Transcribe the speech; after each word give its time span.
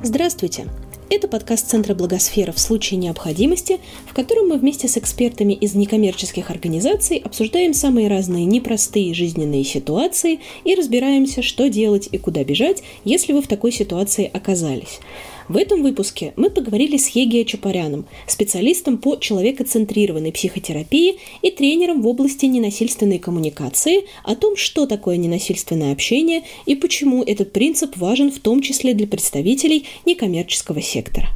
Здравствуйте! 0.00 0.66
Это 1.10 1.26
подкаст 1.26 1.68
Центра 1.68 1.92
Благосфера 1.92 2.52
в 2.52 2.60
случае 2.60 2.98
необходимости, 2.98 3.80
в 4.06 4.14
котором 4.14 4.48
мы 4.48 4.56
вместе 4.56 4.86
с 4.86 4.96
экспертами 4.96 5.54
из 5.54 5.74
некоммерческих 5.74 6.52
организаций 6.52 7.16
обсуждаем 7.16 7.74
самые 7.74 8.06
разные 8.08 8.44
непростые 8.44 9.12
жизненные 9.12 9.64
ситуации 9.64 10.38
и 10.62 10.76
разбираемся, 10.76 11.42
что 11.42 11.68
делать 11.68 12.08
и 12.12 12.18
куда 12.18 12.44
бежать, 12.44 12.84
если 13.04 13.32
вы 13.32 13.42
в 13.42 13.48
такой 13.48 13.72
ситуации 13.72 14.30
оказались. 14.32 15.00
В 15.48 15.56
этом 15.56 15.82
выпуске 15.82 16.34
мы 16.36 16.50
поговорили 16.50 16.98
с 16.98 17.08
Егия 17.08 17.42
Чапаряном, 17.42 18.06
специалистом 18.26 18.98
по 18.98 19.16
человекоцентрированной 19.16 20.30
психотерапии 20.30 21.18
и 21.40 21.50
тренером 21.50 22.02
в 22.02 22.06
области 22.06 22.44
ненасильственной 22.44 23.18
коммуникации 23.18 24.04
о 24.24 24.36
том, 24.36 24.56
что 24.56 24.86
такое 24.86 25.16
ненасильственное 25.16 25.92
общение 25.92 26.42
и 26.66 26.74
почему 26.74 27.22
этот 27.22 27.54
принцип 27.54 27.96
важен 27.96 28.30
в 28.30 28.40
том 28.40 28.60
числе 28.60 28.92
для 28.92 29.06
представителей 29.06 29.86
некоммерческого 30.04 30.82
сектора. 30.82 31.28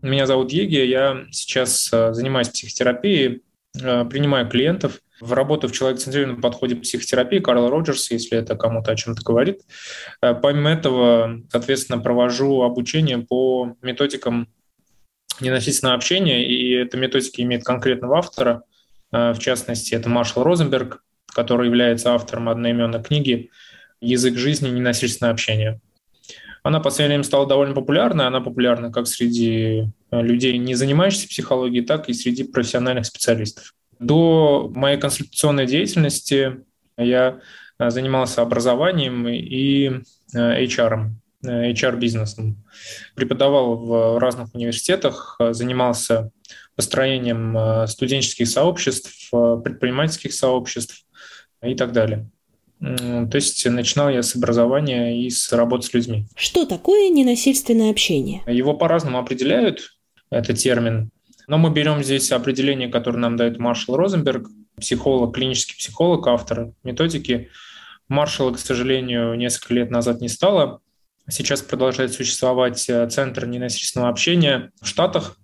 Меня 0.00 0.26
зовут 0.26 0.52
Еги, 0.52 0.76
я 0.86 1.24
сейчас 1.30 1.90
э, 1.92 2.14
занимаюсь 2.14 2.48
психотерапией, 2.48 3.42
э, 3.78 4.04
принимаю 4.06 4.48
клиентов– 4.48 5.00
в 5.20 5.32
работу 5.32 5.68
в 5.68 5.72
человек-центрированном 5.72 6.40
подходе 6.40 6.76
психотерапии 6.76 7.38
Карла 7.38 7.70
Роджерса, 7.70 8.14
если 8.14 8.38
это 8.38 8.56
кому-то 8.56 8.92
о 8.92 8.96
чем-то 8.96 9.22
говорит. 9.22 9.60
Э, 10.20 10.34
помимо 10.34 10.70
этого, 10.70 11.40
соответственно, 11.50 12.00
провожу 12.00 12.62
обучение 12.62 13.18
по 13.18 13.76
методикам 13.82 14.48
ненасильственного 15.40 15.96
общения, 15.96 16.46
и 16.46 16.72
эта 16.74 16.96
методика 16.96 17.42
имеет 17.42 17.64
конкретного 17.64 18.18
автора, 18.18 18.62
э, 19.12 19.32
в 19.32 19.38
частности, 19.38 19.94
это 19.94 20.08
Маршал 20.08 20.42
Розенберг, 20.42 21.02
который 21.34 21.66
является 21.66 22.14
автором 22.14 22.48
одноименной 22.48 23.02
книги 23.02 23.50
«Язык 24.00 24.36
жизни. 24.36 24.68
Ненасильственное 24.68 25.32
общение». 25.32 25.80
Она 26.62 26.80
в 26.80 26.82
последнее 26.82 27.16
время 27.18 27.24
стала 27.24 27.46
довольно 27.46 27.74
популярной. 27.74 28.26
Она 28.26 28.40
популярна 28.40 28.90
как 28.90 29.06
среди 29.06 29.84
э, 30.10 30.22
людей, 30.22 30.56
не 30.56 30.74
занимающихся 30.74 31.28
психологией, 31.28 31.84
так 31.84 32.08
и 32.08 32.14
среди 32.14 32.44
профессиональных 32.44 33.04
специалистов. 33.04 33.74
До 33.98 34.70
моей 34.74 34.98
консультационной 34.98 35.66
деятельности 35.66 36.60
я 36.96 37.40
э, 37.78 37.90
занимался 37.90 38.42
образованием 38.42 39.28
и 39.28 40.00
э, 40.34 40.64
HR, 40.64 41.10
э, 41.44 41.72
HR-бизнесом. 41.72 42.64
Преподавал 43.14 43.76
в 43.76 44.18
разных 44.18 44.54
университетах, 44.54 45.38
занимался 45.50 46.30
построением 46.76 47.86
студенческих 47.86 48.48
сообществ, 48.48 49.30
предпринимательских 49.30 50.34
сообществ 50.34 51.04
и 51.62 51.76
так 51.76 51.92
далее. 51.92 52.28
То 52.80 53.30
есть 53.34 53.64
начинал 53.66 54.10
я 54.10 54.24
с 54.24 54.34
образования 54.34 55.24
и 55.24 55.30
с 55.30 55.52
работы 55.52 55.86
с 55.86 55.94
людьми. 55.94 56.26
Что 56.34 56.66
такое 56.66 57.10
ненасильственное 57.10 57.92
общение? 57.92 58.42
Его 58.48 58.74
по-разному 58.74 59.18
определяют, 59.18 59.96
этот 60.30 60.58
термин. 60.58 61.10
Но 61.46 61.58
мы 61.58 61.70
берем 61.70 62.02
здесь 62.02 62.32
определение, 62.32 62.88
которое 62.88 63.18
нам 63.18 63.36
дает 63.36 63.58
Маршал 63.58 63.96
Розенберг, 63.96 64.48
психолог, 64.76 65.34
клинический 65.34 65.76
психолог, 65.76 66.26
автор 66.26 66.72
методики. 66.82 67.50
Маршала, 68.08 68.52
к 68.52 68.58
сожалению, 68.58 69.34
несколько 69.34 69.74
лет 69.74 69.90
назад 69.90 70.20
не 70.20 70.28
стало. 70.28 70.80
Сейчас 71.28 71.62
продолжает 71.62 72.12
существовать 72.12 72.88
э, 72.88 73.08
Центр 73.08 73.46
ненасильственного 73.46 74.10
общения 74.10 74.72
в 74.80 74.86
Штатах. 74.86 75.38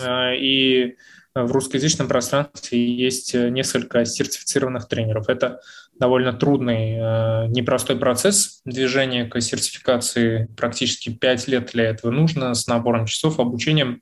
Э, 0.00 0.36
и 0.36 0.96
в 1.34 1.50
русскоязычном 1.50 2.08
пространстве 2.08 2.94
есть 2.94 3.34
э, 3.34 3.48
несколько 3.48 4.04
сертифицированных 4.04 4.86
тренеров. 4.86 5.28
Это 5.28 5.60
довольно 5.98 6.32
трудный, 6.32 6.96
э, 6.96 7.46
непростой 7.48 7.96
процесс 7.96 8.60
движения 8.64 9.26
к 9.26 9.40
сертификации. 9.40 10.48
Практически 10.56 11.10
5 11.10 11.48
лет 11.48 11.70
для 11.72 11.84
этого 11.84 12.10
нужно 12.10 12.54
с 12.54 12.66
набором 12.66 13.06
часов, 13.06 13.38
обучением. 13.38 14.00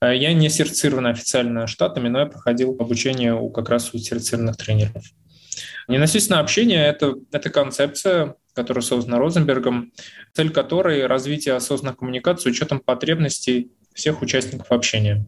Э, 0.00 0.16
я 0.16 0.32
не 0.34 0.48
сертифицирован 0.48 1.06
официально 1.06 1.66
штатами, 1.66 2.08
но 2.08 2.20
я 2.20 2.26
проходил 2.26 2.76
обучение 2.78 3.34
у 3.34 3.50
как 3.50 3.68
раз 3.68 3.92
у 3.94 3.98
сертифицированных 3.98 4.56
тренеров. 4.56 5.04
Ненасильственное 5.88 6.40
общение 6.40 6.86
это,– 6.86 7.14
это 7.32 7.50
концепция, 7.50 8.36
которая 8.54 8.82
создана 8.82 9.18
Розенбергом, 9.18 9.92
цель 10.32 10.50
которой– 10.50 11.06
развитие 11.08 11.54
осознанной 11.54 11.96
коммуникации 11.96 12.44
с 12.44 12.46
учетом 12.46 12.80
потребностей 12.80 13.72
всех 13.92 14.22
участников 14.22 14.70
общения. 14.70 15.26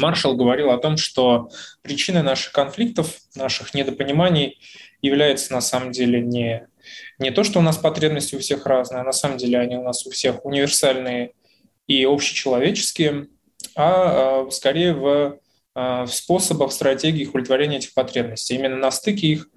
Маршал 0.00 0.34
говорил 0.36 0.70
о 0.70 0.78
том, 0.78 0.96
что 0.96 1.50
причиной 1.82 2.22
наших 2.22 2.52
конфликтов, 2.52 3.16
наших 3.34 3.74
недопониманий 3.74 4.58
является 5.02 5.52
на 5.52 5.60
самом 5.60 5.92
деле 5.92 6.20
не, 6.20 6.66
не 7.18 7.30
то, 7.30 7.44
что 7.44 7.58
у 7.58 7.62
нас 7.62 7.76
потребности 7.76 8.34
у 8.34 8.38
всех 8.38 8.66
разные, 8.66 9.00
а 9.00 9.04
на 9.04 9.12
самом 9.12 9.38
деле 9.38 9.58
они 9.58 9.76
у 9.76 9.82
нас 9.82 10.06
у 10.06 10.10
всех 10.10 10.44
универсальные 10.44 11.32
и 11.86 12.04
общечеловеческие, 12.04 13.28
а, 13.74 14.44
а 14.46 14.50
скорее 14.50 14.94
в, 14.94 15.38
а, 15.74 16.06
в 16.06 16.14
способах, 16.14 16.72
стратегиях 16.72 17.30
удовлетворения 17.30 17.78
этих 17.78 17.94
потребностей. 17.94 18.54
Именно 18.54 18.76
на 18.76 18.90
стыке 18.90 19.26
их 19.26 19.48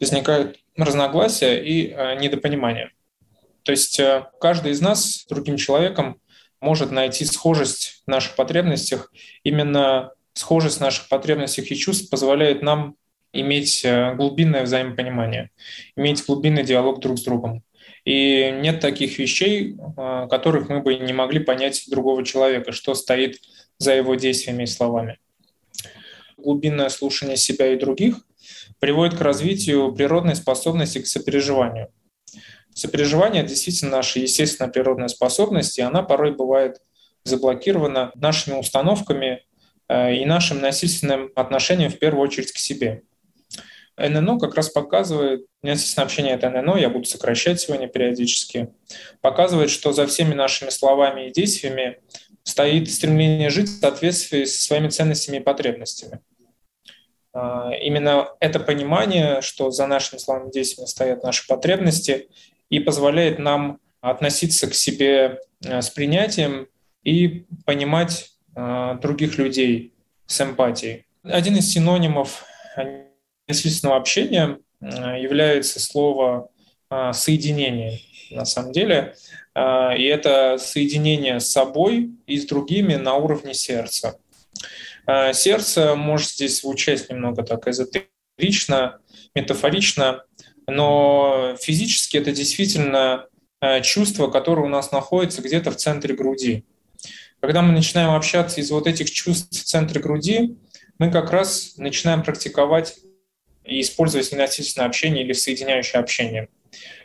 возникают 0.00 0.58
разногласия 0.76 1.62
и 1.62 1.92
а, 1.92 2.14
недопонимания. 2.14 2.92
То 3.62 3.72
есть 3.72 4.00
каждый 4.40 4.72
из 4.72 4.80
нас 4.80 5.04
с 5.04 5.26
другим 5.26 5.58
человеком 5.58 6.20
может 6.60 6.90
найти 6.90 7.24
схожесть 7.24 8.02
в 8.06 8.10
наших 8.10 8.36
потребностях. 8.36 9.12
Именно 9.44 10.12
схожесть 10.34 10.78
в 10.78 10.80
наших 10.80 11.08
потребностях 11.08 11.70
и 11.70 11.76
чувств 11.76 12.10
позволяет 12.10 12.62
нам 12.62 12.96
иметь 13.32 13.84
э, 13.84 14.14
глубинное 14.14 14.64
взаимопонимание, 14.64 15.50
иметь 15.96 16.24
глубинный 16.24 16.64
диалог 16.64 17.00
друг 17.00 17.18
с 17.18 17.22
другом. 17.22 17.62
И 18.04 18.50
нет 18.60 18.80
таких 18.80 19.18
вещей, 19.18 19.76
э, 19.76 20.26
которых 20.30 20.68
мы 20.68 20.80
бы 20.80 20.94
не 20.94 21.12
могли 21.12 21.40
понять 21.40 21.84
другого 21.90 22.24
человека, 22.24 22.72
что 22.72 22.94
стоит 22.94 23.38
за 23.78 23.94
его 23.94 24.14
действиями 24.14 24.64
и 24.64 24.66
словами. 24.66 25.18
Глубинное 26.36 26.88
слушание 26.88 27.36
себя 27.36 27.72
и 27.72 27.78
других 27.78 28.16
приводит 28.78 29.18
к 29.18 29.20
развитию 29.20 29.92
природной 29.92 30.36
способности 30.36 31.00
к 31.00 31.06
сопереживанию. 31.06 31.88
Сопереживание 32.78 33.42
действительно 33.42 33.96
наша 33.96 34.20
естественная 34.20 34.70
природная 34.70 35.08
способность, 35.08 35.80
и 35.80 35.82
она 35.82 36.04
порой 36.04 36.30
бывает 36.36 36.80
заблокирована 37.24 38.12
нашими 38.14 38.54
установками 38.54 39.42
э, 39.88 40.14
и 40.14 40.24
нашим 40.24 40.60
насильственным 40.60 41.32
отношением 41.34 41.90
в 41.90 41.98
первую 41.98 42.22
очередь 42.22 42.52
к 42.52 42.58
себе. 42.58 43.02
ННО 43.96 44.38
как 44.38 44.54
раз 44.54 44.68
показывает, 44.68 45.44
ненасильственное 45.60 46.04
общение— 46.04 46.34
это 46.36 46.50
ННО, 46.50 46.76
я 46.76 46.88
буду 46.88 47.06
сокращать 47.06 47.60
сегодня 47.60 47.88
периодически, 47.88 48.68
показывает, 49.22 49.70
что 49.70 49.92
за 49.92 50.06
всеми 50.06 50.34
нашими 50.34 50.70
словами 50.70 51.26
и 51.26 51.32
действиями 51.32 51.98
стоит 52.44 52.88
стремление 52.88 53.50
жить 53.50 53.68
в 53.68 53.80
соответствии 53.80 54.44
со 54.44 54.62
своими 54.62 54.88
ценностями 54.88 55.38
и 55.38 55.40
потребностями. 55.40 56.20
А, 57.32 57.72
именно 57.74 58.28
это 58.38 58.60
понимание, 58.60 59.40
что 59.40 59.72
за 59.72 59.88
нашими 59.88 60.20
словами 60.20 60.50
и 60.50 60.52
действиями 60.52 60.86
стоят 60.86 61.24
наши 61.24 61.44
потребности, 61.48 62.28
и 62.70 62.80
позволяет 62.80 63.38
нам 63.38 63.80
относиться 64.00 64.68
к 64.68 64.74
себе 64.74 65.40
э, 65.64 65.80
с 65.80 65.90
принятием 65.90 66.68
и 67.02 67.46
понимать 67.64 68.30
э, 68.54 68.98
других 69.00 69.38
людей 69.38 69.94
с 70.26 70.40
эмпатией. 70.40 71.06
Один 71.22 71.56
из 71.56 71.70
синонимов 71.70 72.44
насильственного 73.46 73.96
общения 73.96 74.58
э, 74.80 74.86
является 75.20 75.80
слово 75.80 76.50
соединение 77.12 78.00
на 78.30 78.46
самом 78.46 78.72
деле. 78.72 79.14
И 79.54 80.04
это 80.04 80.56
соединение 80.58 81.38
с 81.38 81.52
собой 81.52 82.12
и 82.26 82.38
с 82.38 82.46
другими 82.46 82.94
на 82.94 83.16
уровне 83.16 83.52
сердца. 83.52 84.18
Сердце 85.34 85.94
может 85.96 86.30
здесь 86.30 86.60
звучать 86.60 87.10
немного 87.10 87.42
так 87.42 87.68
эзотерично, 87.68 89.00
метафорично, 89.34 90.24
но 90.68 91.56
физически 91.60 92.18
это 92.18 92.30
действительно 92.30 93.26
э, 93.60 93.80
чувство, 93.80 94.28
которое 94.28 94.66
у 94.66 94.68
нас 94.68 94.92
находится 94.92 95.40
где-то 95.40 95.70
в 95.70 95.76
центре 95.76 96.14
груди. 96.14 96.64
Когда 97.40 97.62
мы 97.62 97.72
начинаем 97.72 98.10
общаться 98.10 98.60
из 98.60 98.70
вот 98.70 98.86
этих 98.86 99.10
чувств 99.10 99.50
в 99.50 99.64
центре 99.64 100.00
груди, 100.00 100.56
мы 100.98 101.10
как 101.10 101.30
раз 101.30 101.74
начинаем 101.78 102.22
практиковать 102.22 102.98
и 103.64 103.80
использовать 103.80 104.30
ненасильственное 104.30 104.86
общение 104.86 105.24
или 105.24 105.32
соединяющее 105.32 106.00
общение. 106.00 106.48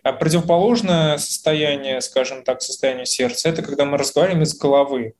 А 0.04 0.12
противоположное 0.12 1.18
состояние, 1.18 2.01
скажем 2.01 2.44
так, 2.44 2.62
состояние 2.62 3.06
сердца, 3.06 3.48
это 3.48 3.62
когда 3.62 3.86
мы 3.86 3.98
разговариваем 3.98 4.44
из 4.44 4.57
головы, 4.57 5.13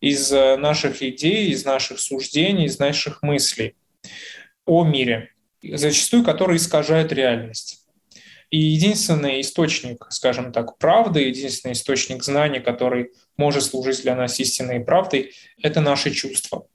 из 0.00 0.32
э, 0.32 0.56
наших 0.56 1.02
идей, 1.02 1.50
из 1.50 1.66
наших 1.66 2.00
суждений, 2.00 2.64
из 2.64 2.78
наших 2.78 3.22
мыслей 3.22 3.76
о 4.64 4.84
мире 4.84 5.35
зачастую 5.74 6.24
которые 6.24 6.56
искажают 6.56 7.12
реальность. 7.12 7.82
И 8.50 8.58
единственный 8.58 9.40
источник, 9.40 10.06
скажем 10.10 10.52
так, 10.52 10.78
правды, 10.78 11.22
единственный 11.22 11.72
источник 11.72 12.22
знаний, 12.22 12.60
который 12.60 13.10
может 13.36 13.64
служить 13.64 14.02
для 14.02 14.14
нас 14.14 14.38
истинной 14.38 14.80
правдой, 14.80 15.32
это 15.60 15.80
наши 15.80 16.12
чувства. 16.12 16.66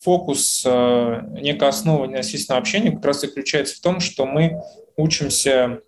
Фокус, 0.00 0.62
э, 0.64 1.20
некая 1.40 1.68
основа 1.68 2.06
ненасильственного 2.06 2.60
общения 2.60 2.92
как 2.92 3.04
раз 3.04 3.20
заключается 3.20 3.76
в 3.76 3.80
том, 3.80 4.00
что 4.00 4.26
мы 4.26 4.62
учимся 4.96 5.80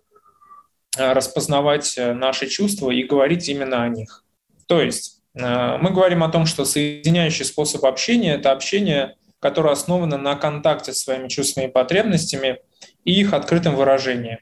распознавать 0.97 1.95
наши 1.97 2.47
чувства 2.47 2.91
и 2.91 3.03
говорить 3.03 3.49
именно 3.49 3.83
о 3.83 3.89
них. 3.89 4.23
То 4.67 4.81
есть 4.81 5.21
мы 5.33 5.91
говорим 5.91 6.23
о 6.23 6.29
том, 6.29 6.45
что 6.45 6.63
соединяющий 6.63 7.43
способ 7.43 7.83
общения– 7.83 8.35
это 8.35 8.53
общение, 8.53 9.15
которое 9.39 9.73
основано 9.73 10.17
на 10.17 10.35
контакте 10.35 10.93
с 10.93 10.99
своими 10.99 11.27
чувствами 11.27 11.65
и 11.65 11.71
потребностями 11.71 12.59
и 13.03 13.19
их 13.19 13.33
открытом 13.33 13.75
выражении, 13.75 14.39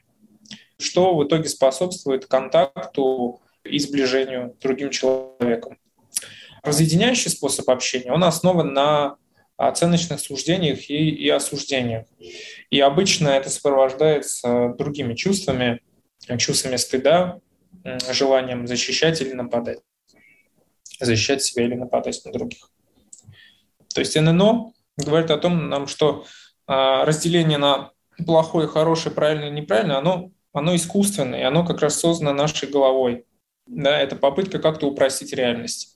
что 0.78 1.14
в 1.16 1.26
итоге 1.26 1.48
способствует 1.48 2.26
контакту 2.26 3.40
и 3.64 3.78
сближению 3.78 4.54
с 4.58 4.62
другим 4.62 4.90
человеком. 4.90 5.78
Разъединяющий 6.62 7.30
способ 7.30 7.68
общения, 7.68 8.12
он 8.12 8.24
основан 8.24 8.72
на 8.72 9.16
оценочных 9.56 10.20
суждениях 10.20 10.90
и, 10.90 11.10
и 11.10 11.28
осуждениях. 11.28 12.06
И 12.70 12.80
обычно 12.80 13.28
это 13.28 13.50
сопровождается 13.50 14.74
другими 14.76 15.14
чувствами, 15.14 15.80
чувствами 16.38 16.76
стыда, 16.76 17.40
желанием 18.10 18.66
защищать 18.66 19.20
или 19.20 19.32
нападать. 19.32 19.78
Защищать 21.00 21.42
себя 21.42 21.64
или 21.64 21.74
нападать 21.74 22.24
на 22.24 22.32
других. 22.32 22.70
То 23.94 24.00
есть 24.00 24.16
ННО 24.16 24.72
говорит 24.96 25.30
о 25.30 25.38
том, 25.38 25.68
нам, 25.68 25.86
что 25.86 26.24
а, 26.66 27.04
разделение 27.04 27.58
на 27.58 27.90
плохое, 28.26 28.68
хорошее, 28.68 29.14
правильное 29.14 29.50
неправильное, 29.50 29.98
оно, 29.98 30.30
оно 30.52 30.74
искусственное, 30.76 31.40
и 31.40 31.44
оно 31.44 31.64
как 31.64 31.80
раз 31.80 31.98
создано 31.98 32.32
нашей 32.32 32.68
головой. 32.68 33.24
Да, 33.66 33.98
это 33.98 34.16
попытка 34.16 34.58
как-то 34.58 34.86
упростить 34.86 35.32
реальность. 35.32 35.94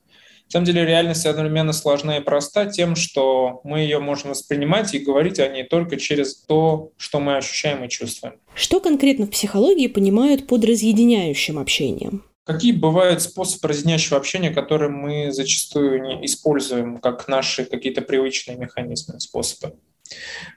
На 0.49 0.53
самом 0.53 0.65
деле 0.65 0.87
реальность 0.87 1.27
одновременно 1.27 1.75
сложна 1.75 2.17
и 2.17 2.23
проста 2.23 2.65
тем, 2.65 2.97
что 2.97 3.61
мы 3.65 3.81
ее 3.81 3.99
можем 3.99 4.31
воспринимать 4.31 4.95
и 4.95 4.99
говорить 4.99 5.39
о 5.41 5.49
ней 5.49 5.65
только 5.65 5.99
через 5.99 6.37
то, 6.37 6.93
что 6.97 7.21
мы 7.21 7.37
ощущаем 7.37 7.85
и 7.85 7.89
чувствуем. 7.91 8.41
Что 8.55 8.81
конкретно 8.81 9.27
в 9.27 9.31
психологии 9.31 9.89
понимают 9.89 10.47
под 10.47 10.65
разъединяющим 10.65 11.59
общением? 11.59 12.25
Какие 12.49 12.73
бывают 12.73 13.21
способы 13.21 13.69
разъединяющего 13.69 14.17
общения, 14.17 14.49
которые 14.49 14.89
мы 14.89 15.33
зачастую 15.33 16.01
не 16.01 16.25
используем 16.25 16.97
как 16.97 17.29
наши 17.29 17.67
какие-то 17.67 18.01
привычные 18.01 18.57
механизмы, 18.57 19.21
способы? 19.21 19.77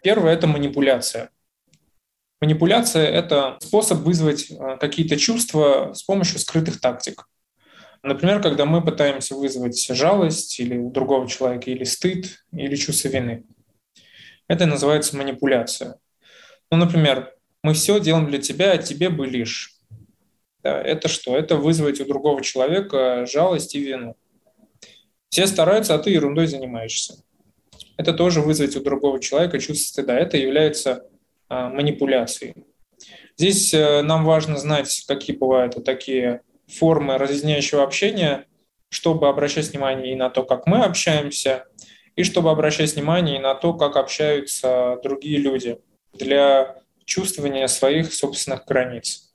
Первое– 0.01 0.31
это 0.35 0.47
манипуляция. 0.47 1.31
Манипуляция– 2.39 3.05
это 3.07 3.57
способ 3.59 3.99
вызвать 3.99 4.49
э, 4.49 4.77
какие-то 4.79 5.17
чувства 5.17 5.91
с 5.93 6.03
помощью 6.03 6.39
скрытых 6.39 6.79
тактик. 6.79 7.27
Например, 8.03 8.41
когда 8.41 8.63
мы 8.63 8.81
пытаемся 8.81 9.35
вызвать 9.35 9.85
жалость 9.89 10.61
или 10.61 10.77
у 10.77 10.91
другого 10.91 11.27
человека, 11.27 11.69
или 11.71 11.83
стыд, 11.83 12.45
или 12.53 12.77
чувство 12.77 13.09
вины. 13.09 13.43
Это 14.47 14.65
называется 14.65 15.17
манипуляция. 15.17 15.97
Ну, 16.71 16.77
например, 16.77 17.33
мы 17.63 17.73
все 17.73 17.99
делаем 17.99 18.27
для 18.27 18.37
тебя, 18.37 18.71
а 18.71 18.77
тебе 18.77 19.09
бы 19.09 19.27
лишь. 19.27 19.80
Да, 20.63 20.81
это 20.81 21.07
что? 21.07 21.35
Это 21.35 21.55
вызвать 21.55 21.99
у 22.01 22.05
другого 22.05 22.43
человека 22.43 23.25
жалость 23.25 23.75
и 23.75 23.79
вину. 23.79 24.15
Все 25.29 25.47
стараются, 25.47 25.95
а 25.95 25.99
ты 25.99 26.11
ерундой 26.11 26.47
занимаешься. 26.47 27.23
Это 27.97 28.13
тоже 28.13 28.41
вызвать 28.41 28.75
у 28.75 28.81
другого 28.81 29.19
человека 29.19 29.59
чувство 29.59 29.87
стыда. 29.87 30.19
Это 30.19 30.37
является 30.37 31.05
а, 31.49 31.69
манипуляцией. 31.69 32.65
Здесь 33.37 33.73
а, 33.73 34.01
нам 34.03 34.25
важно 34.25 34.57
знать, 34.57 35.03
какие 35.07 35.35
бывают 35.35 35.83
такие 35.83 36.41
формы 36.67 37.17
разъединяющего 37.17 37.83
общения, 37.83 38.45
чтобы 38.89 39.29
обращать 39.29 39.71
внимание 39.71 40.13
и 40.13 40.15
на 40.15 40.29
то, 40.29 40.43
как 40.43 40.67
мы 40.67 40.83
общаемся, 40.83 41.65
и 42.15 42.23
чтобы 42.23 42.51
обращать 42.51 42.93
внимание 42.93 43.37
и 43.37 43.41
на 43.41 43.55
то, 43.55 43.73
как 43.73 43.95
общаются 43.95 44.99
другие 45.01 45.37
люди 45.37 45.79
для 46.13 46.75
чувствования 47.05 47.67
своих 47.67 48.13
собственных 48.13 48.65
границ. 48.65 49.30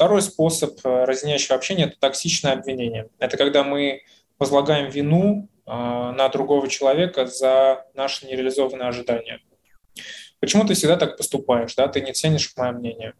Второй 0.00 0.22
способ 0.22 0.80
э, 0.82 1.04
разъединяющего 1.04 1.56
общения– 1.56 1.84
это 1.84 2.00
токсичное 2.00 2.54
обвинение. 2.54 3.10
Это 3.18 3.36
когда 3.36 3.64
мы 3.64 4.00
возлагаем 4.38 4.88
вину 4.88 5.50
э, 5.66 5.70
на 5.70 6.26
другого 6.30 6.68
человека 6.68 7.26
за 7.26 7.84
наши 7.92 8.24
нереализованные 8.26 8.88
ожидания. 8.88 9.40
Почему 10.38 10.64
ты 10.64 10.72
всегда 10.72 10.96
так 10.96 11.18
поступаешь? 11.18 11.74
Да? 11.74 11.86
Ты 11.86 12.00
не 12.00 12.14
ценишь 12.14 12.50
мое 12.56 12.72
мнение. 12.72 13.12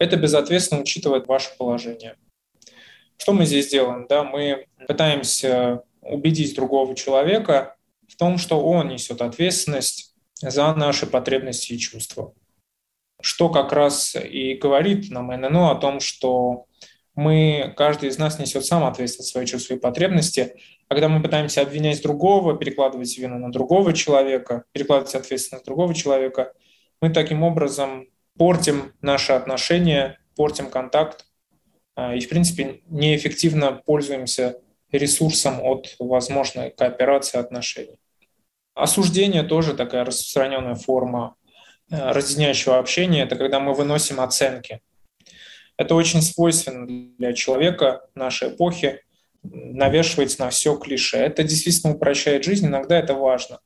Это 0.00 0.16
безответственно 0.16 0.80
учитывает 0.80 1.28
ваше 1.28 1.56
положение. 1.56 2.16
Что 3.16 3.32
мы 3.32 3.46
здесь 3.46 3.68
делаем? 3.68 4.06
Да, 4.08 4.24
мы 4.24 4.66
пытаемся 4.88 5.84
убедить 6.00 6.56
другого 6.56 6.96
человека 6.96 7.76
в 8.08 8.16
том, 8.16 8.38
что 8.38 8.60
он 8.60 8.88
несет 8.88 9.22
ответственность 9.22 10.12
за 10.40 10.74
наши 10.74 11.06
потребности 11.06 11.74
и 11.74 11.78
чувства. 11.78 12.34
Что 13.24 13.48
как 13.48 13.72
раз 13.72 14.14
и 14.16 14.52
говорит 14.52 15.10
нам 15.10 15.28
ННО 15.28 15.70
о 15.70 15.76
том, 15.76 15.98
что 15.98 16.66
мы, 17.14 17.72
каждый 17.74 18.10
из 18.10 18.18
нас 18.18 18.38
несет 18.38 18.66
сам 18.66 18.84
ответственность 18.84 19.30
за 19.30 19.32
свои 19.32 19.46
чувства 19.46 19.74
и 19.74 19.78
потребности. 19.78 20.56
А 20.88 20.94
когда 20.94 21.08
мы 21.08 21.22
пытаемся 21.22 21.62
обвинять 21.62 22.02
другого, 22.02 22.54
перекладывать 22.54 23.16
вину 23.16 23.38
на 23.38 23.50
другого 23.50 23.94
человека, 23.94 24.64
перекладывать 24.72 25.14
ответственность 25.14 25.64
на 25.64 25.64
другого 25.64 25.94
человека, 25.94 26.52
мы 27.00 27.08
таким 27.08 27.42
образом 27.44 28.08
портим 28.36 28.92
наши 29.00 29.32
отношения, 29.32 30.18
портим 30.36 30.68
контакт 30.68 31.24
а, 31.94 32.14
и, 32.14 32.20
в 32.20 32.28
принципе, 32.28 32.82
неэффективно 32.90 33.72
пользуемся 33.86 34.60
ресурсом 34.92 35.62
от 35.62 35.96
возможной 35.98 36.72
кооперации 36.72 37.38
отношений. 37.38 37.96
Осуждение 38.74 39.44
тоже 39.44 39.72
такая 39.72 40.04
распространенная 40.04 40.74
форма 40.74 41.36
разъединяющего 41.90 42.78
общения. 42.78 43.22
Это 43.22 43.36
когда 43.36 43.60
мы 43.60 43.74
выносим 43.74 44.20
оценки. 44.20 44.80
Это 45.76 45.94
очень 45.94 46.22
свойственно 46.22 46.86
для 47.16 47.32
человека 47.32 48.06
нашей 48.14 48.50
эпохи, 48.50 49.00
навешивать 49.42 50.38
на 50.38 50.50
все 50.50 50.76
клише. 50.76 51.18
Это 51.18 51.42
действительно 51.42 51.94
упрощает 51.94 52.44
жизнь, 52.44 52.66
иногда 52.66 52.98
это 52.98 53.14
важно. 53.14 53.60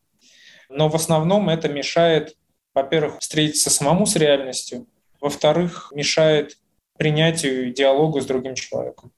Но 0.69 0.89
в 0.89 0.95
основном 0.95 1.49
это 1.49 1.69
мешает, 1.69 2.37
во-первых, 2.75 3.21
встретиться 3.21 3.71
самому 3.71 4.07
с 4.07 4.17
реальностью, 4.17 4.87
во-вторых, 5.21 5.93
мешает 5.95 6.59
принятию 6.97 7.69
и 7.69 7.73
диалогу 7.73 8.21
с 8.21 8.27
другим 8.27 8.55
человеком. 8.55 9.13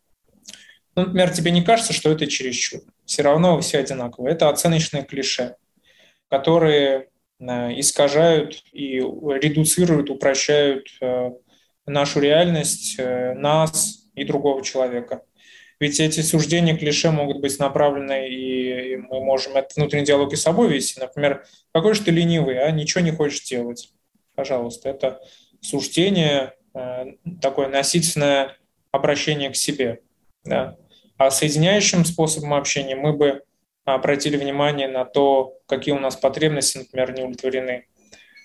Ну, 0.95 1.03
например, 1.03 1.31
тебе 1.31 1.51
не 1.51 1.63
кажется, 1.63 1.93
что 1.93 2.11
это 2.11 2.27
чересчур. 2.27 2.81
Все 3.05 3.23
равно 3.23 3.61
все 3.61 3.79
одинаковые. 3.79 4.35
Это 4.35 4.49
оценочные 4.49 5.05
клише, 5.05 5.57
которые 6.29 6.99
э, 6.99 7.10
искажают 7.41 8.63
и 8.73 8.99
редуцируют, 8.99 10.11
упрощают 10.11 10.89
э, 11.01 11.31
нашу 11.87 12.21
реальность, 12.21 12.97
э, 12.99 13.35
нас 13.35 14.11
и 14.15 14.25
другого 14.25 14.63
человека. 14.63 15.23
Ведь 15.79 15.99
эти 15.99 16.21
суждения, 16.21 16.77
клише 16.77 17.11
могут 17.11 17.41
быть 17.41 17.59
направлены, 17.59 18.29
и 18.29 18.97
мы 18.97 19.25
можем 19.25 19.57
этот 19.57 19.77
внутренний 19.77 20.05
диалог 20.05 20.33
и 20.33 20.37
с 20.37 20.43
собой 20.43 20.69
вести. 20.69 21.01
Например, 21.01 21.45
какой 21.73 21.95
же 21.95 22.03
ты 22.03 22.11
ленивый, 22.11 22.59
а 22.59 22.71
ничего 22.71 23.03
не 23.03 23.13
хочешь 23.13 23.43
делать. 23.43 23.91
Пожалуйста, 24.35 24.91
это 24.91 25.21
суждение, 25.63 26.53
Э, 26.75 27.05
такое 27.41 27.69
насильственное 27.69 28.57
обращение 28.93 29.51
к 29.51 29.57
себе. 29.57 30.01
Да. 30.45 30.77
А 31.17 31.31
соединяющим 31.31 32.05
способом 32.05 32.55
общения 32.55 32.97
мы 32.97 33.13
бы 33.13 33.43
обратили 33.95 34.37
внимание 34.37 34.89
на 34.89 35.05
то, 35.05 35.59
какие 35.67 35.95
у 35.95 35.99
нас 35.99 36.17
потребности, 36.17 36.79
например, 36.79 37.13
не 37.13 37.23
удовлетворены, 37.23 37.87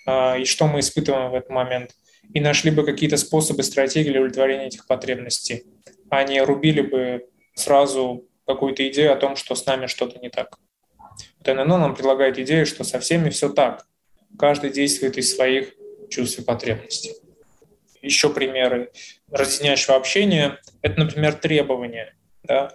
а, 0.05 0.37
и 0.37 0.45
что 0.45 0.67
мы 0.67 0.79
испытываем 0.79 1.31
в 1.31 1.35
этот 1.35 1.49
момент, 1.49 1.91
и 2.33 2.39
нашли 2.39 2.71
бы 2.71 2.85
какие-то 2.85 3.17
способы, 3.17 3.63
стратегии 3.63 4.09
для 4.09 4.19
удовлетворения 4.19 4.67
этих 4.67 4.87
потребностей, 4.87 5.65
а 6.09 6.23
не 6.23 6.41
рубили 6.41 6.81
бы 6.81 7.27
сразу 7.55 8.25
какую-то 8.45 8.87
идею 8.89 9.13
о 9.13 9.15
том, 9.15 9.35
что 9.35 9.55
с 9.55 9.65
нами 9.65 9.87
что-то 9.87 10.19
не 10.19 10.29
так. 10.29 10.57
Вот 11.39 11.47
ННО 11.47 11.77
нам 11.77 11.95
предлагает 11.95 12.37
идею, 12.39 12.65
что 12.65 12.83
со 12.83 12.99
всеми 12.99 13.29
все 13.29 13.49
так. 13.49 13.85
Каждый 14.37 14.69
действует 14.69 15.17
из 15.17 15.33
своих 15.33 15.73
чувств 16.09 16.39
и 16.39 16.43
потребностей 16.43 17.13
еще 18.05 18.29
примеры 18.29 18.91
разъединяющего 19.31 19.95
общения– 19.95 20.59
это, 20.81 20.99
например, 20.99 21.33
требования. 21.33 22.15
Да? 22.43 22.71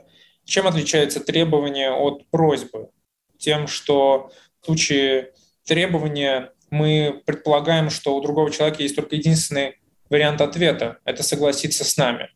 Чем 0.50 0.66
отличается 0.66 1.21
требование 1.21 1.92
от 1.92 2.28
просьбы? 2.28 2.90
Тем, 3.38 3.69
что 3.69 4.33
в 4.61 4.66
случае 4.66 5.33
требования 5.64 6.52
мы 6.71 7.23
предполагаем, 7.25 7.88
что 7.88 8.16
у 8.16 8.21
другого 8.21 8.50
человека 8.50 8.83
есть 8.83 8.97
только 8.97 9.14
единственный 9.14 9.78
вариант 10.09 10.40
ответа– 10.40 10.99
это 11.04 11.23
согласиться 11.23 11.85
с 11.85 11.97
нами. 11.97 12.30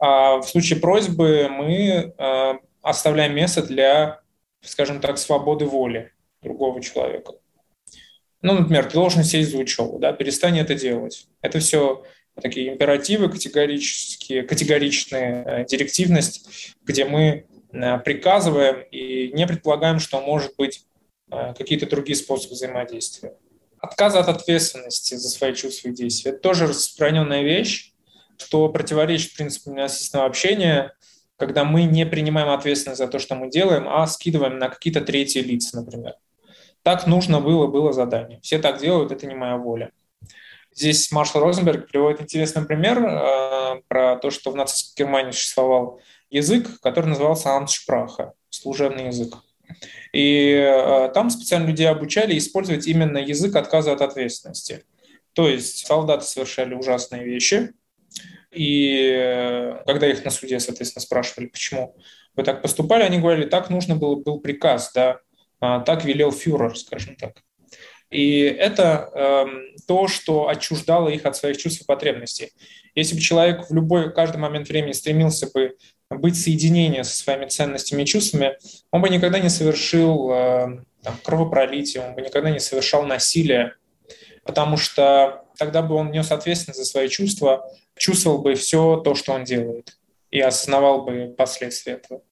А 0.00 0.38
в 0.38 0.48
случае 0.48 0.80
просьбы 0.80 1.46
мы 1.48 2.12
э, 2.18 2.54
оставляем 2.82 3.36
место 3.36 3.62
для, 3.62 4.22
скажем 4.60 5.00
так, 5.00 5.18
свободы 5.18 5.66
воли 5.66 6.12
другого 6.42 6.82
человека. 6.82 7.34
Ну, 8.42 8.54
например, 8.54 8.86
ты 8.86 8.94
должен 8.94 9.22
сесть 9.22 9.52
за 9.52 9.58
учебу, 9.58 10.00
да, 10.00 10.12
перестань 10.12 10.58
это 10.58 10.74
делать. 10.74 11.28
Это 11.40 11.60
все 11.60 12.02
такие 12.40 12.72
императивы 12.72 13.28
категорические, 13.28 14.42
категоричная 14.42 15.44
э, 15.44 15.64
директивность, 15.66 16.74
где 16.82 17.04
мы 17.04 17.46
э, 17.72 17.98
приказываем 17.98 18.82
и 18.90 19.32
не 19.32 19.46
предполагаем, 19.46 19.98
что 19.98 20.20
может 20.20 20.56
быть 20.56 20.86
э, 21.30 21.54
какие-то 21.56 21.86
другие 21.86 22.16
способы 22.16 22.54
взаимодействия. 22.54 23.34
Отказ 23.78 24.14
от 24.14 24.28
ответственности 24.28 25.14
за 25.14 25.28
свои 25.28 25.54
чувства 25.54 25.88
и 25.88 25.92
действия– 25.92 26.30
это 26.32 26.40
тоже 26.40 26.66
распространенная 26.66 27.42
вещь, 27.42 27.92
что 28.36 28.68
противоречит 28.68 29.34
принципу 29.34 29.70
ненасильственного 29.70 30.28
общения, 30.28 30.94
когда 31.36 31.64
мы 31.64 31.84
не 31.84 32.04
принимаем 32.04 32.50
ответственность 32.50 32.98
за 32.98 33.08
то, 33.08 33.18
что 33.18 33.34
мы 33.34 33.50
делаем, 33.50 33.88
а 33.88 34.06
скидываем 34.06 34.58
на 34.58 34.68
какие-то 34.68 35.00
третьи 35.00 35.40
лица, 35.40 35.80
например. 35.80 36.14
Так 36.82 37.06
нужно 37.06 37.40
было, 37.40 37.66
было 37.66 37.92
задание. 37.92 38.40
Все 38.42 38.58
так 38.58 38.80
делают, 38.80 39.12
это 39.12 39.26
не 39.26 39.34
моя 39.34 39.56
воля. 39.56 39.92
Здесь 40.80 41.12
Маршал 41.12 41.42
Розенберг 41.42 41.88
приводит 41.88 42.22
интересный 42.22 42.64
пример 42.64 43.04
э, 43.04 43.82
про 43.86 44.16
то, 44.16 44.30
что 44.30 44.50
в 44.50 44.56
нацистской 44.56 45.04
Германии 45.04 45.32
существовал 45.32 46.00
язык, 46.30 46.80
который 46.80 47.04
назывался 47.04 47.54
Амтшпраха, 47.54 48.32
служебный 48.48 49.08
язык. 49.08 49.34
И 50.14 50.54
э, 50.54 51.10
там 51.12 51.28
специально 51.28 51.66
людей 51.66 51.86
обучали 51.86 52.38
использовать 52.38 52.86
именно 52.86 53.18
язык 53.18 53.56
отказа 53.56 53.92
от 53.92 54.00
ответственности. 54.00 54.86
То 55.34 55.50
есть 55.50 55.86
солдаты 55.86 56.24
совершали 56.24 56.72
ужасные 56.72 57.24
вещи, 57.24 57.74
и 58.50 59.12
э, 59.14 59.82
когда 59.84 60.06
их 60.06 60.24
на 60.24 60.30
суде, 60.30 60.60
соответственно, 60.60 61.02
спрашивали, 61.02 61.48
почему 61.48 61.94
вы 62.34 62.42
так 62.42 62.62
поступали, 62.62 63.02
они 63.02 63.18
говорили, 63.18 63.44
так 63.44 63.68
нужно 63.68 63.96
было, 63.96 64.14
был 64.14 64.40
приказ, 64.40 64.92
да, 64.94 65.18
а, 65.60 65.80
так 65.80 66.06
велел 66.06 66.32
фюрер, 66.32 66.74
скажем 66.74 67.16
так. 67.16 67.42
И 68.10 68.40
это 68.40 69.10
э, 69.14 69.46
то, 69.86 70.08
что 70.08 70.48
отчуждало 70.48 71.08
их 71.08 71.24
от 71.26 71.36
своих 71.36 71.58
чувств 71.58 71.82
и 71.82 71.86
потребностей. 71.86 72.52
Если 72.94 73.14
бы 73.14 73.20
человек 73.20 73.70
в 73.70 73.74
любой, 73.74 74.12
каждый 74.12 74.38
момент 74.38 74.68
времени 74.68 74.92
стремился 74.92 75.48
бы 75.52 75.76
быть 76.10 76.40
соединением 76.40 77.04
со 77.04 77.16
своими 77.16 77.46
ценностями 77.46 78.02
и 78.02 78.06
чувствами, 78.06 78.58
он 78.90 79.00
бы 79.00 79.08
никогда 79.08 79.38
не 79.38 79.48
совершил 79.48 80.30
э, 80.32 80.66
там, 81.02 81.14
кровопролитие, 81.22 82.02
он 82.02 82.14
бы 82.14 82.22
никогда 82.22 82.50
не 82.50 82.58
совершал 82.58 83.04
насилие, 83.04 83.74
потому 84.44 84.76
что 84.76 85.44
тогда 85.56 85.82
бы 85.82 85.94
он 85.94 86.10
нес 86.10 86.32
ответственность 86.32 86.80
за 86.80 86.86
свои 86.86 87.08
чувства, 87.08 87.64
чувствовал 87.96 88.42
бы 88.42 88.54
все 88.54 88.96
то, 89.04 89.14
что 89.14 89.32
он 89.32 89.44
делает, 89.44 89.96
и 90.32 90.40
осознавал 90.40 91.02
бы 91.02 91.32
последствия 91.38 91.92
этого. 91.94 92.22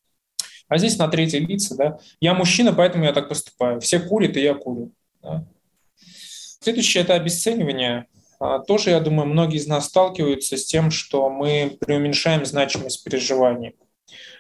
А 0.66 0.76
здесь 0.78 0.98
на 0.98 1.06
третьей 1.08 1.40
лице, 1.40 1.76
да, 1.76 1.98
я 2.20 2.34
мужчина, 2.34 2.72
поэтому 2.72 3.04
я 3.04 3.12
так 3.12 3.28
поступаю. 3.28 3.80
Все 3.80 4.00
курят, 4.00 4.36
и 4.36 4.42
я 4.42 4.54
курю. 4.54 4.92
Да. 5.22 5.46
Следующее– 6.60 7.02
это 7.04 7.14
обесценивание. 7.14 8.06
А, 8.40 8.58
тоже, 8.60 8.90
я 8.90 9.00
думаю, 9.00 9.28
многие 9.28 9.58
из 9.58 9.66
нас 9.66 9.86
сталкиваются 9.86 10.56
с 10.56 10.64
тем, 10.64 10.90
что 10.90 11.28
мы 11.30 11.76
преуменьшаем 11.80 12.44
значимость 12.44 13.04
переживаний. 13.04 13.76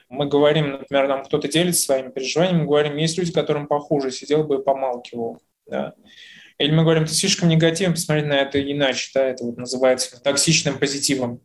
Мы 0.08 0.26
говорим, 0.26 0.72
например, 0.72 1.06
нам 1.06 1.24
кто-то 1.24 1.48
делится 1.48 1.82
своими 1.82 2.10
переживаниями, 2.10 2.60
мы 2.60 2.66
говорим, 2.66 2.96
есть 2.96 3.18
люди, 3.18 3.32
которым 3.32 3.66
похуже, 3.66 4.10
сидел 4.10 4.44
бы 4.44 4.56
и 4.56 4.62
помалкивал. 4.62 5.40
Да. 5.66 5.94
Или 6.58 6.72
мы 6.72 6.82
говорим, 6.82 7.04
ты 7.04 7.12
слишком 7.12 7.48
негативен, 7.48 7.92
посмотри 7.92 8.24
на 8.24 8.34
это 8.34 8.60
иначе. 8.60 9.10
Да, 9.14 9.24
это 9.24 9.44
вот 9.44 9.58
называется 9.58 10.20
токсичным 10.20 10.78
позитивом. 10.78 11.40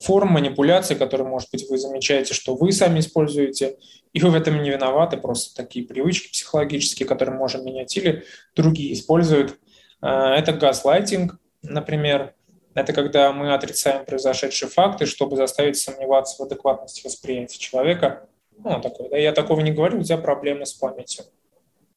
Форм 0.00 0.32
манипуляции, 0.32 0.94
которые, 0.94 1.26
может 1.26 1.50
быть, 1.52 1.68
вы 1.70 1.78
замечаете, 1.78 2.34
что 2.34 2.54
вы 2.54 2.72
сами 2.72 3.00
используете, 3.00 3.76
и 4.12 4.20
вы 4.20 4.30
в 4.30 4.34
этом 4.34 4.62
не 4.62 4.70
виноваты, 4.70 5.16
просто 5.16 5.54
такие 5.54 5.86
привычки 5.86 6.30
психологические, 6.30 7.06
которые 7.06 7.36
можем 7.36 7.64
менять, 7.64 7.96
или 7.96 8.24
другие 8.54 8.92
используют. 8.92 9.58
А, 10.06 10.36
это 10.36 10.52
газлайтинг, 10.52 11.36
например. 11.62 12.34
Это 12.74 12.92
когда 12.92 13.32
мы 13.32 13.54
отрицаем 13.54 14.04
произошедшие 14.04 14.68
факты, 14.68 15.06
чтобы 15.06 15.34
заставить 15.36 15.78
сомневаться 15.78 16.36
в 16.40 16.46
адекватности 16.46 17.04
восприятия 17.04 17.58
человека. 17.58 18.28
Ну, 18.56 18.80
такое, 18.80 19.08
да, 19.08 19.16
я 19.16 19.32
такого 19.32 19.60
не 19.62 19.72
говорю, 19.72 19.98
у 19.98 20.02
тебя 20.02 20.18
проблемы 20.18 20.64
с 20.64 20.74
памятью. 20.74 21.24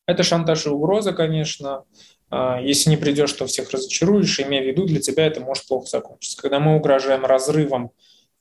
Это 0.07 0.23
шантаж 0.23 0.65
и 0.65 0.69
угроза, 0.69 1.13
конечно. 1.13 1.83
А, 2.31 2.59
если 2.59 2.89
не 2.89 2.97
придешь, 2.97 3.31
то 3.33 3.45
всех 3.45 3.69
разочаруешь, 3.69 4.39
имея 4.39 4.63
в 4.63 4.65
виду, 4.65 4.87
для 4.87 5.01
тебя 5.01 5.27
это 5.27 5.41
может 5.41 5.67
плохо 5.67 5.87
закончиться. 5.87 6.41
Когда 6.41 6.59
мы 6.59 6.77
угрожаем 6.77 7.25
разрывом 7.25 7.91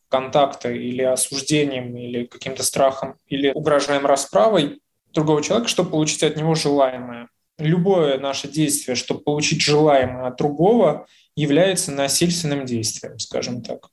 контакта 0.08 0.70
или 0.70 1.02
осуждением, 1.02 1.94
или 1.94 2.25
каким-то 2.25 2.62
страхом, 2.62 3.16
или 3.26 3.50
угрожаем 3.50 4.06
расправой 4.06 4.80
другого 5.12 5.42
человека, 5.42 5.68
чтобы 5.68 5.90
получить 5.90 6.22
от 6.22 6.37
него 6.37 6.54
желаемое. 6.54 7.28
Любое 7.58 8.18
наше 8.18 8.48
действие, 8.48 8.94
чтобы 8.94 9.20
получить 9.20 9.60
желаемое 9.60 10.28
от 10.28 10.36
другого, 10.36 11.06
является 11.34 11.92
насильственным 11.92 12.66
действием, 12.66 13.18
скажем 13.18 13.62
так, 13.62 13.90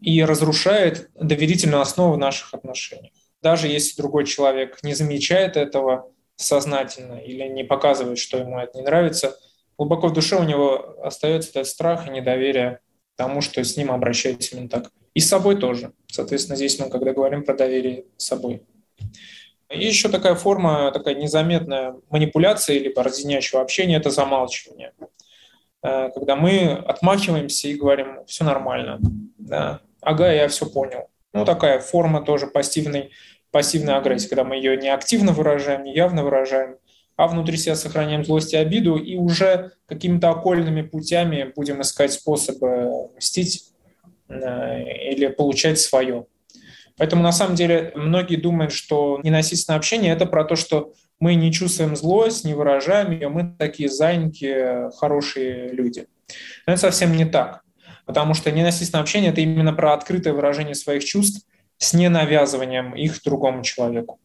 и 0.00 0.22
разрушает 0.22 1.10
доверительную 1.14 1.80
основу 1.80 2.16
наших 2.16 2.54
отношений. 2.54 3.12
Даже 3.42 3.68
если 3.68 3.96
другой 4.00 4.26
человек 4.26 4.82
не 4.82 4.94
замечает 4.94 5.56
этого, 5.56 6.12
сознательно 6.36 7.14
или 7.14 7.48
не 7.48 7.64
показывает, 7.64 8.18
что 8.18 8.38
ему 8.38 8.58
это 8.58 8.78
не 8.78 8.84
нравится, 8.84 9.36
глубоко 9.76 10.08
в 10.08 10.12
душе 10.12 10.36
у 10.36 10.44
него 10.44 10.96
остается 11.02 11.50
этот 11.50 11.66
страх 11.66 12.06
и 12.06 12.10
недоверие 12.10 12.80
тому, 13.16 13.40
что 13.40 13.62
с 13.62 13.76
ним 13.76 13.90
обращаются 13.90 14.56
именно 14.56 14.68
так. 14.68 14.90
И 15.14 15.20
с 15.20 15.28
собой 15.28 15.58
тоже. 15.58 15.92
Соответственно, 16.06 16.56
здесь 16.56 16.78
мы, 16.78 16.90
когда 16.90 17.12
говорим 17.12 17.44
про 17.44 17.54
доверие 17.54 18.04
с 18.16 18.26
собой. 18.26 18.62
И 19.70 19.86
еще 19.86 20.08
такая 20.08 20.34
форма, 20.34 20.90
такая 20.92 21.14
незаметная 21.14 21.96
манипуляция 22.10 22.78
либо 22.78 23.02
разъединяющего 23.02 23.60
общения– 23.60 23.96
это 23.98 24.10
замалчивание. 24.10 24.92
Э, 25.82 26.10
когда 26.14 26.36
мы 26.36 26.72
отмахиваемся 26.72 27.68
и 27.68 27.74
говорим 27.74 28.24
«все 28.26 28.44
нормально», 28.44 28.98
да, 29.38 29.80
«ага, 30.00 30.32
я 30.32 30.48
все 30.48 30.66
понял». 30.66 31.08
Ну, 31.32 31.44
такая 31.44 31.80
форма 31.80 32.22
тоже 32.22 32.46
пассивной 32.46 33.10
пассивной 33.50 33.96
агрессии, 33.96 34.28
когда 34.28 34.44
мы 34.44 34.56
ее 34.56 34.76
не 34.76 34.88
активно 34.88 35.32
выражаем, 35.32 35.84
не 35.84 35.94
явно 35.94 36.22
выражаем, 36.22 36.76
а 37.16 37.26
внутри 37.26 37.56
себя 37.56 37.74
сохраняем 37.74 38.24
злость 38.24 38.52
и 38.52 38.56
обиду, 38.56 38.96
и 38.96 39.16
уже 39.16 39.72
какими-то 39.86 40.30
окольными 40.30 40.82
путями 40.82 41.52
будем 41.56 41.80
искать 41.80 42.12
способы 42.12 43.08
мстить 43.16 43.72
э, 44.28 45.10
или 45.12 45.28
получать 45.28 45.78
свое. 45.80 46.26
Поэтому 46.98 47.22
на 47.22 47.32
самом 47.32 47.54
деле 47.54 47.92
многие 47.94 48.36
думают, 48.36 48.72
что 48.72 49.20
ненасильственное 49.22 49.78
общение– 49.78 50.12
это 50.14 50.26
про 50.26 50.44
то, 50.44 50.56
что 50.56 50.92
мы 51.20 51.34
не 51.34 51.52
чувствуем 51.52 51.96
злость, 51.96 52.44
не 52.44 52.54
выражаем 52.54 53.12
ее, 53.12 53.28
мы 53.28 53.54
такие 53.58 53.88
зайники, 53.88 54.90
хорошие 54.98 55.70
люди. 55.72 56.06
Но 56.66 56.74
это 56.74 56.82
совсем 56.82 57.16
не 57.16 57.24
так. 57.24 57.62
Потому 58.04 58.34
что 58.34 58.50
ненасильственное 58.50 59.02
общение– 59.02 59.30
это 59.32 59.40
именно 59.40 59.72
про 59.72 59.94
открытое 59.94 60.32
выражение 60.32 60.74
своих 60.74 61.04
чувств– 61.04 61.46
с 61.78 61.94
ненавязыванием 61.94 62.94
их 62.94 63.22
другому 63.22 63.62
человеку. 63.62 64.20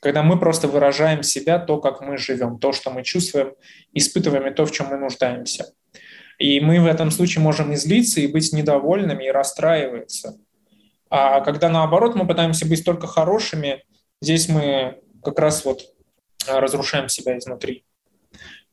Когда 0.00 0.22
мы 0.22 0.38
просто 0.38 0.68
выражаем 0.68 1.22
себя, 1.22 1.58
то, 1.58 1.78
как 1.78 2.00
мы 2.00 2.16
живем, 2.16 2.58
то, 2.58 2.72
что 2.72 2.90
мы 2.90 3.02
чувствуем, 3.02 3.54
испытываем 3.92 4.46
и 4.46 4.54
то, 4.54 4.64
в 4.64 4.72
чем 4.72 4.86
мы 4.88 4.96
нуждаемся. 4.96 5.72
И 6.38 6.60
мы 6.60 6.80
в 6.80 6.86
этом 6.86 7.10
случае 7.10 7.42
можем 7.42 7.72
и 7.72 7.76
злиться, 7.76 8.20
и 8.20 8.26
быть 8.26 8.52
недовольными, 8.52 9.24
и 9.24 9.30
расстраиваться. 9.30 10.38
А 11.10 11.40
когда 11.40 11.68
наоборот 11.68 12.14
мы 12.14 12.26
пытаемся 12.26 12.66
быть 12.66 12.84
только 12.84 13.06
хорошими, 13.08 13.84
здесь 14.22 14.48
мы 14.48 15.00
как 15.22 15.38
раз 15.38 15.64
вот 15.64 15.82
разрушаем 16.46 17.08
себя 17.08 17.36
изнутри 17.36 17.84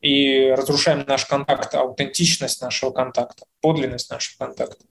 и 0.02 0.54
разрушаем 0.56 1.04
наш 1.08 1.26
контакт, 1.26 1.74
аутентичность 1.74 2.62
нашего 2.62 2.92
контакта, 2.92 3.46
подлинность 3.62 4.12
нашего 4.12 4.46
контакта. 4.46 4.86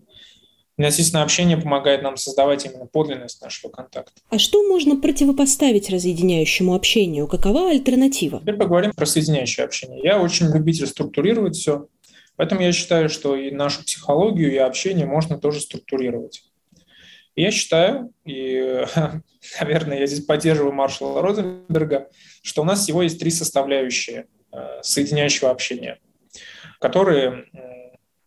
Ненасильственное 0.77 1.25
общение 1.25 1.57
помогает 1.57 2.03
нам 2.03 2.19
создавать 2.19 2.67
именно 2.67 2.85
подлинность 2.85 3.41
нашего 3.41 3.71
контакта. 3.71 4.21
А 4.29 4.39
что 4.39 4.63
можно 4.69 5.01
противопоставить 5.01 5.89
разъединяющему 5.89 6.75
общению? 6.75 7.29
Какова 7.29 7.71
альтернатива? 7.71 8.41
Теперь 8.41 8.57
поговорим 8.57 8.93
про 8.93 9.07
соединяющее 9.07 9.65
общение. 9.65 10.01
Я 10.03 10.21
очень 10.21 10.53
любитель 10.53 10.87
структурировать 10.87 11.57
все, 11.57 11.87
поэтому 12.35 12.61
я 12.61 12.73
считаю, 12.73 13.09
что 13.09 13.37
и 13.37 13.53
нашу 13.53 13.85
психологию, 13.85 14.53
и 14.53 14.57
общение 14.57 15.07
можно 15.07 15.39
тоже 15.39 15.61
структурировать. 15.61 16.43
Я 17.37 17.51
считаю, 17.51 18.13
и, 18.25 18.85
наверное, 19.61 20.01
я 20.01 20.07
здесь 20.07 20.25
поддерживаю 20.25 20.73
маршала 20.73 21.23
Розенберга, 21.23 22.09
что 22.43 22.63
у 22.63 22.65
нас 22.65 22.81
всего 22.81 23.03
есть 23.03 23.21
три 23.21 23.31
составляющие 23.31 24.27
э, 24.53 24.83
соединяющего 24.83 25.51
общения, 25.51 25.99
которые 26.81 27.47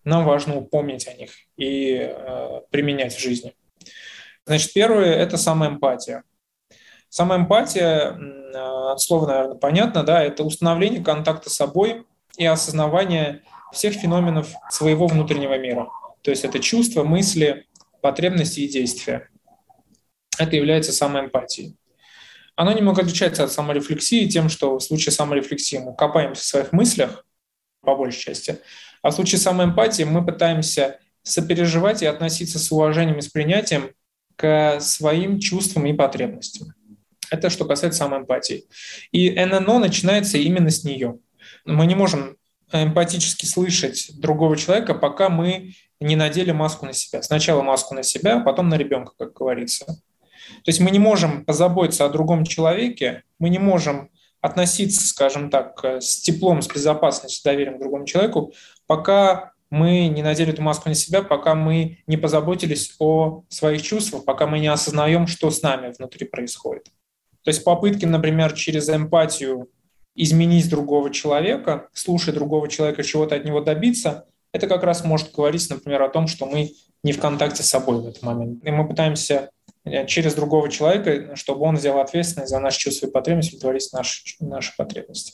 нам 0.04 0.26
важно 0.26 0.58
упомнить 0.58 1.08
о 1.08 1.14
них 1.14 1.32
и 1.58 1.98
э, 2.00 2.62
применять 2.72 3.14
в 3.14 3.20
жизни. 3.20 3.54
Значит, 4.46 4.74
первое– 4.74 5.14
это 5.16 5.38
самоэмпатия. 5.38 6.24
Самоэмпатия, 7.10 8.12
э, 8.12 8.92
от 8.92 9.02
слова, 9.02 9.28
наверное, 9.28 9.56
понятно, 9.56 10.04
да, 10.04 10.24
это 10.24 10.44
установление 10.44 11.04
контакта 11.04 11.50
с 11.50 11.56
собой 11.56 12.06
и 12.38 12.46
осознавание 12.46 13.44
всех 13.72 13.94
феноменов 13.94 14.50
своего 14.72 15.08
внутреннего 15.08 15.58
мира. 15.58 15.90
То 16.22 16.32
есть 16.32 16.44
это 16.44 16.60
чувства, 16.60 17.04
мысли, 17.04 17.68
потребности 18.02 18.62
и 18.62 18.68
действия. 18.68 19.30
Это 20.38 20.56
является 20.56 20.92
самоэмпатией. 20.92 21.76
Оно 22.56 22.74
немного 22.74 23.02
отличается 23.02 23.44
от 23.44 23.52
саморефлексии 23.52 24.28
тем, 24.28 24.50
что 24.50 24.78
в 24.78 24.84
случае 24.84 25.14
саморефлексии 25.14 25.78
мы 25.78 25.96
копаемся 25.96 26.42
в 26.42 26.46
своих 26.46 26.72
мыслях, 26.74 27.26
по 27.82 27.96
большей 27.96 28.20
части, 28.20 28.60
а 29.02 29.12
в 29.12 29.14
случае 29.14 29.40
самоэмпатии 29.40 30.04
мы 30.04 30.26
пытаемся 30.26 31.00
сопереживать 31.24 32.02
и 32.02 32.06
относиться 32.06 32.60
с 32.60 32.72
уважением 32.72 33.20
и 33.20 33.22
с 33.22 33.30
принятием 33.30 33.92
к 34.36 34.80
своим 34.80 35.40
чувствам 35.40 35.86
и 35.86 35.94
потребностям. 35.94 36.74
Это 37.30 37.50
что 37.50 37.66
касается 37.66 38.00
самоэмпатии. 38.00 38.66
И 39.12 39.30
ННО 39.30 39.80
начинается 39.80 40.38
именно 40.38 40.70
с 40.70 40.84
нее. 40.84 41.20
Мы 41.66 41.86
не 41.86 41.96
можем 41.96 42.38
эмпатически 42.72 43.46
слышать 43.46 44.12
другого 44.20 44.58
человека, 44.58 44.94
пока 44.94 45.30
мы 45.30 45.74
не 46.00 46.16
надели 46.16 46.52
маску 46.52 46.86
на 46.86 46.94
себя. 46.94 47.22
Сначала 47.22 47.62
маску 47.62 47.94
на 47.94 48.04
себя, 48.04 48.38
а 48.38 48.44
потом 48.44 48.70
на 48.70 48.76
ребенка, 48.76 49.14
как 49.18 49.34
говорится. 49.34 49.86
То 49.86 50.68
есть 50.68 50.80
мы 50.80 50.92
не 50.92 51.00
можем 51.00 51.46
позаботиться 51.46 52.06
о 52.06 52.10
другом 52.10 52.46
человеке, 52.46 53.24
мы 53.38 53.50
не 53.50 53.60
можем 53.60 54.10
относиться, 54.42 55.06
скажем 55.06 55.50
так, 55.50 55.84
с 55.84 56.22
теплом, 56.22 56.62
с 56.62 56.68
безопасностью, 56.68 57.40
с 57.40 57.44
доверием 57.44 57.78
к 57.78 57.82
другому 57.82 58.06
человеку, 58.06 58.54
пока 58.88 59.52
мы 59.70 60.08
не 60.08 60.24
надели 60.24 60.52
эту 60.52 60.62
маску 60.62 60.90
на 60.90 60.96
себя, 60.96 61.22
пока 61.22 61.54
мы 61.54 62.00
не 62.08 62.18
позаботились 62.18 62.96
о 63.00 63.44
своих 63.50 63.82
чувствах, 63.82 64.26
пока 64.26 64.48
мы 64.48 64.60
не 64.60 64.68
осознаем, 64.68 65.28
что 65.28 65.52
с 65.52 65.62
нами 65.62 65.94
внутри 65.96 66.26
происходит. 66.26 66.86
То 67.44 67.50
есть 67.50 67.64
попытки, 67.64 68.06
например, 68.06 68.54
через 68.54 68.90
эмпатию 68.90 69.70
изменить 70.22 70.70
другого 70.70 71.12
человека, 71.12 71.88
слушать 71.94 72.36
другого 72.36 72.68
человека, 72.68 73.04
чего-то 73.04 73.36
от 73.36 73.46
него 73.46 73.62
добиться, 73.62 74.26
это 74.52 74.68
как 74.68 74.84
раз 74.84 75.06
может 75.06 75.32
говорить, 75.32 75.70
например, 75.70 76.04
о 76.04 76.10
том, 76.10 76.28
что 76.28 76.46
мы 76.46 76.74
не 77.04 77.14
в 77.14 77.20
контакте 77.20 77.64
с 77.64 77.70
собой 77.70 78.02
в 78.02 78.08
этот 78.08 78.22
момент. 78.22 78.66
И 78.66 78.70
мы 78.70 78.86
пытаемся 78.86 79.50
э, 79.86 80.06
через 80.08 80.34
другого 80.34 80.70
человека, 80.70 81.38
чтобы 81.38 81.62
он 81.62 81.78
взял 81.78 82.00
ответственность 82.02 82.50
за 82.50 82.60
наши 82.60 82.80
чувства 82.80 83.08
и 83.08 83.12
потребности, 83.12 83.56
удовлетворить 83.56 83.94
наши, 83.94 84.36
наши 84.42 84.76
потребности. 84.76 85.34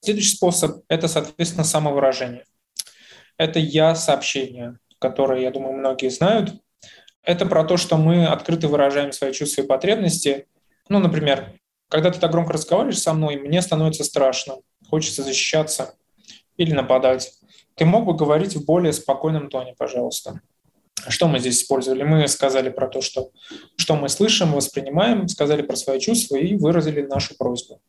Следующий 0.00 0.36
способ– 0.36 0.82
это, 0.88 1.08
соответственно, 1.08 1.64
самовыражение. 1.64 2.44
Это 3.38 3.58
«я-сообщение», 3.58 4.78
которое, 4.98 5.40
я 5.40 5.50
думаю, 5.50 5.78
многие 5.78 6.10
знают. 6.10 6.60
Это 7.22 7.46
про 7.46 7.64
то, 7.64 7.78
что 7.78 7.96
мы 7.96 8.26
открыто 8.26 8.68
выражаем 8.68 9.12
свои 9.12 9.32
чувства 9.32 9.62
и 9.62 9.66
потребности. 9.66 10.46
Ну, 10.90 10.98
например, 10.98 11.54
когда 11.88 12.10
ты 12.10 12.18
так 12.18 12.30
громко 12.30 12.52
разговариваешь 12.52 12.98
со 12.98 13.12
мной, 13.12 13.36
мне 13.36 13.62
становится 13.62 14.04
страшно, 14.04 14.56
хочется 14.88 15.22
защищаться 15.22 15.94
или 16.56 16.72
нападать. 16.72 17.32
Ты 17.74 17.84
мог 17.84 18.06
бы 18.06 18.14
говорить 18.14 18.56
в 18.56 18.64
более 18.64 18.92
спокойном 18.92 19.48
тоне, 19.48 19.74
пожалуйста. 19.76 20.40
Что 21.08 21.28
мы 21.28 21.38
здесь 21.38 21.62
использовали? 21.62 22.02
Мы 22.02 22.26
сказали 22.26 22.70
про 22.70 22.88
то, 22.88 23.00
что, 23.00 23.30
что 23.76 23.96
мы 23.96 24.08
слышим, 24.08 24.52
воспринимаем, 24.52 25.28
сказали 25.28 25.62
про 25.62 25.76
свои 25.76 26.00
чувства 26.00 26.36
и 26.36 26.56
выразили 26.56 27.02
нашу 27.02 27.36
просьбу. 27.36 27.80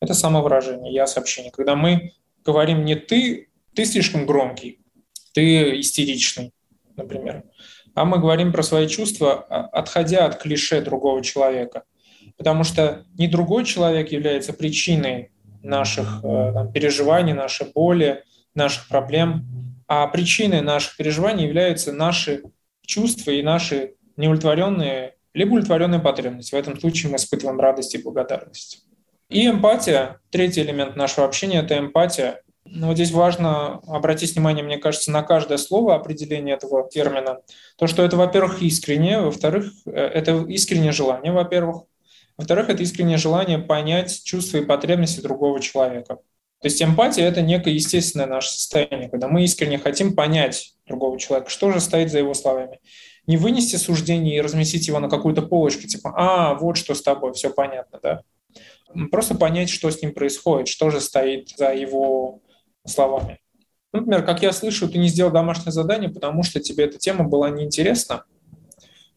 Это 0.00 0.14
самовыражение, 0.14 0.92
я 0.92 1.06
сообщение. 1.06 1.50
Когда 1.50 1.74
мы 1.74 2.12
говорим 2.44 2.84
не 2.84 2.94
ты, 2.94 3.48
ты 3.74 3.84
слишком 3.86 4.26
громкий, 4.26 4.80
ты 5.32 5.80
истеричный, 5.80 6.52
например, 6.94 7.44
а 7.94 8.04
мы 8.04 8.18
говорим 8.18 8.52
про 8.52 8.62
свои 8.62 8.86
чувства, 8.88 9.46
а, 9.48 9.66
отходя 9.66 10.26
от 10.26 10.40
клише 10.42 10.80
другого 10.80 11.22
человека. 11.22 11.84
Потому 12.36 12.64
что 12.64 13.04
не 13.16 13.28
другой 13.28 13.64
человек 13.64 14.10
является 14.12 14.52
причиной 14.52 15.30
наших 15.62 16.20
э, 16.22 16.52
там, 16.52 16.72
переживаний, 16.72 17.32
нашей 17.32 17.70
боли, 17.72 18.24
наших 18.54 18.88
проблем, 18.88 19.44
а 19.86 20.06
причиной 20.06 20.60
наших 20.60 20.96
переживаний 20.96 21.44
являются 21.44 21.92
наши 21.92 22.42
чувства 22.82 23.30
и 23.30 23.42
наши 23.42 23.94
неудовлетворенные 24.16 25.14
либо 25.34 25.50
удовлетворенные 25.54 26.00
потребности. 26.00 26.54
В 26.54 26.58
этом 26.58 26.78
случае 26.78 27.10
мы 27.10 27.16
испытываем 27.16 27.60
радость 27.60 27.94
и 27.94 28.02
благодарность. 28.02 28.86
И 29.28 29.48
эмпатия, 29.48 30.20
третий 30.30 30.62
элемент 30.62 30.96
нашего 30.96 31.26
общения– 31.26 31.58
это 31.64 31.76
эмпатия. 31.76 32.40
Но 32.66 32.88
вот 32.88 32.94
здесь 32.94 33.10
важно 33.10 33.80
обратить 33.86 34.34
внимание, 34.34 34.64
мне 34.64 34.78
кажется, 34.78 35.10
на 35.10 35.22
каждое 35.22 35.58
слово 35.58 35.96
определения 35.96 36.52
этого 36.52 36.88
термина. 36.88 37.40
То, 37.76 37.86
что 37.86 38.02
это, 38.02 38.16
во-первых, 38.16 38.62
искреннее, 38.62 39.20
во-вторых, 39.20 39.72
э, 39.86 39.90
это 39.90 40.44
искреннее 40.48 40.92
желание, 40.92 41.32
во-первых. 41.32 41.82
Во-вторых, 42.36 42.68
это 42.68 42.82
искреннее 42.82 43.18
желание 43.18 43.58
понять 43.58 44.22
чувства 44.24 44.58
и 44.58 44.64
потребности 44.64 45.20
другого 45.20 45.60
человека. 45.60 46.18
То 46.60 46.68
есть 46.68 46.82
эмпатия– 46.82 47.24
это 47.28 47.42
некое 47.42 47.74
естественное 47.74 48.26
наше 48.26 48.50
состояние, 48.50 49.08
когда 49.08 49.28
мы 49.28 49.44
искренне 49.44 49.78
хотим 49.78 50.14
понять 50.14 50.74
другого 50.86 51.18
человека, 51.18 51.50
что 51.50 51.70
же 51.70 51.80
стоит 51.80 52.10
за 52.10 52.18
его 52.18 52.32
словами. 52.34 52.80
Не 53.26 53.36
вынести 53.36 53.76
суждение 53.76 54.36
и 54.36 54.40
разместить 54.40 54.88
его 54.88 54.98
на 54.98 55.08
какую-то 55.08 55.42
полочку, 55.42 55.82
типа 55.82 56.14
«а, 56.16 56.54
вот 56.54 56.76
что 56.76 56.94
с 56.94 57.02
тобой, 57.02 57.34
все 57.34 57.50
понятно», 57.50 58.00
да. 58.02 58.22
Просто 59.10 59.34
понять, 59.34 59.68
что 59.68 59.90
с 59.90 60.00
ним 60.00 60.14
происходит, 60.14 60.68
что 60.68 60.90
же 60.90 61.00
стоит 61.00 61.50
за 61.50 61.74
его 61.74 62.40
словами. 62.86 63.40
Например, 63.92 64.24
как 64.24 64.42
я 64.42 64.52
слышу, 64.52 64.88
ты 64.88 64.98
не 64.98 65.08
сделал 65.08 65.30
домашнее 65.30 65.72
задание, 65.72 66.10
потому 66.10 66.42
что 66.42 66.60
тебе 66.60 66.84
эта 66.84 66.98
тема 66.98 67.24
была 67.24 67.50
неинтересна. 67.50 68.24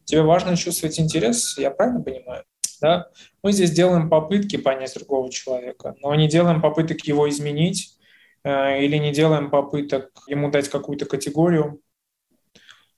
Тебе 0.04 0.22
важно 0.22 0.56
чувствовать 0.56 1.00
интерес, 1.00 1.58
я 1.58 1.70
правильно 1.70 2.02
понимаю? 2.02 2.44
Да? 2.80 3.08
Мы 3.42 3.52
здесь 3.52 3.70
делаем 3.70 4.08
попытки 4.08 4.56
понять 4.56 4.94
другого 4.94 5.30
человека, 5.30 5.94
но 6.00 6.14
не 6.14 6.28
делаем 6.28 6.60
попыток 6.60 7.00
его 7.02 7.28
изменить 7.28 7.96
э, 8.44 8.84
или 8.84 8.96
не 8.96 9.12
делаем 9.12 9.50
попыток 9.50 10.10
ему 10.26 10.50
дать 10.50 10.68
какую-то 10.68 11.06
категорию, 11.06 11.80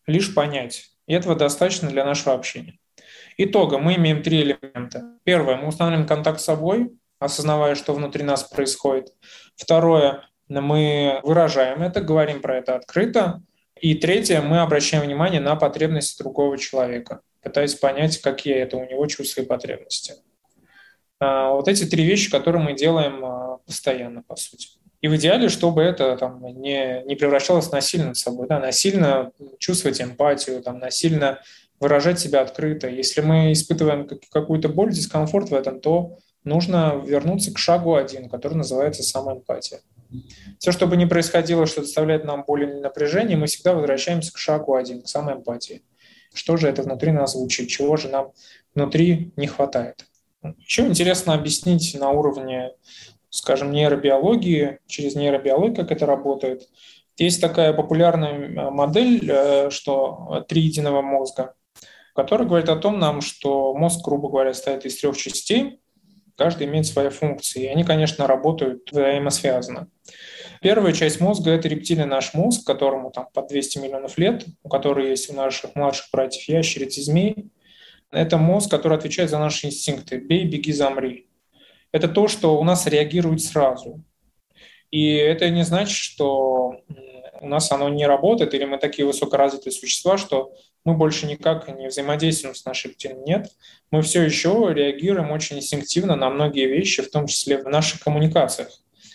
лишь 0.06 0.34
понять. 0.34 0.90
И 1.06 1.12
этого 1.12 1.34
достаточно 1.34 1.88
для 1.88 2.04
нашего 2.04 2.34
общения. 2.34 2.78
Итогом 3.36 3.84
мы 3.84 3.96
имеем 3.96 4.22
три 4.22 4.42
элемента. 4.42 5.16
Первое, 5.24 5.56
мы 5.56 5.68
устанавливаем 5.68 6.06
контакт 6.06 6.40
с 6.40 6.44
собой, 6.44 6.92
осознавая, 7.18 7.74
что 7.74 7.94
внутри 7.94 8.22
нас 8.22 8.44
происходит. 8.44 9.14
Второе, 9.56 10.28
мы 10.48 11.20
выражаем 11.22 11.82
это, 11.82 12.00
говорим 12.00 12.40
про 12.40 12.58
это 12.58 12.76
открыто. 12.76 13.42
И 13.80 13.94
третье, 13.94 14.42
мы 14.42 14.60
обращаем 14.60 15.04
внимание 15.04 15.40
на 15.40 15.56
потребности 15.56 16.22
другого 16.22 16.58
человека, 16.58 17.22
пытаясь 17.42 17.74
понять, 17.74 18.18
какие 18.18 18.54
это 18.54 18.76
у 18.76 18.88
него 18.88 19.06
чувства 19.06 19.42
и 19.42 19.46
потребности. 19.46 20.14
А, 21.18 21.52
вот 21.52 21.68
эти 21.68 21.84
три 21.84 22.04
вещи, 22.04 22.30
которые 22.30 22.62
мы 22.62 22.74
делаем 22.74 23.24
а, 23.24 23.58
постоянно, 23.66 24.22
по 24.22 24.36
сути. 24.36 24.68
И 25.00 25.08
в 25.08 25.16
идеале, 25.16 25.48
чтобы 25.48 25.82
это 25.82 26.16
там, 26.16 26.42
не, 26.60 27.02
не 27.04 27.14
превращалось 27.14 27.70
насильно 27.72 28.08
над 28.08 28.16
собой, 28.18 28.46
да, 28.48 28.58
насильно 28.58 29.32
чувствовать 29.58 30.00
эмпатию, 30.00 30.62
там, 30.62 30.78
насильно 30.78 31.40
выражать 31.78 32.20
себя 32.20 32.42
открыто. 32.42 32.88
Если 32.88 33.22
мы 33.22 33.52
испытываем 33.52 34.08
какую-то 34.30 34.68
боль, 34.68 34.92
дискомфорт 34.92 35.50
в 35.50 35.54
этом, 35.54 35.80
то 35.80 36.18
нужно 36.44 37.02
вернуться 37.04 37.52
к 37.52 37.58
шагу 37.58 37.94
один, 37.94 38.28
который 38.28 38.54
называется 38.54 39.02
самоэмпатия. 39.02 39.80
Все, 40.58 40.72
что 40.72 40.86
бы 40.86 40.96
ни 40.96 41.06
происходило, 41.06 41.66
что 41.66 41.80
доставляет 41.80 42.24
нам 42.24 42.44
боль 42.46 42.64
или 42.64 42.80
напряжение, 42.80 43.36
мы 43.36 43.46
всегда 43.46 43.74
возвращаемся 43.74 44.32
к 44.32 44.38
шагу 44.38 44.74
один, 44.74 45.02
к 45.02 45.08
самоэмпатии. 45.08 45.82
Что 46.32 46.56
же 46.56 46.68
это 46.68 46.82
внутри 46.82 47.12
нас 47.12 47.32
звучит, 47.32 47.68
чего 47.68 47.96
же 47.96 48.08
нам 48.08 48.32
внутри 48.74 49.32
не 49.36 49.46
хватает. 49.46 50.06
Еще 50.58 50.86
интересно 50.86 51.34
объяснить 51.34 51.96
на 51.98 52.10
уровне, 52.10 52.72
скажем, 53.28 53.72
нейробиологии, 53.72 54.78
через 54.86 55.14
нейробиологию, 55.14 55.76
как 55.76 55.92
это 55.92 56.06
работает. 56.06 56.68
Есть 57.16 57.40
такая 57.40 57.74
популярная 57.74 58.32
э, 58.32 58.70
модель, 58.70 59.30
э, 59.30 59.70
что 59.70 60.44
три 60.48 60.62
единого 60.62 61.02
мозга, 61.02 61.54
которая 62.14 62.48
говорит 62.48 62.70
о 62.70 62.76
том 62.76 62.98
нам, 62.98 63.20
что 63.20 63.74
мозг, 63.74 64.02
грубо 64.02 64.30
говоря, 64.30 64.54
состоит 64.54 64.86
из 64.86 64.98
трех 64.98 65.16
частей, 65.18 65.80
каждый 66.36 66.66
имеет 66.66 66.86
свои 66.86 67.10
функции, 67.10 67.64
и 67.64 67.66
они, 67.66 67.84
конечно, 67.84 68.26
работают 68.26 68.90
взаимосвязанно. 68.90 69.88
Первая 70.60 70.92
часть 70.92 71.20
мозга– 71.20 71.50
это 71.52 71.68
рептильный 71.68 72.04
наш 72.04 72.34
мозг, 72.34 72.66
которому 72.66 73.10
там 73.10 73.28
по 73.32 73.40
200 73.40 73.78
миллионов 73.78 74.18
лет, 74.18 74.44
у 74.62 74.68
которого 74.68 75.06
есть 75.06 75.30
у 75.30 75.34
наших 75.34 75.74
младших 75.74 76.08
братьев 76.12 76.46
ящериц 76.48 76.98
и 76.98 77.02
змей. 77.02 77.50
Это 78.10 78.36
мозг, 78.36 78.70
который 78.70 78.98
отвечает 78.98 79.30
за 79.30 79.38
наши 79.38 79.68
инстинкты– 79.68 80.18
бей, 80.18 80.44
беги, 80.44 80.72
замри. 80.72 81.28
Это 81.92 82.08
то, 82.08 82.28
что 82.28 82.60
у 82.60 82.64
нас 82.64 82.86
реагирует 82.86 83.42
сразу. 83.42 84.02
И 84.90 85.14
это 85.14 85.48
не 85.48 85.64
значит, 85.64 85.96
что 85.96 86.82
у 87.40 87.48
нас 87.48 87.72
оно 87.72 87.88
не 87.88 88.06
работает, 88.06 88.52
или 88.52 88.66
мы 88.66 88.76
такие 88.76 89.06
высокоразвитые 89.06 89.72
существа, 89.72 90.18
что 90.18 90.52
мы 90.84 90.94
больше 90.94 91.26
никак 91.26 91.68
не 91.68 91.88
взаимодействуем 91.88 92.54
с 92.54 92.66
нашей 92.66 92.90
птицей. 92.90 93.16
Нет, 93.26 93.48
мы 93.90 94.02
все 94.02 94.22
еще 94.22 94.72
реагируем 94.74 95.30
очень 95.30 95.56
инстинктивно 95.56 96.16
на 96.16 96.28
многие 96.28 96.66
вещи, 96.66 97.02
в 97.02 97.10
том 97.10 97.26
числе 97.26 97.56
в 97.62 97.68
наших 97.68 98.00
коммуникациях. 98.00 98.68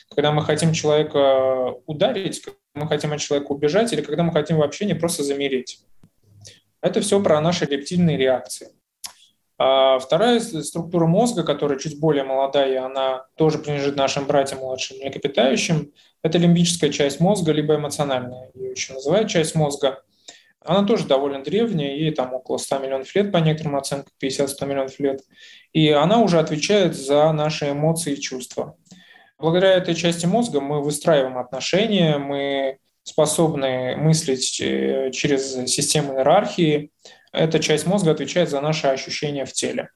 Когда 0.09 0.31
мы 0.31 0.43
хотим 0.43 0.73
человека 0.73 1.75
ударить, 1.85 2.41
когда 2.41 2.57
мы 2.73 2.87
хотим 2.87 3.13
от 3.13 3.19
человека 3.19 3.51
убежать, 3.51 3.91
или 3.93 4.01
когда 4.01 4.23
мы 4.23 4.31
хотим 4.31 4.57
вообще 4.57 4.85
не 4.85 4.93
просто 4.93 5.23
замереть. 5.23 5.79
Это 6.81 7.01
все 7.01 7.21
про 7.21 7.41
наши 7.41 7.65
рептильные 7.65 8.17
реакции. 8.17 8.69
А 9.57 9.99
вторая 9.99 10.39
структура 10.39 11.07
мозга, 11.07 11.43
которая 11.43 11.79
чуть 11.79 11.99
более 11.99 12.23
молодая, 12.23 12.85
она 12.85 13.25
тоже 13.37 13.57
принадлежит 13.57 13.95
нашим 13.95 14.25
братьям 14.25 14.59
младшим 14.59 14.97
млекопитающим, 14.97 15.93
это 16.21 16.37
лимбическая 16.37 16.89
часть 16.89 17.19
мозга, 17.19 17.53
либо 17.53 17.75
эмоциональная, 17.75 18.51
ее 18.53 18.71
еще 18.71 18.93
называют 18.93 19.29
часть 19.29 19.55
мозга. 19.55 20.03
Она 20.59 20.85
тоже 20.85 21.05
довольно 21.05 21.43
древняя, 21.43 21.95
ей 21.95 22.11
там 22.11 22.33
около 22.33 22.57
100 22.57 22.79
миллионов 22.79 23.15
лет, 23.15 23.31
по 23.31 23.37
некоторым 23.37 23.75
оценкам, 23.75 24.11
50-100 24.21 24.65
миллионов 24.65 24.99
лет. 24.99 25.21
И 25.71 25.89
она 25.89 26.19
уже 26.19 26.39
отвечает 26.39 26.95
за 26.95 27.31
наши 27.31 27.69
эмоции 27.71 28.13
и 28.13 28.19
чувства. 28.19 28.75
Благодаря 29.45 29.73
этой 29.73 29.93
части 29.93 30.25
мозга 30.25 30.60
мы 30.60 30.81
выстраиваем 30.81 31.38
отношения, 31.38 32.17
мы 32.17 32.79
способны 33.03 33.95
мыслить 33.95 34.60
э, 34.60 35.12
через 35.12 35.53
систему 35.71 36.15
иерархии. 36.15 36.89
Эта 37.31 37.60
часть 37.60 37.86
мозга 37.86 38.10
отвечает 38.10 38.49
за 38.49 38.60
наши 38.60 38.88
ощущения 38.88 39.45
в 39.45 39.53
теле. 39.53 39.89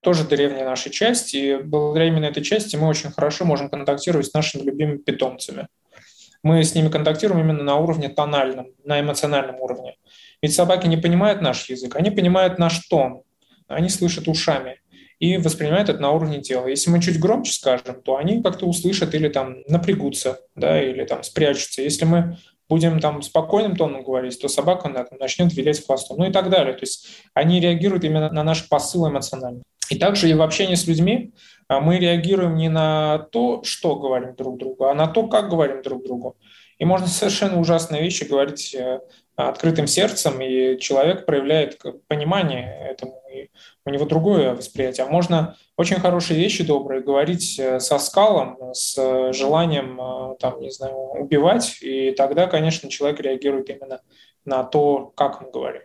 Тоже 0.00 0.22
древняя 0.22 0.64
наша 0.64 0.90
часть, 0.90 1.34
и 1.34 1.56
благодаря 1.56 2.06
именно 2.06 2.26
этой 2.26 2.44
части 2.44 2.76
мы 2.76 2.86
очень 2.86 3.10
хорошо 3.10 3.44
можем 3.44 3.68
контактировать 3.68 4.26
с 4.26 4.32
нашими 4.32 4.62
любимыми 4.62 4.98
питомцами– 4.98 5.66
Мы 6.44 6.62
с 6.62 6.72
ними 6.76 6.88
контактируем 6.88 7.40
именно 7.40 7.64
на 7.64 7.78
уровне 7.78 8.08
тональном, 8.08 8.68
на 8.84 9.00
эмоциональном 9.00 9.56
уровне. 9.60 9.96
Ведь 10.40 10.54
собаки 10.54 10.86
не 10.86 10.96
понимают 10.96 11.42
наш 11.42 11.68
язык, 11.68 11.96
они 11.96 12.12
понимают 12.12 12.60
наш 12.60 12.86
тон, 12.86 13.22
они 13.66 13.88
слышат 13.88 14.28
ушами 14.28 14.78
и 15.18 15.36
воспринимают 15.36 15.88
это 15.88 16.00
на 16.00 16.12
уровне 16.12 16.40
тела. 16.40 16.66
Если 16.66 16.90
мы 16.90 17.00
чуть 17.00 17.18
громче 17.18 17.52
скажем, 17.52 18.02
то 18.02 18.16
они 18.16 18.42
как-то 18.42 18.66
услышат 18.66 19.14
или 19.14 19.28
там 19.28 19.56
напрягутся, 19.66 20.40
да, 20.54 20.82
или 20.82 21.04
там 21.04 21.22
спрячутся. 21.22 21.82
Если 21.82 22.04
мы 22.04 22.38
будем 22.68 23.00
там 23.00 23.22
спокойным 23.22 23.76
тоном 23.76 24.04
говорить, 24.04 24.40
то 24.40 24.48
собака 24.48 24.88
начнет 25.18 25.52
вилять 25.54 25.84
хвостом, 25.84 26.18
ну 26.18 26.28
и 26.28 26.32
так 26.32 26.50
далее. 26.50 26.74
То 26.74 26.82
есть 26.82 27.08
они 27.34 27.60
реагируют 27.60 28.04
именно 28.04 28.30
на 28.30 28.44
наш 28.44 28.68
посыл 28.68 29.08
эмоциональный. 29.08 29.62
И 29.90 29.96
также 29.96 30.28
и 30.28 30.34
в 30.34 30.42
общении 30.42 30.74
с 30.74 30.86
людьми 30.86 31.32
а, 31.66 31.80
мы 31.80 31.98
реагируем 31.98 32.56
не 32.56 32.68
на 32.68 33.18
то, 33.18 33.62
что 33.64 33.96
говорим 33.96 34.34
друг 34.36 34.58
другу, 34.58 34.84
а 34.84 34.94
на 34.94 35.06
то, 35.06 35.26
как 35.28 35.48
говорим 35.48 35.82
друг 35.82 36.04
другу. 36.04 36.36
И 36.78 36.84
можно 36.84 37.06
совершенно 37.06 37.58
ужасные 37.58 38.02
вещи 38.02 38.24
говорить 38.24 38.74
э, 38.74 39.00
открытым 39.46 39.86
сердцем, 39.86 40.40
и 40.40 40.78
человек 40.80 41.24
проявляет 41.24 41.80
понимание 42.08 42.88
этому, 42.90 43.22
и 43.32 43.50
у 43.84 43.90
него 43.90 44.04
другое 44.04 44.54
восприятие. 44.54 45.06
А 45.06 45.10
можно 45.10 45.56
очень 45.76 46.00
хорошие 46.00 46.40
вещи 46.40 46.64
добрые 46.64 47.02
говорить 47.02 47.58
э, 47.58 47.78
со 47.78 47.98
скалом, 47.98 48.74
с 48.74 49.32
желанием, 49.32 50.00
э, 50.00 50.36
там, 50.40 50.60
не 50.60 50.70
знаю, 50.70 50.96
убивать, 50.96 51.78
и 51.82 52.10
тогда, 52.10 52.48
конечно, 52.48 52.90
человек 52.90 53.20
реагирует 53.20 53.70
именно 53.70 54.00
на 54.44 54.64
то, 54.64 55.12
как 55.14 55.40
мы 55.40 55.50
говорим. 55.52 55.82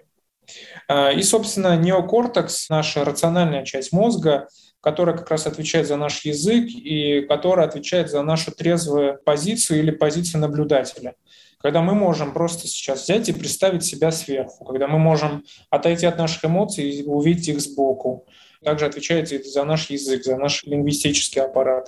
И, 0.90 1.22
собственно, 1.24 1.78
неокортекс, 1.78 2.70
наша 2.70 3.06
рациональная 3.06 3.64
часть 3.66 3.92
мозга, 3.92 4.48
которая 4.84 5.16
как 5.16 5.32
раз 5.32 5.48
отвечает 5.48 5.88
за 5.88 5.96
наш 5.96 6.26
язык 6.26 6.66
и 6.68 7.22
которая 7.22 7.68
отвечает 7.68 8.10
за 8.10 8.22
нашу 8.22 8.52
трезвую 8.52 9.18
позицию 9.24 9.80
или 9.80 9.92
позицию 9.92 10.42
наблюдателя. 10.42 11.16
Когда 11.60 11.82
мы 11.82 11.96
можем 11.96 12.34
просто 12.34 12.68
сейчас 12.68 13.04
взять 13.04 13.30
и 13.30 13.34
представить 13.34 13.86
себя 13.86 14.12
сверху, 14.12 14.66
когда 14.66 14.90
мы 14.90 15.00
можем 15.00 15.46
отойти 15.70 16.06
от 16.06 16.18
наших 16.18 16.44
эмоций 16.44 16.90
и 16.90 17.04
увидеть 17.04 17.48
их 17.48 17.62
сбоку. 17.62 18.28
Также 18.62 18.86
отвечает 18.86 19.30
за 19.30 19.64
наш 19.64 19.90
язык, 19.90 20.26
за 20.26 20.36
наш 20.36 20.64
лингвистический 20.66 21.42
аппарат. 21.42 21.88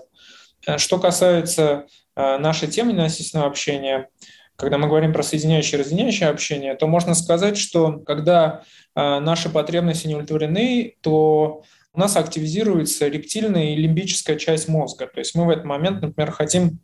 Э, 0.65 0.77
что 0.77 0.97
касается 0.97 1.87
э, 2.15 2.37
нашей 2.37 2.69
темы 2.69 2.93
ненасильственного 2.93 3.49
общения, 3.49 4.07
когда 4.55 4.77
мы 4.77 4.87
говорим 4.87 5.13
про 5.13 5.23
соединяющее 5.23 5.77
и 5.77 5.81
разъединяющее 5.81 6.29
общение, 6.29 6.75
то 6.75 6.87
можно 6.87 7.13
сказать, 7.13 7.57
что 7.57 7.99
когда 7.99 8.63
э, 8.95 9.19
наши 9.19 9.49
потребности 9.49 10.07
не 10.07 10.15
удовлетворены, 10.15 10.95
то 11.01 11.63
у 11.93 11.99
нас 11.99 12.15
активизируется 12.17 13.07
рептильная 13.07 13.73
и 13.73 13.75
лимбическая 13.75 14.37
часть 14.37 14.67
мозга. 14.67 15.07
То 15.07 15.19
есть 15.19 15.35
мы 15.35 15.45
в 15.45 15.49
этот 15.49 15.65
момент, 15.65 16.01
например, 16.01 16.31
хотим, 16.31 16.79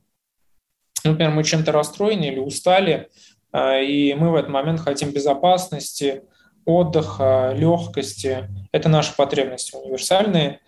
например, 1.03 1.31
мы 1.31 1.43
чем-то 1.43 1.71
расстроены 1.71 2.25
или 2.25 2.39
устали, 2.39 3.10
а, 3.51 3.79
и 3.79 4.13
мы 4.13 4.31
в 4.31 4.36
этот 4.36 4.49
момент 4.49 4.79
хотим 4.79 5.12
безопасности, 5.12 6.23
отдыха, 6.65 7.53
легкости. 7.55 8.49
Это 8.71 8.89
наши 8.89 9.15
потребности 9.15 9.75
универсальные. 9.75 10.60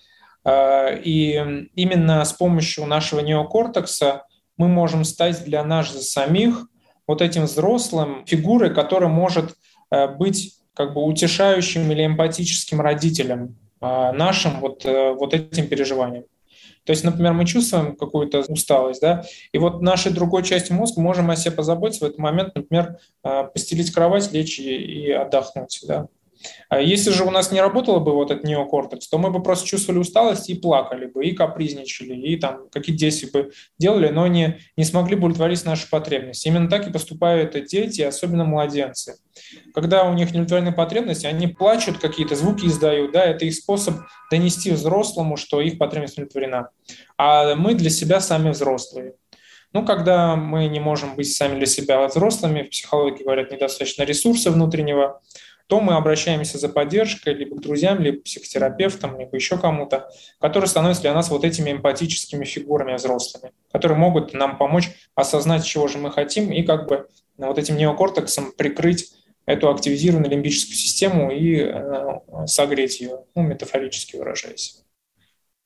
А, 0.44 0.89
и 0.89 1.68
именно 1.76 2.24
с 2.24 2.34
помощью 2.34 2.86
нашего 2.86 3.22
неокортекса 3.22 4.26
мы 4.58 4.68
можем 4.68 5.04
стать 5.04 5.44
для 5.46 5.63
нас 5.63 5.92
же 5.92 6.00
самих 6.00 6.68
вот 7.08 7.22
этим 7.22 7.44
взрослым 7.44 8.26
фигурой, 8.26 8.74
которая 8.74 9.10
может 9.10 9.56
а, 9.89 10.08
быть 10.08 10.56
как 10.74 10.94
бы 10.94 11.04
утешающим 11.04 11.92
или 11.92 12.06
эмпатическим 12.06 12.82
родителем 12.82 13.56
а, 13.80 14.12
нашим 14.12 14.60
вот, 14.60 14.86
э, 14.86 15.12
вот 15.13 15.34
этим 15.34 15.68
переживаниям. 15.68 16.24
То 16.86 16.92
есть, 16.92 17.04
например, 17.04 17.34
мы 17.34 17.46
чувствуем 17.46 17.96
какую-то 17.96 18.39
усталость, 18.42 19.02
да, 19.02 19.24
и 19.54 19.58
вот 19.58 19.82
нашей 19.82 20.12
другой 20.12 20.44
части 20.44 20.74
мозга 20.74 21.00
можем 21.00 21.30
о 21.30 21.36
себе 21.36 21.52
позаботиться 21.52 22.04
в 22.04 22.08
этот 22.08 22.20
момент, 22.20 22.56
например, 22.56 22.98
постелить 23.22 23.94
кровать, 23.94 24.34
лечь 24.34 24.60
и 24.60 25.10
отдохнуть, 25.12 25.80
да. 25.88 26.08
А 26.70 26.80
если 26.80 27.12
же 27.12 27.24
у 27.24 27.32
нас 27.32 27.52
не 27.52 27.62
работало 27.62 28.00
бы 28.00 28.14
вот 28.14 28.32
этот 28.32 28.44
неокортекс, 28.44 29.08
то 29.08 29.18
мы 29.18 29.32
бы 29.32 29.42
просто 29.42 29.68
чувствовали 29.68 30.00
усталость 30.00 30.50
и 30.50 30.56
плакали 30.56 31.06
бы, 31.06 31.26
и 31.26 31.34
капризничали, 31.34 32.16
и 32.16 32.38
там 32.38 32.70
какие-то 32.72 33.00
действия 33.00 33.30
бы 33.32 33.52
делали, 33.78 34.10
но 34.10 34.28
не, 34.28 34.60
не 34.78 34.84
смогли 34.84 35.16
бы 35.16 35.26
удовлетворить 35.26 35.66
наши 35.66 35.90
потребности. 35.90 36.48
Именно 36.48 36.70
так 36.70 36.88
и 36.88 36.92
поступают 36.92 37.54
дети, 37.68 38.02
особенно 38.02 38.46
младенцы. 38.46 39.18
Когда 39.74 40.04
у 40.04 40.14
них 40.14 40.32
не 40.34 40.42
удовлетворены 40.42 40.74
потребности, 40.74 41.26
они 41.26 41.48
плачут, 41.48 41.98
какие-то 41.98 42.36
звуки 42.36 42.66
издают, 42.66 43.12
да, 43.12 43.26
это 43.26 43.46
их 43.46 43.56
способ 43.56 43.96
донести 44.32 44.72
взрослому, 44.72 45.38
что 45.38 45.62
их 45.62 45.78
потребность 45.78 46.16
удовлетворена. 46.16 46.70
А 47.18 47.56
мы 47.56 47.74
для 47.74 47.90
себя 47.90 48.20
сами 48.20 48.52
взрослые. 48.52 49.14
Ну, 49.74 49.84
когда 49.84 50.36
мы 50.36 50.68
не 50.68 50.80
можем 50.80 51.16
быть 51.16 51.36
сами 51.36 51.58
для 51.58 51.66
себя 51.66 52.06
взрослыми, 52.08 52.62
в 52.62 52.70
психологии 52.70 53.24
говорят, 53.24 53.52
недостаточно 53.52 54.04
ресурса 54.04 54.52
внутреннего, 54.52 55.22
то 55.67 55.80
мы 55.80 55.95
обращаемся 55.95 56.58
за 56.58 56.69
поддержкой 56.69 57.34
либо 57.34 57.56
к 57.56 57.62
друзьям, 57.62 57.99
либо 58.02 58.19
к 58.19 58.23
психотерапевтам, 58.23 59.19
либо 59.19 59.36
еще 59.36 59.58
кому-то, 59.58 60.10
которые 60.39 60.67
становятся 60.67 61.04
для 61.04 61.13
нас 61.13 61.30
вот 61.30 61.45
этими 61.45 61.71
эмпатическими 61.71 62.45
фигурами 62.45 62.95
взрослыми, 62.95 63.54
которые 63.71 63.97
могут 63.97 64.34
нам 64.34 64.58
помочь 64.58 64.89
осознать, 65.15 65.65
чего 65.65 65.88
же 65.88 65.97
мы 65.97 66.12
хотим, 66.12 66.52
и 66.52 66.63
как 66.63 66.88
бы 66.88 67.08
вот 67.38 67.58
этим 67.58 67.78
неокортексом 67.78 68.52
прикрыть 68.52 69.13
эту 69.45 69.69
активизированную 69.69 70.32
лимбическую 70.32 70.76
систему 70.76 71.32
и 71.32 71.58
э, 71.58 72.45
согреть 72.45 73.02
ее, 73.02 73.19
ну, 73.36 73.41
метафорически 73.41 74.15
выражаясь. 74.15 74.84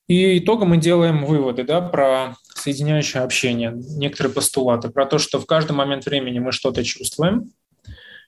И 0.08 0.40
итогом 0.40 0.70
мы 0.70 0.78
делаем 0.78 1.26
выводы 1.26 1.64
да, 1.64 1.82
про 1.82 2.38
соединяющее 2.56 3.22
общение, 3.24 3.74
некоторые 3.76 4.34
постулаты, 4.34 4.90
про 4.90 5.06
то, 5.06 5.18
что 5.18 5.40
в 5.40 5.46
каждый 5.46 5.74
момент 5.74 6.06
времени 6.06 6.40
мы 6.40 6.52
что-то 6.54 6.84
чувствуем, 6.84 7.52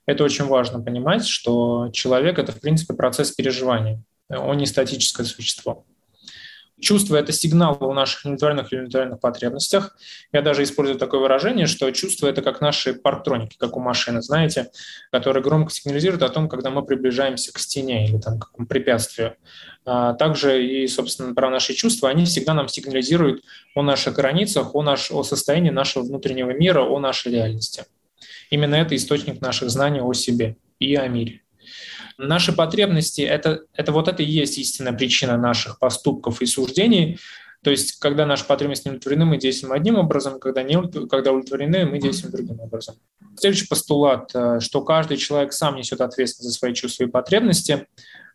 это 0.09 0.23
очень 0.23 0.45
важно 0.45 0.81
понимать, 0.81 1.27
что 1.27 1.89
человек– 1.93 2.39
это, 2.39 2.51
в 2.51 2.59
принципе, 2.59 2.95
процесс 2.95 3.31
переживания. 3.31 4.01
Он 4.27 4.57
не 4.57 4.65
статическое 4.65 5.23
существо. 5.23 5.85
Чувство– 6.81 7.15
это 7.17 7.31
сигнал 7.31 7.77
о 7.79 7.93
наших 7.93 8.25
индивидуальных 8.25 8.73
или 8.73 8.79
индивидуальных 8.79 9.19
потребностях. 9.19 9.95
Я 10.31 10.41
даже 10.41 10.63
использую 10.63 10.97
такое 10.97 11.19
выражение, 11.19 11.67
что 11.67 11.91
чувство– 11.91 12.25
это 12.29 12.41
как 12.41 12.59
наши 12.59 12.95
парктроники, 12.95 13.55
как 13.59 13.77
у 13.77 13.79
машины, 13.79 14.23
знаете, 14.23 14.71
которые 15.11 15.43
громко 15.43 15.71
сигнализируют 15.71 16.23
о 16.23 16.29
том, 16.29 16.49
когда 16.49 16.71
мы 16.71 16.83
приближаемся 16.83 17.53
к 17.53 17.59
стене 17.59 18.07
или 18.07 18.17
там, 18.17 18.39
к 18.39 18.47
какому 18.47 18.67
препятствию. 18.67 19.35
А 19.85 20.13
также 20.13 20.65
и, 20.65 20.87
собственно, 20.87 21.35
про 21.35 21.51
наши 21.51 21.75
чувства, 21.75 22.09
они 22.09 22.25
всегда 22.25 22.55
нам 22.55 22.67
сигнализируют 22.67 23.43
о 23.75 23.83
наших 23.83 24.15
границах, 24.15 24.73
о, 24.73 24.81
наш, 24.81 25.11
о 25.11 25.21
состоянии 25.23 25.69
нашего 25.69 26.01
внутреннего 26.01 26.49
мира, 26.49 26.81
о 26.81 26.99
нашей 26.99 27.31
реальности. 27.31 27.85
Именно 28.49 28.75
это 28.75 28.95
источник 28.95 29.41
наших 29.41 29.69
знаний 29.69 30.01
о 30.01 30.13
себе 30.13 30.57
и 30.79 30.95
о 30.95 31.07
мире. 31.07 31.41
Наши 32.17 32.51
потребности 32.51 33.21
это,– 33.21 33.63
это 33.73 33.91
вот 33.91 34.07
это 34.07 34.23
и 34.23 34.29
есть 34.29 34.57
истинная 34.57 34.93
причина 34.93 35.37
наших 35.37 35.79
поступков 35.79 36.41
и 36.41 36.45
суждений. 36.45 37.17
То 37.63 37.71
есть, 37.71 37.99
когда 37.99 38.25
наши 38.25 38.45
потребности 38.45 38.87
не 38.87 38.91
удовлетворены, 38.91 39.25
мы 39.25 39.37
действуем 39.37 39.73
одним 39.73 39.95
образом, 39.97 40.39
когда, 40.39 40.63
не, 40.63 40.75
когда 41.07 41.31
удовлетворены, 41.31 41.85
мы 41.85 41.99
действуем 41.99 42.33
другим 42.33 42.59
образом. 42.59 42.95
Следующий 43.37 43.67
постулат, 43.67 44.31
э, 44.33 44.59
что 44.59 44.81
каждый 44.81 45.17
человек 45.17 45.53
сам 45.53 45.75
несет 45.75 46.01
ответственность 46.01 46.53
за 46.53 46.57
свои 46.57 46.73
чувства 46.73 47.03
и 47.03 47.07
потребности, 47.07 47.87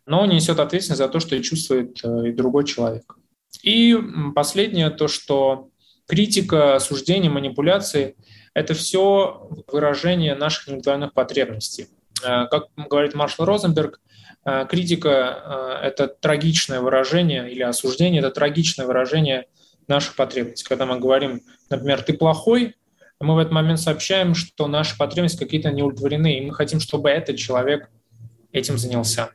но 0.05 0.25
не 0.25 0.35
несет 0.35 0.59
ответственность 0.59 0.99
за 0.99 1.07
то, 1.07 1.19
что 1.19 1.39
чувствует 1.41 1.99
э, 2.03 2.29
и 2.29 2.31
другой 2.31 2.65
человек. 2.65 3.17
И 3.61 3.97
последнее, 4.35 4.89
то, 4.91 5.07
что 5.07 5.69
критика, 6.07 6.75
осуждение, 6.75 7.29
манипуляции– 7.29 8.15
это 8.55 8.73
все 8.73 9.47
выражение 9.67 10.33
наших 10.33 10.69
индивидуальных 10.69 11.13
потребностей. 11.13 11.89
Э, 12.23 12.47
как 12.47 12.69
говорит 12.75 13.13
Маршал 13.13 13.45
Розенберг, 13.45 14.01
э, 14.45 14.65
критика 14.67 15.79
э,– 15.81 15.87
это 15.87 16.07
трагичное 16.07 16.79
выражение 16.79 17.51
или 17.51 17.61
осуждение– 17.61 18.19
это 18.21 18.31
трагичное 18.31 18.87
выражение 18.87 19.45
наших 19.87 20.15
потребностей. 20.15 20.65
Когда 20.67 20.85
мы 20.85 20.99
говорим, 20.99 21.41
например, 21.69 22.01
«ты 22.01 22.13
плохой», 22.13 22.75
мы 23.19 23.35
в 23.35 23.37
этот 23.37 23.51
момент 23.51 23.79
сообщаем, 23.79 24.33
что 24.35 24.67
наши 24.67 24.97
потребности 24.97 25.39
какие-то 25.43 25.71
не 25.71 25.83
удовлетворены, 25.83 26.37
и 26.37 26.41
мы 26.41 26.53
хотим, 26.53 26.79
чтобы 26.79 27.09
этот 27.09 27.37
человек 27.37 27.89
этим 28.51 28.77
занялся. 28.77 29.31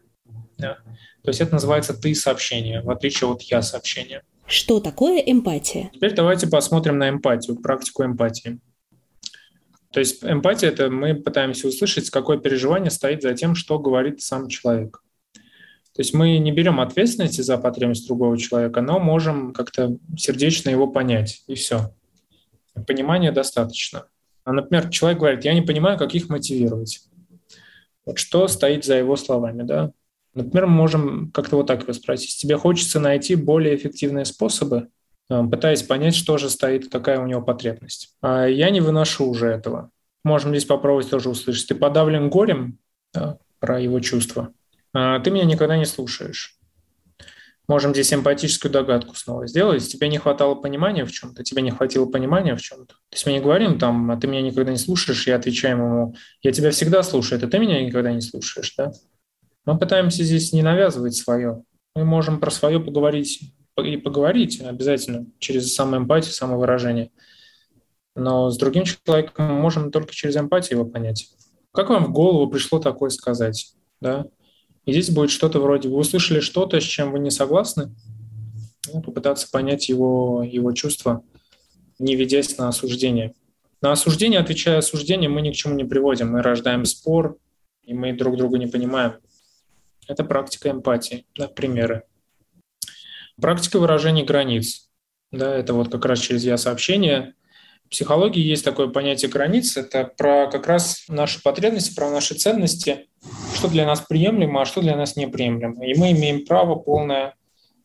Да. 0.56 0.78
То 1.22 1.28
есть 1.28 1.40
это 1.42 1.52
называется 1.52 1.92
«ты 1.94 2.14
сообщение», 2.14 2.80
в 2.80 2.90
отличие 2.90 3.30
от 3.30 3.42
«я 3.42 3.60
сообщение». 3.60 4.22
Что 4.46 4.80
такое 4.80 5.18
эмпатия? 5.18 5.90
Теперь 5.92 6.14
давайте 6.14 6.46
посмотрим 6.46 6.98
на 6.98 7.10
эмпатию, 7.10 7.56
практику 7.56 8.04
эмпатии. 8.04 8.58
То 9.92 9.98
есть 10.00 10.22
эмпатия– 10.24 10.68
это 10.70 10.88
мы 10.88 11.14
пытаемся 11.14 11.66
услышать, 11.66 12.10
какое 12.10 12.38
переживание 12.38 12.90
стоит 12.90 13.22
за 13.22 13.34
тем, 13.34 13.54
что 13.54 13.78
говорит 13.78 14.22
сам 14.22 14.48
человек. 14.48 15.02
То 15.94 16.02
есть 16.02 16.14
мы 16.14 16.38
не 16.38 16.52
берем 16.52 16.80
ответственности 16.80 17.40
за 17.40 17.58
потребность 17.58 18.06
другого 18.06 18.38
человека, 18.38 18.80
но 18.80 19.00
можем 19.00 19.52
как-то 19.52 19.96
сердечно 20.16 20.70
его 20.70 20.86
понять, 20.86 21.42
и 21.48 21.54
все. 21.54 21.92
Понимания 22.86 23.32
достаточно. 23.32 24.06
А, 24.44 24.52
например, 24.52 24.88
человек 24.90 25.18
говорит, 25.18 25.44
я 25.44 25.54
не 25.54 25.62
понимаю, 25.62 25.98
как 25.98 26.14
их 26.14 26.28
мотивировать. 26.28 27.00
Вот 28.06 28.18
что 28.18 28.46
стоит 28.48 28.84
за 28.84 28.94
его 28.94 29.16
словами, 29.16 29.64
да? 29.64 29.92
Например, 30.34 30.66
мы 30.66 30.74
можем 30.74 31.30
как-то 31.32 31.56
вот 31.56 31.66
так 31.66 31.82
его 31.82 31.92
спросить. 31.92 32.36
Тебе 32.40 32.56
хочется 32.56 33.00
найти 33.00 33.34
более 33.34 33.74
эффективные 33.74 34.24
способы 34.24 34.88
пытаясь 35.30 35.82
понять, 35.82 36.14
что 36.16 36.38
же 36.38 36.50
стоит, 36.50 36.90
какая 36.90 37.20
у 37.20 37.26
него 37.26 37.40
потребность. 37.40 38.14
А 38.20 38.46
я 38.46 38.70
не 38.70 38.80
выношу 38.80 39.26
уже 39.28 39.46
этого. 39.46 39.90
Можем 40.24 40.50
здесь 40.50 40.64
попробовать 40.64 41.08
тоже 41.08 41.30
услышать. 41.30 41.68
Ты 41.68 41.74
подавлен 41.74 42.28
горем 42.28 42.78
про 43.60 43.80
его 43.80 44.00
чувства. 44.00 44.52
А 44.92 45.20
ты 45.20 45.30
меня 45.30 45.44
никогда 45.44 45.76
не 45.76 45.86
слушаешь. 45.86 46.56
Можем 47.68 47.92
здесь 47.92 48.12
эмпатическую 48.12 48.72
догадку 48.72 49.14
снова 49.14 49.46
сделать. 49.46 49.86
Тебе 49.86 50.08
не 50.08 50.18
хватало 50.18 50.56
понимания 50.56 51.04
в 51.04 51.12
чем-то, 51.12 51.44
тебе 51.44 51.62
не 51.62 51.70
хватило 51.70 52.04
понимания 52.04 52.56
в 52.56 52.60
чем-то. 52.60 52.94
То 52.94 53.12
есть 53.12 53.24
мы 53.26 53.32
не 53.32 53.38
говорим 53.38 53.78
там, 53.78 54.10
а 54.10 54.16
ты 54.16 54.26
меня 54.26 54.42
никогда 54.42 54.72
не 54.72 54.76
слушаешь, 54.76 55.28
я 55.28 55.36
отвечаем 55.36 55.78
ему, 55.78 56.16
я 56.42 56.50
тебя 56.50 56.72
всегда 56.72 57.04
слушаю, 57.04 57.38
это 57.38 57.46
ты 57.46 57.60
меня 57.60 57.80
никогда 57.80 58.10
не 58.12 58.22
слушаешь, 58.22 58.74
да? 58.76 58.90
Мы 59.66 59.78
пытаемся 59.78 60.24
здесь 60.24 60.52
не 60.52 60.62
навязывать 60.62 61.14
свое. 61.14 61.62
Мы 61.94 62.04
можем 62.04 62.40
про 62.40 62.50
свое 62.50 62.80
поговорить 62.80 63.54
и 63.82 63.96
поговорить 63.96 64.60
обязательно 64.60 65.26
через 65.38 65.74
самоэмпатию, 65.74 66.32
самовыражение. 66.32 67.10
Но 68.14 68.50
с 68.50 68.58
другим 68.58 68.84
человеком 68.84 69.46
мы 69.46 69.54
можем 69.54 69.90
только 69.90 70.14
через 70.14 70.36
эмпатию 70.36 70.80
его 70.80 70.88
понять. 70.88 71.30
Как 71.72 71.90
вам 71.90 72.06
в 72.06 72.12
голову 72.12 72.50
пришло 72.50 72.78
такое 72.78 73.10
сказать? 73.10 73.74
Да? 74.00 74.26
И 74.84 74.92
здесь 74.92 75.10
будет 75.10 75.30
что-то 75.30 75.60
вроде, 75.60 75.88
вы 75.88 75.96
услышали 75.96 76.40
что-то, 76.40 76.80
с 76.80 76.84
чем 76.84 77.12
вы 77.12 77.20
не 77.20 77.30
согласны, 77.30 77.94
ну, 78.92 79.02
попытаться 79.02 79.48
понять 79.50 79.88
его, 79.88 80.42
его 80.42 80.72
чувства, 80.72 81.22
не 81.98 82.16
ведясь 82.16 82.56
на 82.58 82.68
осуждение. 82.68 83.34
На 83.82 83.92
осуждение, 83.92 84.40
отвечая 84.40 84.78
осуждением, 84.78 85.32
мы 85.32 85.42
ни 85.42 85.50
к 85.50 85.54
чему 85.54 85.74
не 85.74 85.84
приводим. 85.84 86.32
Мы 86.32 86.42
рождаем 86.42 86.84
спор, 86.84 87.38
и 87.82 87.94
мы 87.94 88.12
друг 88.12 88.36
друга 88.36 88.58
не 88.58 88.66
понимаем. 88.66 89.14
Это 90.06 90.24
практика 90.24 90.70
эмпатии, 90.70 91.26
да, 91.36 91.48
примеры. 91.48 92.02
Практика 93.40 93.78
выражения 93.78 94.24
границ. 94.24 94.88
Да, 95.32 95.54
это 95.54 95.74
вот 95.74 95.90
как 95.90 96.04
раз 96.04 96.20
через 96.20 96.44
я-сообщение 96.44 97.34
в 97.86 97.90
психологии 97.90 98.42
есть 98.42 98.64
такое 98.64 98.88
понятие 98.88 99.30
границ. 99.30 99.76
Это 99.76 100.04
про 100.04 100.48
как 100.48 100.66
раз 100.66 101.04
наши 101.08 101.42
потребности, 101.42 101.94
про 101.94 102.10
наши 102.10 102.34
ценности, 102.34 103.08
что 103.54 103.68
для 103.68 103.86
нас 103.86 104.00
приемлемо, 104.00 104.62
а 104.62 104.64
что 104.64 104.80
для 104.80 104.96
нас 104.96 105.16
неприемлемо. 105.16 105.84
И 105.84 105.98
мы 105.98 106.12
имеем 106.12 106.46
право 106.46 106.76
полное 106.76 107.34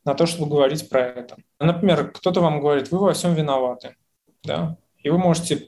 на 0.03 0.13
то, 0.13 0.25
чтобы 0.25 0.49
говорить 0.49 0.87
про 0.89 1.01
это. 1.01 1.37
Например, 1.59 2.11
кто-то 2.11 2.41
вам 2.41 2.59
говорит, 2.59 2.91
вы 2.91 2.99
во 2.99 3.13
всем 3.13 3.33
виноваты. 3.33 3.95
Да? 4.43 4.77
И 4.99 5.09
вы 5.09 5.17
можете 5.17 5.67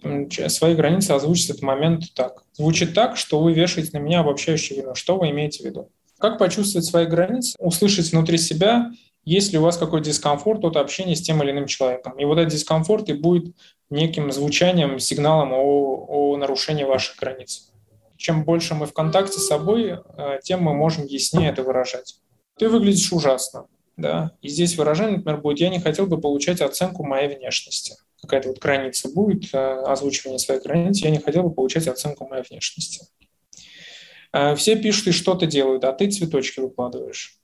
свои 0.50 0.76
границы 0.76 1.12
озвучить 1.12 1.48
в 1.48 1.50
этот 1.52 1.64
момент 1.64 2.14
так. 2.14 2.44
Звучит 2.54 2.94
так, 2.94 3.18
что 3.18 3.40
вы 3.40 3.54
вешаете 3.54 3.92
на 3.94 3.98
меня 4.02 4.20
обобщающее 4.20 4.82
вину. 4.82 4.96
Что 4.96 5.18
вы 5.18 5.30
имеете 5.30 5.64
в 5.64 5.66
виду? 5.66 5.92
Как 6.20 6.40
почувствовать 6.40 6.86
свои 6.86 7.06
границы? 7.06 7.56
Услышать 7.60 8.12
внутри 8.12 8.38
себя 8.38 8.92
есть 9.28 9.52
ли 9.52 9.60
у 9.60 9.62
вас 9.62 9.76
какой-то 9.76 10.06
дискомфорт 10.06 10.64
от 10.64 10.78
общения 10.78 11.14
с 11.14 11.22
тем 11.22 11.44
или 11.44 11.52
иным 11.52 11.66
человеком. 11.66 12.18
И 12.18 12.24
вот 12.24 12.38
этот 12.38 12.54
дискомфорт 12.54 13.10
и 13.10 13.14
будет 13.14 13.54
неким 13.90 14.32
звучанием, 14.32 15.00
сигналом 15.00 15.52
о, 15.52 16.06
о 16.08 16.38
нарушении 16.38 16.86
ваших 16.86 17.18
границ. 17.18 17.70
Чем 18.16 18.46
больше 18.46 18.74
мы 18.74 18.86
в 18.86 18.94
контакте 18.94 19.38
с 19.38 19.48
собой, 19.48 20.00
э, 20.18 20.40
тем 20.44 20.64
мы 20.64 20.74
можем 20.74 21.06
яснее 21.06 21.50
это 21.50 21.62
выражать. 21.62 22.16
Ты 22.58 22.70
выглядишь 22.70 23.12
ужасно. 23.12 23.66
Да? 23.98 24.32
И 24.42 24.48
здесь 24.48 24.78
выражение, 24.78 25.18
например, 25.18 25.42
будет 25.42 25.60
«я 25.60 25.68
не 25.68 25.80
хотел 25.80 26.08
бы 26.08 26.22
получать 26.22 26.62
оценку 26.62 27.04
моей 27.04 27.28
внешности». 27.28 27.96
Какая-то 28.22 28.48
вот 28.48 28.60
граница 28.60 29.10
будет, 29.10 29.54
э, 29.54 29.58
озвучивание 29.58 30.40
своей 30.40 30.62
границы 30.62 31.04
«я 31.04 31.10
не 31.12 31.20
хотел 31.20 31.44
бы 31.44 31.54
получать 31.54 31.86
оценку 31.90 32.26
моей 32.30 32.46
внешности». 32.50 33.06
Э, 34.32 34.56
все 34.56 34.78
пишут 34.78 35.08
и 35.08 35.12
что-то 35.12 35.48
делают, 35.48 35.84
а 35.84 35.92
ты 35.92 36.10
цветочки 36.10 36.62
выкладываешь. 36.62 37.37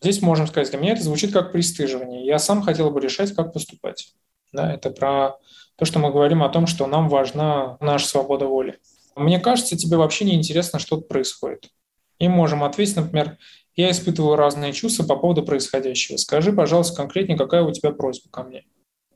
Здесь 0.00 0.22
можем 0.22 0.46
сказать, 0.46 0.70
для 0.70 0.78
меня 0.78 0.92
это 0.92 1.02
звучит 1.02 1.32
как 1.32 1.52
пристыживание. 1.52 2.26
Я 2.26 2.38
сам 2.38 2.62
хотел 2.62 2.90
бы 2.90 3.00
решать, 3.00 3.34
как 3.34 3.52
поступать. 3.52 4.14
Да, 4.52 4.72
это 4.72 4.90
про 4.90 5.38
то, 5.76 5.84
что 5.84 5.98
мы 5.98 6.10
говорим 6.10 6.42
о 6.42 6.48
том, 6.48 6.66
что 6.66 6.86
нам 6.86 7.08
важна 7.08 7.76
наша 7.80 8.06
свобода 8.06 8.46
воли. 8.46 8.78
Мне 9.16 9.40
кажется, 9.40 9.76
тебе 9.76 9.96
вообще 9.96 10.24
не 10.24 10.34
интересно, 10.34 10.78
что 10.78 11.00
происходит. 11.00 11.70
И 12.18 12.28
можем 12.28 12.62
ответить, 12.62 12.96
например, 12.96 13.38
я 13.76 13.90
испытываю 13.90 14.36
разные 14.36 14.72
чувства 14.72 15.04
по 15.04 15.16
поводу 15.16 15.42
происходящего. 15.42 16.16
Скажи, 16.16 16.52
пожалуйста, 16.52 16.96
конкретнее, 16.96 17.36
какая 17.36 17.62
у 17.62 17.72
тебя 17.72 17.90
просьба 17.90 18.30
ко 18.30 18.44
мне. 18.44 18.64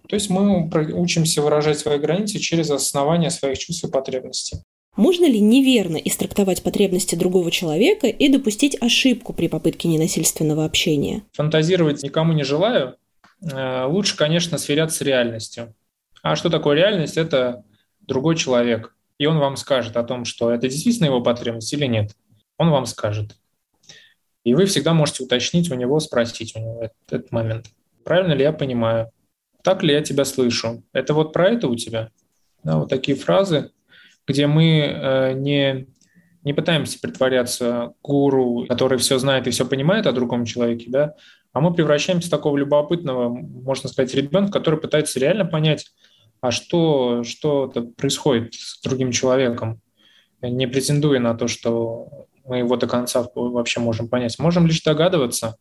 То 0.09 0.15
есть 0.15 0.31
мы 0.31 0.69
учимся 0.95 1.43
выражать 1.43 1.79
свои 1.79 1.99
границы 1.99 2.39
через 2.39 2.71
основание 2.71 3.31
своих 3.31 3.59
чувств 3.59 3.85
и 3.85 3.91
потребностей. 3.91 4.59
Можно 4.99 5.27
ли 5.27 5.39
неверно 5.39 5.97
истрактовать 5.97 6.65
потребности 6.65 7.15
другого 7.15 7.53
человека 7.53 8.09
и 8.09 8.29
допустить 8.29 8.77
ошибку 8.83 9.33
при 9.33 9.47
попытке 9.47 9.87
ненасильственного 9.87 10.65
общения? 10.65 11.23
Фантазировать 11.35 12.03
никому 12.03 12.33
не 12.33 12.43
желаю. 12.43 12.97
Э, 13.41 13.85
лучше, 13.85 14.17
конечно, 14.17 14.59
сверяться 14.59 14.97
с 14.97 15.01
реальностью. 15.03 15.73
А 16.21 16.35
что 16.35 16.51
такое 16.51 16.75
реальность? 16.75 17.17
Это 17.17 17.63
другой 18.01 18.35
человек. 18.35 18.97
И 19.19 19.27
он 19.27 19.39
вам 19.39 19.57
скажет 19.57 19.97
о 19.97 20.03
том, 20.03 20.25
что 20.25 20.51
это 20.51 20.67
действительно 20.67 21.07
его 21.07 21.21
потребность 21.21 21.73
или 21.73 21.87
нет. 21.87 22.17
Он 22.57 22.71
вам 22.71 22.85
скажет. 22.85 23.37
И 24.43 24.53
вы 24.53 24.67
всегда 24.67 24.95
можете 24.95 25.23
уточнить 25.23 25.71
у 25.71 25.77
него, 25.77 26.01
спросить 26.01 26.57
у 26.57 26.59
него 26.59 26.83
этот, 26.83 26.97
этот 27.09 27.31
момент. 27.31 27.67
Правильно 28.03 28.33
ли 28.33 28.43
я 28.43 28.53
понимаю? 28.53 29.13
Так 29.63 29.85
ли 29.85 29.95
я 29.95 30.03
тебя 30.03 30.25
слышу? 30.25 30.83
Это 30.93 31.15
вот 31.15 31.33
про 31.33 31.51
это 31.51 31.69
у 31.69 31.77
тебя? 31.77 32.11
Да, 32.65 32.79
вот 32.79 32.89
такие 32.89 33.17
фразы 33.17 33.71
где 34.29 34.47
мы 34.47 34.81
э, 34.81 35.33
не, 35.33 35.89
не 36.45 36.53
пытаемся 36.53 37.01
притворяться 37.01 37.95
гуру, 38.03 38.67
который 38.69 38.99
все 38.99 39.19
знает 39.19 39.47
и 39.47 39.51
все 39.51 39.67
понимает 39.67 40.07
о 40.07 40.13
другом 40.13 40.45
человеке, 40.45 40.87
да, 40.89 41.15
а 41.53 41.61
мы 41.61 41.75
превращаемся 41.75 42.29
в 42.29 42.31
такого 42.31 42.57
любопытного, 42.57 43.29
можно 43.31 43.89
сказать, 43.89 44.15
ребенка, 44.15 44.53
который 44.53 44.79
пытается 44.79 45.19
реально 45.19 45.47
понять, 45.47 45.87
а 46.41 46.51
что, 46.51 47.25
что 47.25 47.69
происходит 47.97 48.55
с 48.55 48.81
другим 48.83 49.11
человеком, 49.11 49.81
не 50.41 50.69
претендуя 50.69 51.19
на 51.19 51.35
то, 51.35 51.49
что 51.49 52.29
мы 52.45 52.59
его 52.59 52.77
до 52.77 52.87
конца 52.87 53.27
вообще 53.35 53.81
можем 53.81 54.09
понять. 54.09 54.39
Можем 54.39 54.67
лишь 54.67 54.83
догадываться. 54.83 55.57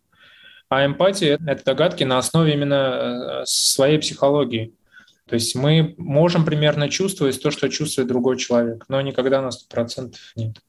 А 0.69 0.86
эмпатия— 0.86 1.39
это 1.47 1.63
догадки 1.63 2.03
на 2.03 2.17
основе 2.17 2.53
именно 2.53 2.75
э, 2.75 3.45
своей 3.45 3.97
психологии. 3.99 4.73
То 5.28 5.36
есть 5.36 5.56
мы 5.56 5.94
можем 5.98 6.46
примерно 6.46 6.90
чувствовать 6.90 7.42
то, 7.42 7.52
что 7.52 7.68
чувствует 7.70 8.08
другой 8.08 8.38
человек, 8.38 8.86
но 8.88 9.02
никогда 9.02 9.42
на 9.42 9.50
100% 9.50 10.16
нет. 10.36 10.62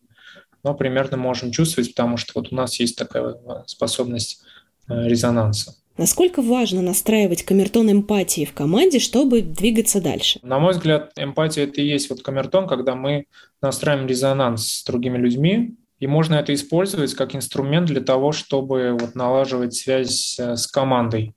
Но 0.65 0.75
примерно 0.75 1.17
можем 1.17 1.53
чувствовать, 1.53 1.91
потому 1.95 2.17
что 2.17 2.33
вот 2.35 2.53
у 2.53 2.57
нас 2.57 2.81
есть 2.81 2.99
такая 2.99 3.37
способность 3.67 4.43
э, 4.89 5.09
резонанса. 5.09 5.77
Насколько 5.97 6.43
важно 6.43 6.81
настраивать 6.81 7.43
камертон 7.45 7.91
эмпатии 7.91 8.45
в 8.45 8.53
команде, 8.53 9.01
чтобы 9.01 9.43
двигаться 9.43 10.01
дальше? 10.01 10.39
На 10.43 10.61
мой 10.61 10.73
взгляд, 10.73 11.13
эмпатия– 11.17 11.65
это 11.65 11.81
и 11.81 11.87
есть 11.87 12.11
вот 12.11 12.23
камертон, 12.23 12.69
когда 12.69 12.95
мы 12.95 13.27
настраиваем 13.61 14.07
резонанс 14.07 14.69
с 14.69 14.85
другими 14.85 15.19
людьми, 15.19 15.77
и 15.99 16.07
можно 16.07 16.37
это 16.37 16.55
использовать 16.55 17.15
как 17.15 17.35
инструмент 17.35 17.87
для 17.87 18.01
того, 18.01 18.31
чтобы 18.31 18.97
вот 18.99 19.17
налаживать 19.17 19.75
связь 19.75 20.39
э, 20.39 20.57
с 20.57 20.69
командой. 20.69 21.35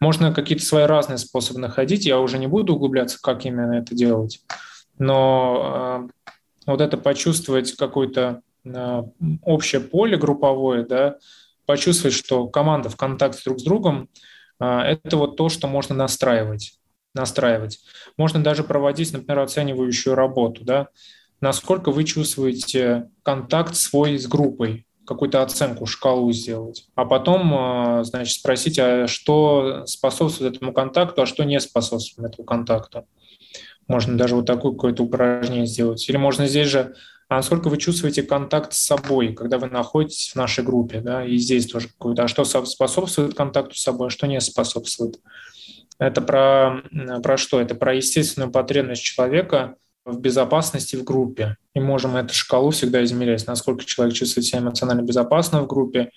Можно 0.00 0.32
какие-то 0.32 0.64
свои 0.64 0.84
разные 0.84 1.18
способы 1.18 1.60
находить. 1.60 2.06
Я 2.06 2.20
уже 2.20 2.38
не 2.38 2.46
буду 2.46 2.74
углубляться, 2.74 3.18
как 3.20 3.44
именно 3.44 3.74
это 3.74 3.94
делать. 3.94 4.40
Но 4.98 6.08
э, 6.08 6.30
вот 6.66 6.80
это 6.80 6.96
почувствовать 6.96 7.72
какое-то 7.76 8.40
э, 8.64 9.02
общее 9.42 9.80
поле 9.80 10.16
групповое, 10.16 10.86
да, 10.86 11.16
почувствовать, 11.66 12.16
что 12.16 12.48
команда 12.48 12.88
в 12.88 12.96
контакте 12.96 13.42
друг 13.44 13.60
с 13.60 13.62
другом, 13.62 14.08
э, 14.58 14.66
это 14.66 15.16
вот 15.16 15.36
то, 15.36 15.48
что 15.48 15.68
можно 15.68 15.94
настраивать. 15.94 16.78
настраивать. 17.14 17.80
Можно 18.16 18.42
даже 18.42 18.64
проводить, 18.64 19.12
например, 19.12 19.40
оценивающую 19.40 20.14
работу. 20.14 20.64
Да? 20.64 20.88
Насколько 21.40 21.90
вы 21.90 22.04
чувствуете 22.04 23.10
контакт 23.22 23.74
свой 23.76 24.18
с 24.18 24.26
группой, 24.26 24.86
какую-то 25.10 25.42
оценку, 25.42 25.86
шкалу 25.86 26.30
сделать, 26.30 26.86
а 26.94 27.04
потом, 27.04 27.52
а, 27.52 28.04
значит, 28.04 28.38
спросить, 28.38 28.78
а 28.78 29.08
что 29.08 29.84
способствует 29.84 30.54
этому 30.54 30.72
контакту, 30.72 31.22
а 31.22 31.26
что 31.26 31.42
не 31.42 31.58
способствует 31.58 32.32
этому 32.32 32.46
контакту. 32.46 33.04
Можно 33.88 34.16
даже 34.16 34.36
вот 34.36 34.46
такое 34.46 34.70
какое-то 34.70 35.02
упражнение 35.02 35.66
сделать. 35.66 36.08
Или 36.08 36.16
можно 36.16 36.46
здесь 36.46 36.68
же, 36.68 36.94
а 37.28 37.36
насколько 37.36 37.68
вы 37.68 37.78
чувствуете 37.78 38.22
контакт 38.22 38.72
с 38.72 38.78
собой, 38.78 39.32
когда 39.32 39.58
вы 39.58 39.66
находитесь 39.66 40.30
в 40.30 40.36
нашей 40.36 40.62
группе, 40.62 41.00
да, 41.00 41.24
и 41.24 41.36
здесь 41.38 41.66
тоже 41.66 41.88
какое-то, 41.88 42.22
а 42.22 42.28
что 42.28 42.44
способствует 42.44 43.34
контакту 43.34 43.74
с 43.74 43.82
собой, 43.82 44.06
а 44.06 44.10
что 44.10 44.28
не 44.28 44.40
способствует. 44.40 45.18
Это 45.98 46.20
про, 46.20 46.82
про 47.20 47.36
что? 47.36 47.60
Это 47.60 47.74
про 47.74 47.94
естественную 47.94 48.52
потребность 48.52 49.02
человека– 49.02 49.74
в 50.10 50.20
безопасности 50.20 50.96
в 50.96 51.04
группе. 51.04 51.56
И 51.74 51.80
можем 51.80 52.16
эту 52.16 52.34
шкалу 52.34 52.70
всегда 52.70 53.02
измерять, 53.04 53.46
насколько 53.46 53.84
человек 53.84 54.14
чувствует 54.14 54.46
себя 54.46 54.60
эмоционально 54.60 55.02
безопасно 55.02 55.62
в 55.62 55.66
группе. 55.66 56.10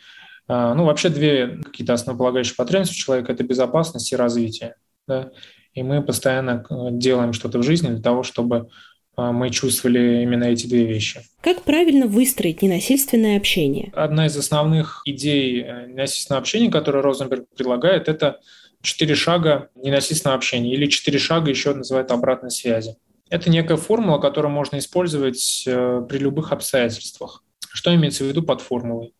А, 0.48 0.74
ну, 0.74 0.86
вообще 0.86 1.10
две 1.10 1.60
какие-то 1.64 1.94
основополагающие 1.94 2.56
потребности 2.56 2.96
у 2.96 3.04
человека– 3.04 3.32
это 3.34 3.44
безопасность 3.44 4.12
и 4.12 4.16
развитие. 4.16 4.76
Да? 5.08 5.32
И 5.74 5.84
мы 5.84 6.04
постоянно 6.04 6.66
э, 6.70 6.76
делаем 6.92 7.34
что-то 7.34 7.60
в 7.60 7.64
жизни 7.64 7.88
для 7.88 8.02
того, 8.02 8.24
чтобы 8.24 8.70
а, 9.16 9.32
мы 9.32 9.50
чувствовали 9.50 10.24
именно 10.24 10.46
эти 10.46 10.68
две 10.68 10.86
вещи. 10.86 11.22
Как 11.42 11.64
правильно 11.64 12.08
выстроить 12.08 12.62
ненасильственное 12.62 13.38
общение? 13.38 13.92
Одна 13.96 14.26
из 14.26 14.36
основных 14.36 15.02
идей 15.06 15.62
э, 15.62 15.88
ненасильственного 15.88 16.42
общения, 16.42 16.72
которую 16.72 17.04
Розенберг 17.04 17.46
предлагает, 17.56 18.08
это 18.08 18.40
четыре 18.82 19.16
шага 19.16 19.70
ненасильственного 19.76 20.38
общения 20.38 20.74
или 20.74 20.88
четыре 20.88 21.20
шага 21.20 21.50
еще 21.50 21.74
называют 21.74 22.12
обратной 22.12 22.52
связи. 22.52 22.96
Это 23.34 23.50
некая 23.50 23.78
формула, 23.78 24.20
которую 24.20 24.52
можно 24.52 24.78
использовать 24.78 25.64
э, 25.66 26.06
при 26.08 26.20
любых 26.20 26.52
обстоятельствах. 26.52 27.44
Что 27.74 27.96
имеется 27.96 28.24
в 28.24 28.28
виду 28.28 28.44
под 28.44 28.62
формулой? 28.62 29.16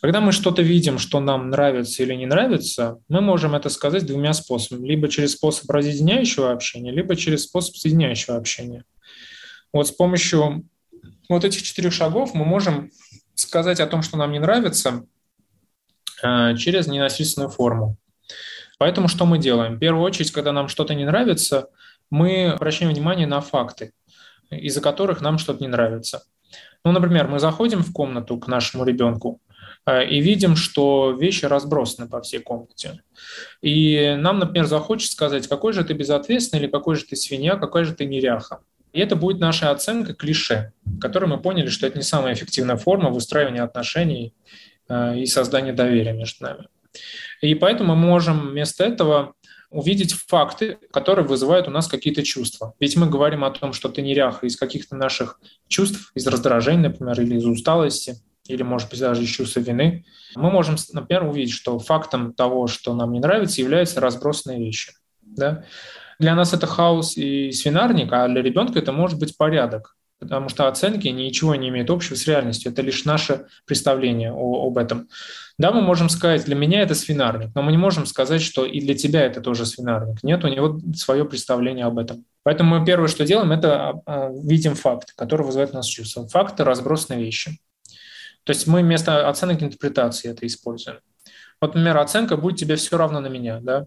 Когда 0.00 0.22
мы 0.22 0.32
что-то 0.32 0.62
видим, 0.62 0.98
что 0.98 1.20
нам 1.20 1.50
нравится 1.50 2.02
или 2.02 2.14
не 2.14 2.24
нравится, 2.24 2.96
мы 3.10 3.20
можем 3.20 3.54
это 3.54 3.68
сказать 3.68 4.06
двумя 4.06 4.32
способами. 4.32 4.88
Либо 4.88 5.06
через 5.08 5.32
способ 5.32 5.68
разъединяющего 5.70 6.50
общения, 6.50 6.92
либо 6.92 7.14
через 7.14 7.42
способ 7.42 7.76
соединяющего 7.76 8.38
общения. 8.38 8.84
Вот 9.70 9.86
с 9.86 9.92
помощью 9.92 10.66
вот 11.28 11.44
этих 11.44 11.62
четырех 11.62 11.92
шагов 11.92 12.32
мы 12.32 12.46
можем 12.46 12.90
сказать 13.34 13.80
о 13.80 13.86
том, 13.86 14.00
что 14.00 14.16
нам 14.16 14.32
не 14.32 14.38
нравится, 14.38 15.04
э, 16.22 16.56
через 16.56 16.86
ненасильственную 16.86 17.50
форму. 17.50 17.98
Поэтому 18.78 19.08
что 19.08 19.26
мы 19.26 19.36
делаем? 19.36 19.76
В 19.76 19.78
первую 19.78 20.04
очередь, 20.04 20.30
когда 20.30 20.52
нам 20.52 20.68
что-то 20.68 20.94
не 20.94 21.04
нравится, 21.04 21.68
мы 22.12 22.50
обращаем 22.50 22.92
внимание 22.92 23.26
на 23.26 23.40
факты, 23.40 23.92
из-за 24.50 24.80
которых 24.80 25.20
нам 25.20 25.38
что-то 25.38 25.62
не 25.62 25.68
нравится. 25.68 26.22
Ну, 26.84 26.92
например, 26.92 27.28
мы 27.28 27.38
заходим 27.38 27.82
в 27.82 27.92
комнату 27.92 28.38
к 28.38 28.46
нашему 28.46 28.84
ребенку, 28.84 29.40
Э, 29.86 30.04
и 30.06 30.20
видим, 30.20 30.56
что 30.56 31.12
вещи 31.12 31.44
разбросаны 31.44 32.08
по 32.08 32.20
всей 32.20 32.40
комнате. 32.40 33.02
И 33.60 34.14
нам, 34.18 34.38
например, 34.38 34.66
захочется 34.66 35.12
сказать, 35.12 35.48
какой 35.48 35.72
же 35.72 35.84
ты 35.84 35.94
безответственный 35.94 36.64
или 36.64 36.70
какой 36.70 36.96
же 36.96 37.04
ты 37.04 37.16
свинья, 37.16 37.56
какой 37.56 37.84
же 37.84 37.94
ты 37.94 38.04
неряха. 38.04 38.60
И 38.92 39.00
это 39.00 39.16
будет 39.16 39.40
наша 39.40 39.70
оценка 39.70 40.14
клише, 40.14 40.72
которой 41.00 41.26
мы 41.26 41.38
поняли, 41.38 41.68
что 41.68 41.86
это 41.86 41.98
не 41.98 42.04
самая 42.04 42.34
эффективная 42.34 42.76
форма 42.76 43.10
выстраивания 43.10 43.62
отношений 43.62 44.34
э, 44.88 45.18
и 45.18 45.26
создания 45.26 45.72
доверия 45.72 46.12
между 46.12 46.44
нами. 46.44 46.68
И 47.40 47.54
поэтому 47.54 47.96
мы 47.96 48.06
можем 48.06 48.50
вместо 48.50 48.84
этого 48.84 49.34
увидеть 49.72 50.12
факты, 50.12 50.78
которые 50.92 51.26
вызывают 51.26 51.66
у 51.66 51.70
нас 51.70 51.88
какие-то 51.88 52.22
чувства. 52.22 52.74
Ведь 52.78 52.96
мы 52.96 53.08
говорим 53.08 53.44
о 53.44 53.50
том, 53.50 53.72
что 53.72 53.88
ты 53.88 54.02
неряха 54.02 54.46
из 54.46 54.56
каких-то 54.56 54.94
наших 54.94 55.40
чувств, 55.68 56.12
из 56.14 56.26
раздражения, 56.26 56.90
например, 56.90 57.20
или 57.20 57.36
из 57.36 57.44
усталости– 57.46 58.16
или, 58.46 58.62
может 58.62 58.90
быть, 58.90 59.00
даже 59.00 59.22
из 59.22 59.28
чувства 59.28 59.60
вины, 59.60 60.04
мы 60.34 60.50
можем, 60.50 60.76
например, 60.92 61.24
увидеть, 61.24 61.54
что 61.54 61.78
фактом 61.78 62.32
того, 62.32 62.66
что 62.66 62.94
нам 62.94 63.12
не 63.12 63.20
нравится, 63.20 63.60
являются 63.60 64.00
разбросанные 64.00 64.58
вещи. 64.58 64.92
Да? 65.22 65.64
Для 66.18 66.34
нас 66.34 66.52
это 66.52 66.66
хаос 66.66 67.16
и 67.16 67.52
свинарник, 67.52 68.12
а 68.12 68.28
для 68.28 68.42
ребенка 68.42 68.78
это 68.78 68.92
может 68.92 69.18
быть 69.18 69.36
порядок, 69.36 69.96
потому 70.22 70.48
что 70.48 70.68
оценки 70.68 71.08
ничего 71.08 71.54
не 71.54 71.68
имеют 71.68 71.90
общего 71.90 72.14
с 72.14 72.26
реальностью, 72.26 72.72
это 72.72 72.82
лишь 72.82 73.04
наше 73.04 73.46
представление 73.66 74.32
о, 74.32 74.66
об 74.66 74.78
этом. 74.78 75.08
Да, 75.58 75.70
мы 75.72 75.82
можем 75.82 76.08
сказать, 76.08 76.44
для 76.44 76.54
меня 76.54 76.80
это 76.80 76.94
свинарник, 76.94 77.50
но 77.54 77.62
мы 77.62 77.72
не 77.72 77.78
можем 77.78 78.06
сказать, 78.06 78.40
что 78.40 78.64
и 78.64 78.80
для 78.80 78.94
тебя 78.94 79.22
это 79.22 79.40
тоже 79.40 79.66
свинарник. 79.66 80.22
Нет, 80.22 80.44
у 80.44 80.48
него 80.48 80.80
свое 80.94 81.24
представление 81.24 81.86
об 81.86 81.98
этом. 81.98 82.24
Поэтому 82.42 82.78
мы 82.78 82.86
первое, 82.86 83.08
что 83.08 83.24
делаем, 83.24 83.52
это 83.52 83.90
а, 83.90 84.02
а, 84.06 84.30
видим 84.30 84.74
факт, 84.74 85.12
который 85.16 85.44
вызывает 85.44 85.72
у 85.72 85.76
нас 85.76 85.86
чувство. 85.86 86.26
Факты– 86.28 86.64
разбросанные 86.64 87.24
вещи. 87.24 87.58
То 88.44 88.50
есть 88.50 88.66
мы 88.66 88.80
вместо 88.80 89.28
оценок 89.28 89.62
интерпретации 89.62 90.30
это 90.30 90.46
используем. 90.46 90.98
Вот, 91.60 91.74
например, 91.74 91.98
оценка 91.98 92.36
будет 92.36 92.58
тебе 92.58 92.76
все 92.76 92.96
равно 92.96 93.20
на 93.20 93.28
меня, 93.28 93.60
да? 93.60 93.86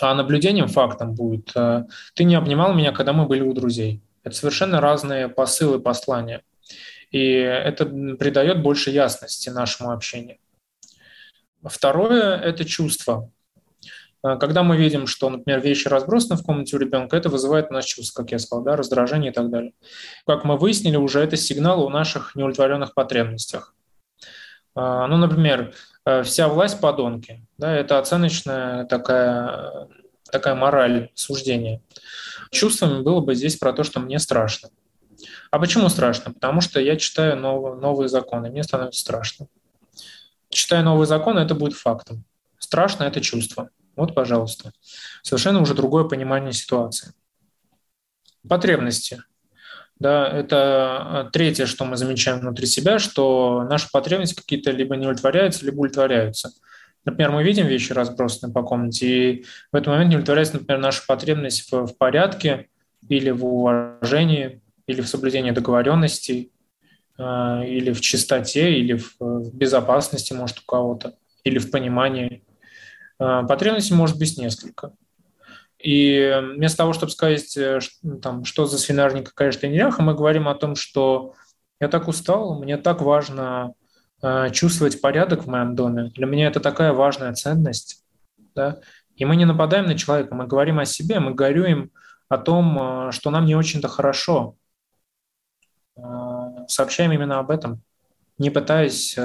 А 0.00 0.14
наблюдением, 0.14 0.68
фактом 0.68 1.14
будет, 1.14 1.50
э, 1.56 1.84
ты 2.14 2.24
не 2.24 2.34
обнимал 2.34 2.74
меня, 2.74 2.92
когда 2.92 3.12
мы 3.12 3.26
были 3.26 3.40
у 3.40 3.52
друзей. 3.52 4.02
Это 4.28 4.36
совершенно 4.36 4.80
разные 4.80 5.28
посылы, 5.28 5.80
послания. 5.80 6.42
И 7.10 7.22
это 7.22 7.86
придает 7.86 8.62
больше 8.62 8.90
ясности 8.90 9.48
нашему 9.48 9.90
общению. 9.90 10.36
Второе– 11.62 12.36
это 12.44 12.66
чувство. 12.66 13.30
А, 14.22 14.36
когда 14.36 14.62
мы 14.62 14.76
видим, 14.76 15.06
что, 15.06 15.30
например, 15.30 15.60
вещи 15.60 15.88
разбросаны 15.88 16.38
в 16.38 16.44
комнате 16.44 16.76
у 16.76 16.78
ребенка, 16.78 17.16
это 17.16 17.30
вызывает 17.30 17.70
у 17.70 17.74
нас 17.74 17.86
чувство, 17.86 18.22
как 18.22 18.32
я 18.32 18.38
сказал, 18.38 18.64
да, 18.64 18.76
раздражение 18.76 19.30
и 19.30 19.34
так 19.34 19.48
далее. 19.50 19.72
Как 20.26 20.44
мы 20.44 20.58
выяснили, 20.58 20.96
уже 20.96 21.20
это 21.20 21.36
сигнал 21.36 21.82
о 21.86 21.90
наших 21.90 22.34
неудовлетворенных 22.34 22.92
потребностях. 22.94 23.74
А, 24.74 25.06
ну, 25.06 25.16
например, 25.16 25.72
э, 26.04 26.22
вся 26.22 26.48
власть 26.48 26.80
подонки, 26.80 27.46
да, 27.56 27.74
это 27.74 27.98
оценочная 27.98 28.84
такая, 28.84 29.88
такая 30.30 30.54
мораль 30.54 31.10
суждения. 31.14 31.80
Чувствами 32.50 33.02
было 33.02 33.20
бы 33.20 33.34
здесь 33.34 33.56
про 33.56 33.72
то, 33.72 33.84
что 33.84 34.00
мне 34.00 34.18
страшно. 34.18 34.70
А 35.50 35.58
почему 35.58 35.88
страшно? 35.88 36.32
Потому 36.32 36.60
что 36.60 36.80
я 36.80 36.96
читаю 36.96 37.36
новые, 37.36 37.76
новые 37.76 38.08
законы, 38.08 38.50
мне 38.50 38.62
становится 38.62 39.00
страшно. 39.00 39.46
Читая 40.48 40.82
новые 40.82 41.06
законы, 41.06 41.40
это 41.40 41.54
будет 41.54 41.74
фактом. 41.74 42.24
Страшно– 42.58 43.02
это 43.04 43.20
чувство. 43.20 43.70
Вот, 43.96 44.14
пожалуйста. 44.14 44.72
Совершенно 45.22 45.60
уже 45.60 45.74
другое 45.74 46.04
понимание 46.04 46.52
ситуации. 46.52 47.12
Потребности. 48.48 49.22
Да, 49.98 50.28
это 50.28 51.26
э, 51.26 51.30
третье, 51.32 51.66
что 51.66 51.84
мы 51.84 51.96
замечаем 51.96 52.38
внутри 52.38 52.66
себя, 52.66 53.00
что 53.00 53.66
наши 53.68 53.88
потребности 53.90 54.36
какие-то 54.36 54.70
либо 54.70 54.94
не 54.94 55.06
удовлетворяются, 55.06 55.64
либо 55.64 55.80
удовлетворяются. 55.80 56.52
Например, 57.08 57.30
мы 57.32 57.42
видим 57.42 57.66
вещи 57.66 57.94
разбросанные 57.94 58.52
по 58.52 58.62
комнате, 58.62 59.06
и 59.06 59.44
в 59.72 59.76
этот 59.76 59.86
момент 59.86 60.10
не 60.10 60.16
удовлетворяется, 60.16 60.58
например, 60.58 60.78
наша 60.82 61.02
потребность 61.08 61.72
в, 61.72 61.86
в 61.86 61.96
порядке 61.96 62.68
или 63.08 63.30
в 63.30 63.46
уважении, 63.46 64.60
или 64.86 65.00
в 65.00 65.08
соблюдении 65.08 65.52
договоренностей, 65.52 66.52
э, 67.18 67.22
или 67.66 67.92
в 67.92 68.02
чистоте, 68.02 68.74
или 68.74 68.98
в, 68.98 69.14
в 69.20 69.56
безопасности, 69.56 70.34
может, 70.34 70.58
у 70.58 70.62
кого-то, 70.66 71.14
или 71.44 71.58
в 71.58 71.70
понимании. 71.70 72.44
Э, 73.18 73.42
потребностей 73.48 73.94
может 73.94 74.18
быть 74.18 74.36
несколько. 74.36 74.92
И 75.78 76.30
вместо 76.56 76.76
того, 76.76 76.92
чтобы 76.92 77.10
сказать, 77.10 77.56
э, 77.56 77.78
ну, 78.02 78.18
там, 78.18 78.44
что 78.44 78.66
за 78.66 78.76
свинарник, 78.76 79.28
какая 79.30 79.50
ты 79.52 79.68
неряха, 79.68 80.02
мы 80.02 80.14
говорим 80.14 80.46
о 80.46 80.54
том, 80.54 80.74
что 80.74 81.32
я 81.80 81.88
так 81.88 82.06
устал, 82.06 82.60
мне 82.60 82.76
так 82.76 83.00
важно 83.00 83.72
чувствовать 84.52 85.00
порядок 85.00 85.44
в 85.44 85.48
моем 85.48 85.74
доме. 85.74 86.10
Для 86.14 86.26
меня 86.26 86.48
это 86.48 86.60
такая 86.60 86.92
важная 86.92 87.34
ценность. 87.34 88.04
Да? 88.54 88.80
И 89.16 89.24
мы 89.24 89.36
не 89.36 89.44
нападаем 89.44 89.86
на 89.86 89.96
человека, 89.96 90.34
мы 90.34 90.46
говорим 90.46 90.78
о 90.78 90.84
себе, 90.84 91.20
мы 91.20 91.34
горюем 91.34 91.90
о 92.28 92.38
том, 92.38 93.12
что 93.12 93.30
нам 93.30 93.46
не 93.46 93.54
очень-то 93.54 93.88
хорошо. 93.88 94.56
Сообщаем 96.66 97.12
именно 97.12 97.38
об 97.38 97.50
этом, 97.50 97.82
не 98.38 98.50
пытаясь 98.50 99.16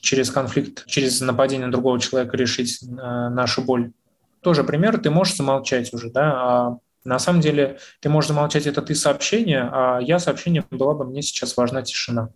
через 0.00 0.30
конфликт, 0.30 0.86
через 0.86 1.20
нападение 1.20 1.68
другого 1.68 2.00
человека 2.00 2.36
решить 2.36 2.82
э, 2.82 2.86
нашу 2.86 3.62
боль. 3.62 3.92
Тоже 4.40 4.64
пример, 4.64 4.98
ты 4.98 5.10
можешь 5.10 5.36
замолчать 5.36 5.92
уже, 5.92 6.10
да, 6.10 6.32
а 6.34 6.78
на 7.04 7.18
самом 7.18 7.40
деле 7.40 7.78
ты 8.00 8.08
можешь 8.08 8.28
замолчать, 8.28 8.66
это 8.66 8.82
ты 8.82 8.94
сообщение, 8.94 9.68
а 9.72 9.98
я 10.00 10.18
сообщение 10.18 10.64
была 10.70 10.94
бы 10.94 11.04
мне 11.04 11.22
сейчас 11.22 11.56
важна 11.56 11.82
тишина. 11.82 12.30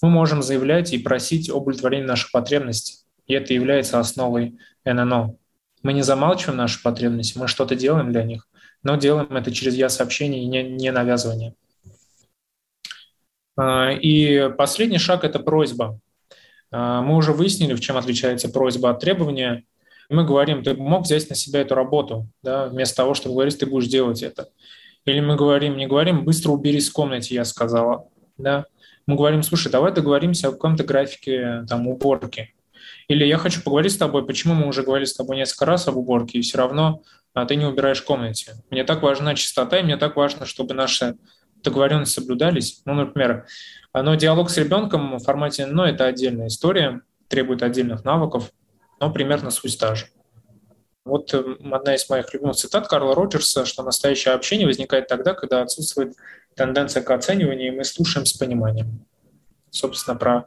Мы 0.00 0.10
можем 0.10 0.42
заявлять 0.42 0.92
и 0.92 0.98
просить 0.98 1.50
об 1.50 1.62
удовлетворении 1.62 2.06
наших 2.06 2.30
потребностей, 2.30 2.98
и 3.26 3.34
это 3.34 3.52
является 3.52 3.98
основой 3.98 4.58
ННО. 4.84 5.36
Мы 5.82 5.92
не 5.92 6.02
замалчиваем 6.02 6.56
наши 6.56 6.82
потребности, 6.82 7.38
мы 7.38 7.48
что-то 7.48 7.74
делаем 7.74 8.12
для 8.12 8.24
них, 8.24 8.48
но 8.82 8.96
делаем 8.96 9.36
это 9.36 9.52
через 9.52 9.74
я-сообщение 9.74 10.42
и 10.42 10.46
не, 10.46 10.62
не 10.62 10.90
навязывание. 10.92 11.54
А, 13.56 13.90
и 13.90 14.50
последний 14.56 14.98
шаг– 14.98 15.24
это 15.24 15.40
просьба. 15.40 15.98
А, 16.70 17.02
мы 17.02 17.16
уже 17.16 17.32
выяснили, 17.32 17.74
в 17.74 17.80
чем 17.80 17.96
отличается 17.96 18.48
просьба 18.48 18.90
от 18.90 19.00
требования. 19.00 19.64
Мы 20.08 20.24
говорим, 20.24 20.62
ты 20.62 20.74
мог 20.74 21.04
взять 21.04 21.28
на 21.28 21.34
себя 21.34 21.60
эту 21.60 21.74
работу, 21.74 22.28
да, 22.42 22.68
вместо 22.68 22.96
того, 22.96 23.14
чтобы 23.14 23.34
говорить, 23.34 23.58
ты 23.58 23.66
будешь 23.66 23.88
делать 23.88 24.22
это. 24.22 24.48
Или 25.04 25.20
мы 25.20 25.36
говорим, 25.36 25.76
не 25.76 25.86
говорим, 25.86 26.24
быстро 26.24 26.52
уберись 26.52 26.88
в 26.88 26.92
комнате, 26.92 27.34
я 27.34 27.44
сказала. 27.44 28.08
Да? 28.36 28.66
Мы 29.08 29.16
говорим, 29.16 29.42
слушай, 29.42 29.72
давай 29.72 29.90
договоримся 29.90 30.48
о 30.48 30.52
каком-то 30.52 30.84
графике 30.84 31.64
там, 31.66 31.88
уборки. 31.88 32.54
Или 33.08 33.24
я 33.24 33.38
хочу 33.38 33.62
поговорить 33.62 33.92
с 33.92 33.96
тобой, 33.96 34.26
почему 34.26 34.52
мы 34.52 34.68
уже 34.68 34.82
говорили 34.82 35.06
с 35.06 35.14
тобой 35.14 35.36
несколько 35.38 35.64
раз 35.64 35.88
об 35.88 35.96
уборке, 35.96 36.38
и 36.38 36.42
все 36.42 36.58
равно 36.58 37.00
а, 37.32 37.46
ты 37.46 37.56
не 37.56 37.64
убираешь 37.64 38.02
комнате. 38.02 38.56
Мне 38.68 38.84
так 38.84 39.00
важна 39.00 39.34
чистота, 39.34 39.78
и 39.78 39.82
мне 39.82 39.96
так 39.96 40.14
важно, 40.16 40.44
чтобы 40.44 40.74
наши 40.74 41.16
договоренности 41.64 42.20
соблюдались. 42.20 42.82
Ну, 42.84 42.92
например, 42.92 43.46
но 43.94 44.14
диалог 44.14 44.50
с 44.50 44.58
ребенком 44.58 45.16
в 45.16 45.24
формате 45.24 45.64
«но»— 45.64 45.86
это 45.88 46.04
отдельная 46.04 46.48
история, 46.48 47.00
требует 47.28 47.62
отдельных 47.62 48.04
навыков, 48.04 48.50
но 49.00 49.10
примерно 49.10 49.50
суть 49.50 49.78
та 49.78 49.94
же. 49.94 50.04
Вот 51.08 51.34
э, 51.34 51.56
одна 51.72 51.94
из 51.94 52.08
моих 52.08 52.32
любимых 52.32 52.56
цитат 52.56 52.88
Карла 52.88 53.14
Роджерса, 53.14 53.64
что 53.64 53.82
настоящее 53.82 54.34
общение 54.34 54.66
возникает 54.66 55.08
тогда, 55.08 55.34
когда 55.34 55.62
отсутствует 55.62 56.14
тенденция 56.54 57.02
к 57.02 57.10
оцениванию, 57.10 57.72
и 57.72 57.76
мы 57.76 57.84
слушаем 57.84 58.26
с 58.26 58.32
пониманием. 58.32 59.04
Собственно, 59.70 60.16
про, 60.16 60.46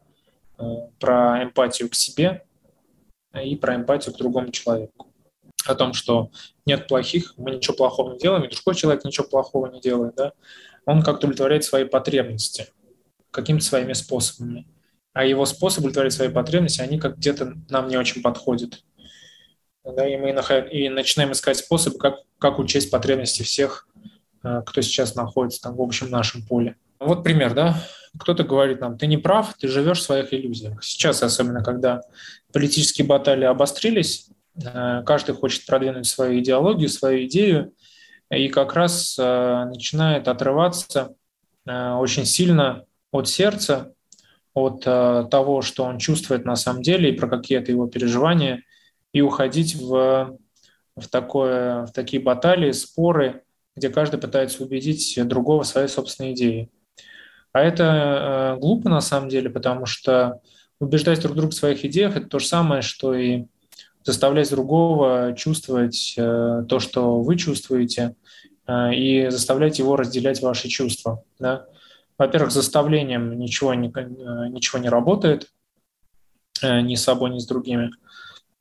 э, 0.57 0.63
про 0.99 1.43
эмпатию 1.43 1.89
к 1.89 1.95
себе 1.95 2.45
и 3.43 3.55
про 3.55 3.75
эмпатию 3.75 4.13
к 4.13 4.17
другому 4.17 4.51
человеку. 4.51 5.07
О 5.65 5.75
том, 5.75 5.93
что 5.93 6.31
нет 6.65 6.87
плохих, 6.87 7.33
мы 7.37 7.51
ничего 7.51 7.75
плохого 7.75 8.13
не 8.13 8.19
делаем, 8.19 8.43
и 8.43 8.49
другой 8.49 8.75
человек 8.75 9.03
ничего 9.03 9.27
плохого 9.27 9.67
не 9.67 9.81
делает. 9.81 10.15
Да? 10.15 10.33
Он 10.85 11.03
как-то 11.03 11.27
удовлетворяет 11.27 11.63
свои 11.63 11.83
потребности– 11.83 12.67
какими-то 13.31 13.65
своими 13.65 13.93
способами. 13.93 14.67
А 15.13 15.25
его 15.25 15.45
способы 15.45 15.89
удовлетворять 15.89 16.13
свои 16.13 16.29
потребности, 16.29 16.81
они 16.81 16.99
как 16.99 17.17
где-то 17.17 17.55
нам 17.69 17.87
не 17.87 17.97
очень 17.97 18.21
подходят. 18.21 18.83
Да, 19.83 20.07
и 20.07 20.17
мы 20.17 20.29
и 20.71 20.89
начинаем 20.89 21.31
искать 21.31 21.57
способы, 21.57 21.97
как, 21.97 22.19
как 22.37 22.59
учесть 22.59 22.91
потребности 22.91 23.43
всех, 23.43 23.87
э, 24.43 24.61
кто 24.65 24.81
сейчас 24.81 25.15
находится 25.15 25.61
там 25.61 25.75
в 25.75 25.81
общем 25.81 26.09
нашем 26.09 26.43
поле. 26.43 26.75
Вот 26.99 27.23
пример, 27.23 27.53
да, 27.53 27.81
кто-то 28.19 28.43
говорит 28.43 28.79
нам, 28.79 28.97
ты 28.97 29.07
не 29.07 29.17
прав, 29.17 29.55
ты 29.55 29.67
живешь 29.67 29.99
в 29.99 30.03
своих 30.03 30.33
иллюзиях. 30.33 30.83
Сейчас, 30.83 31.23
особенно 31.23 31.63
когда 31.63 32.01
политические 32.53 33.07
баталии 33.07 33.45
обострились, 33.45 34.29
э, 34.63 35.01
каждый 35.05 35.33
хочет 35.33 35.65
продвинуть 35.65 36.07
свою 36.07 36.39
идеологию, 36.39 36.89
свою 36.89 37.25
идею, 37.25 37.73
и 38.29 38.47
как 38.49 38.75
раз 38.75 39.17
э, 39.19 39.65
начинает 39.65 40.27
отрываться 40.27 41.15
очень 41.63 42.25
сильно 42.25 42.85
от 43.11 43.29
сердца, 43.29 43.93
от 44.55 44.81
того, 44.81 45.61
что 45.61 45.83
он 45.83 45.99
чувствует 45.99 46.43
на 46.43 46.55
самом 46.55 46.81
деле 46.81 47.11
и 47.11 47.15
про 47.15 47.27
какие-то 47.27 47.71
его 47.71 47.85
переживания, 47.85 48.63
и 49.13 49.21
уходить 49.21 49.75
в, 49.75 50.37
в, 50.95 51.07
такое, 51.09 51.85
в 51.85 51.91
такие 51.91 52.21
баталии, 52.21 52.71
споры, 52.71 53.43
где 53.75 53.89
каждый 53.89 54.19
пытается 54.19 54.63
убедить 54.63 55.19
другого 55.27 55.63
своей 55.63 55.87
собственной 55.87 56.33
идее. 56.33 56.69
А 57.53 57.61
это 57.61 58.55
э, 58.55 58.59
глупо 58.59 58.89
на 58.89 59.01
самом 59.01 59.29
деле, 59.29 59.49
потому 59.49 59.85
что 59.85 60.41
убеждать 60.79 61.21
друг 61.21 61.35
друга 61.35 61.51
в 61.51 61.55
своих 61.55 61.83
идеях– 61.85 62.15
это 62.15 62.27
то 62.27 62.39
же 62.39 62.47
самое, 62.47 62.81
что 62.81 63.13
и 63.13 63.45
заставлять 64.03 64.49
другого 64.49 65.33
чувствовать 65.37 66.15
э, 66.17 66.63
то, 66.67 66.79
что 66.79 67.21
вы 67.21 67.37
чувствуете, 67.37 68.15
э, 68.67 68.95
и 68.95 69.29
заставлять 69.29 69.79
его 69.79 69.95
разделять 69.95 70.41
ваши 70.41 70.69
чувства. 70.69 71.23
Да? 71.39 71.65
Во-первых, 72.17 72.51
заставлением 72.51 73.37
ничего 73.37 73.73
не, 73.73 73.89
э, 73.89 74.47
ничего 74.49 74.79
не 74.79 74.89
работает, 74.89 75.51
э, 76.61 76.81
ни 76.81 76.95
с 76.95 77.03
собой, 77.03 77.31
ни 77.31 77.39
с 77.39 77.45
другими. 77.45 77.91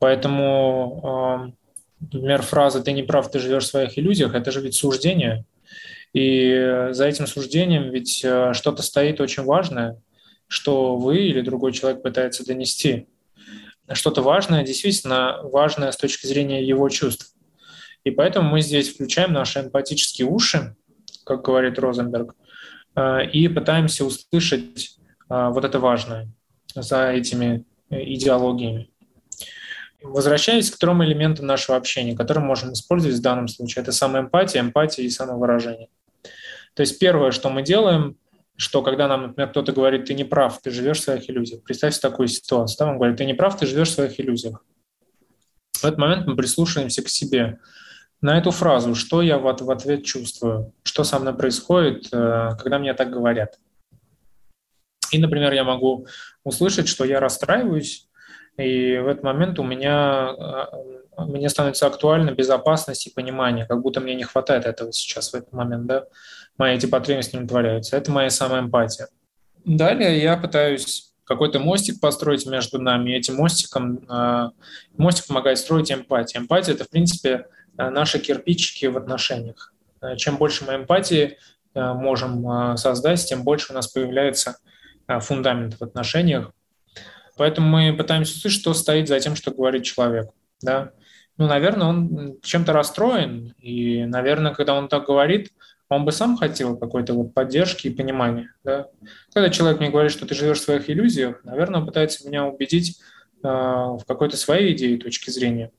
Поэтому, 0.00 1.54
например, 2.00 2.42
фраза 2.42 2.82
«ты 2.82 2.92
не 2.92 3.04
прав, 3.04 3.30
ты 3.30 3.38
живешь 3.38 3.64
в 3.64 3.68
своих 3.68 3.96
иллюзиях»– 3.98 4.34
это 4.34 4.50
же 4.50 4.60
ведь 4.60 4.74
суждение. 4.74 5.44
И 6.12 6.88
за 6.90 7.06
этим 7.06 7.26
суждением 7.26 7.90
ведь 7.90 8.24
э, 8.24 8.52
что-то 8.52 8.82
стоит 8.82 9.20
очень 9.20 9.44
важное, 9.44 10.00
что 10.48 10.96
вы 10.96 11.18
или 11.18 11.40
другой 11.40 11.72
человек 11.72 12.02
пытается 12.02 12.44
донести. 12.44 13.06
Что-то 13.92 14.22
важное, 14.22 14.64
действительно 14.64 15.38
важное 15.44 15.92
с 15.92 15.96
точки 15.96 16.26
зрения 16.26 16.64
его 16.64 16.88
чувств. 16.88 17.32
И 18.02 18.10
поэтому 18.10 18.50
мы 18.50 18.60
здесь 18.60 18.88
включаем 18.92 19.32
наши 19.32 19.60
эмпатические 19.60 20.26
уши, 20.26 20.74
как 21.24 21.44
говорит 21.44 21.78
Розенберг, 21.78 22.34
э, 22.96 23.26
и 23.30 23.46
пытаемся 23.46 24.04
услышать 24.04 24.96
э, 25.28 25.48
вот 25.50 25.64
это 25.64 25.78
важное 25.78 26.28
за 26.74 27.12
этими 27.12 27.64
идеологиями. 27.90 28.89
Возвращаясь 30.02 30.70
к 30.70 30.78
трем 30.78 31.04
элементам 31.04 31.46
нашего 31.46 31.76
общения, 31.76 32.16
которые 32.16 32.42
мы 32.42 32.48
можем 32.48 32.72
использовать 32.72 33.16
в 33.16 33.22
данном 33.22 33.48
случае, 33.48 33.82
это 33.82 33.92
самоэмпатия, 33.92 34.60
эмпатия 34.60 35.04
и 35.04 35.10
самовыражение. 35.10 35.88
То 36.74 36.80
есть 36.80 36.98
первое, 36.98 37.32
что 37.32 37.50
мы 37.50 37.62
делаем, 37.62 38.16
что 38.56 38.82
когда 38.82 39.08
нам, 39.08 39.22
например, 39.22 39.50
кто-то 39.50 39.72
говорит, 39.72 40.06
ты 40.06 40.14
не 40.14 40.24
прав, 40.24 40.60
ты 40.62 40.70
живешь 40.70 40.98
в 40.98 41.04
своих 41.04 41.28
иллюзиях. 41.28 41.62
Представьте 41.62 42.00
такую 42.00 42.28
ситуацию. 42.28 42.76
Там 42.76 42.90
он 42.90 42.96
говорит, 42.96 43.16
ты 43.16 43.24
не 43.24 43.34
прав, 43.34 43.58
ты 43.58 43.66
живешь 43.66 43.88
в 43.88 43.94
своих 43.94 44.20
иллюзиях. 44.20 44.64
В 45.72 45.84
этот 45.84 45.98
момент 45.98 46.26
мы 46.26 46.36
прислушиваемся 46.36 47.02
к 47.02 47.08
себе. 47.08 47.58
На 48.20 48.36
эту 48.36 48.50
фразу, 48.50 48.94
что 48.94 49.22
я 49.22 49.38
в 49.38 49.48
ответ 49.48 50.04
чувствую, 50.04 50.74
что 50.82 51.04
со 51.04 51.18
мной 51.18 51.34
происходит, 51.34 52.08
э, 52.12 52.50
когда 52.58 52.78
мне 52.78 52.92
так 52.92 53.10
говорят. 53.10 53.58
И, 55.10 55.18
например, 55.18 55.54
я 55.54 55.64
могу 55.64 56.06
услышать, 56.44 56.86
что 56.86 57.04
я 57.04 57.18
расстраиваюсь, 57.18 58.09
и 58.60 58.98
в 58.98 59.08
этот 59.08 59.22
момент 59.22 59.58
у 59.58 59.62
меня, 59.62 60.34
э, 61.16 61.24
мне 61.24 61.48
становится 61.48 61.86
актуальна 61.86 62.30
безопасность 62.30 63.06
и 63.06 63.10
понимание, 63.10 63.66
как 63.66 63.80
будто 63.80 64.00
мне 64.00 64.14
не 64.14 64.24
хватает 64.24 64.66
этого 64.66 64.92
сейчас 64.92 65.32
в 65.32 65.34
этот 65.34 65.52
момент, 65.52 65.86
да, 65.86 66.04
мои 66.58 66.76
эти 66.76 66.86
потребности 66.86 67.36
не 67.36 67.42
удовлетворяются. 67.42 67.96
Это 67.96 68.10
моя 68.10 68.30
самая 68.30 68.60
эмпатия. 68.60 69.08
Далее 69.64 70.20
я 70.20 70.36
пытаюсь 70.36 71.12
какой-то 71.24 71.58
мостик 71.58 72.00
построить 72.00 72.46
между 72.46 72.80
нами, 72.80 73.10
и 73.10 73.16
этим 73.16 73.36
мостиком, 73.36 74.04
э, 74.08 74.50
мостик 74.96 75.28
помогает 75.28 75.58
строить 75.58 75.90
эмпатию. 75.90 76.42
Эмпатия– 76.42 76.74
это, 76.74 76.84
в 76.84 76.90
принципе, 76.90 77.46
э, 77.78 77.88
наши 77.88 78.18
кирпичики 78.18 78.86
в 78.86 78.96
отношениях. 78.96 79.72
Чем 80.16 80.38
больше 80.38 80.64
мы 80.64 80.76
эмпатии 80.76 81.36
можем 81.74 82.74
создать, 82.78 83.22
тем 83.22 83.44
больше 83.44 83.72
у 83.72 83.74
нас 83.74 83.86
появляется 83.86 84.56
фундамент 85.06 85.74
в 85.78 85.82
отношениях, 85.82 86.52
Поэтому 87.40 87.68
мы 87.68 87.96
пытаемся 87.96 88.36
услышать, 88.36 88.60
что 88.60 88.74
стоит 88.74 89.08
за 89.08 89.18
тем, 89.18 89.34
что 89.34 89.50
говорит 89.50 89.82
человек. 89.82 90.28
Да? 90.60 90.90
Ну, 91.38 91.46
наверное, 91.46 91.86
он 91.86 92.36
чем-то 92.42 92.74
расстроен, 92.74 93.54
и, 93.56 94.04
наверное, 94.04 94.52
когда 94.52 94.74
он 94.74 94.88
так 94.88 95.06
говорит, 95.06 95.50
он 95.88 96.04
бы 96.04 96.12
сам 96.12 96.36
хотел 96.36 96.76
какой-то 96.76 97.14
вот 97.14 97.32
поддержки 97.32 97.86
и 97.86 97.94
понимания. 97.94 98.52
Да? 98.62 98.88
Когда 99.32 99.48
человек 99.48 99.80
мне 99.80 99.88
говорит, 99.88 100.12
что 100.12 100.26
ты 100.26 100.34
живешь 100.34 100.58
в 100.58 100.64
своих 100.64 100.90
иллюзиях, 100.90 101.42
наверное, 101.42 101.80
он 101.80 101.86
пытается 101.86 102.28
меня 102.28 102.44
убедить 102.44 103.00
э, 103.42 103.48
в 103.48 104.02
какой-то 104.06 104.36
своей 104.36 104.74
идее, 104.74 104.98
точки 104.98 105.30
зрения. 105.30 105.70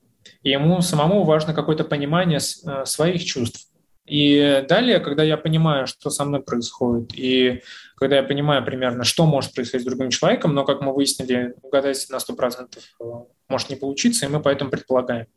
И 0.42 0.50
ему 0.50 0.82
самому 0.82 1.26
важно 1.26 1.54
какое-то 1.54 1.84
понимание 1.84 2.40
э, 2.40 2.86
своих 2.86 3.24
чувств. 3.24 3.68
И 4.12 4.66
далее, 4.68 5.00
когда 5.00 5.24
я 5.24 5.38
понимаю, 5.38 5.88
что 5.88 6.10
со 6.10 6.26
мной 6.26 6.44
происходит, 6.44 7.18
и 7.18 7.62
когда 7.96 8.18
я 8.18 8.24
понимаю 8.24 8.62
примерно, 8.66 9.06
что 9.06 9.26
может 9.26 9.54
происходить 9.54 9.88
с 9.88 9.90
другим 9.90 10.10
человеком, 10.10 10.54
но, 10.54 10.66
как 10.66 10.82
мы 10.82 10.94
выяснили, 10.94 11.54
угадать 11.62 12.08
на 12.10 12.18
100% 12.18 12.68
э, 12.78 13.04
может 13.48 13.70
не 13.70 13.78
получиться, 13.78 14.26
и 14.26 14.30
мы 14.30 14.42
поэтому 14.42 14.70
предполагаем. 14.70 15.28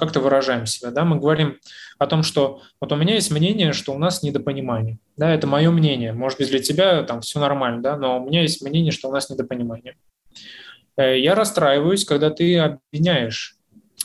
Как-то 0.00 0.18
выражаем 0.18 0.66
себя, 0.66 0.90
да, 0.90 1.04
мы 1.04 1.20
говорим 1.20 1.60
о 1.98 2.08
том, 2.08 2.24
что 2.24 2.60
вот 2.80 2.90
у 2.90 2.96
меня 2.96 3.14
есть 3.14 3.30
мнение, 3.30 3.72
что 3.72 3.94
у 3.94 3.98
нас 3.98 4.24
недопонимание, 4.24 4.98
да, 5.16 5.32
это 5.32 5.46
мое 5.46 5.70
мнение, 5.70 6.12
может 6.12 6.40
быть, 6.40 6.48
для 6.48 6.58
тебя 6.58 7.04
там 7.04 7.20
все 7.20 7.38
нормально, 7.38 7.82
да, 7.82 7.96
но 7.96 8.20
у 8.20 8.26
меня 8.26 8.42
есть 8.42 8.62
мнение, 8.62 8.90
что 8.90 9.08
у 9.08 9.12
нас 9.12 9.30
недопонимание. 9.30 9.94
Э, 10.96 11.16
я 11.16 11.36
расстраиваюсь, 11.36 12.04
когда 12.04 12.30
ты 12.30 12.58
обвиняешь. 12.58 13.54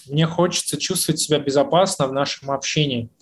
Мне 0.07 0.27
хочется 0.27 0.79
чувствовать 0.79 1.19
себя 1.19 1.39
безопасно 1.39 2.05
в 2.05 2.13
нашем 2.13 2.51
общении– 2.51 3.09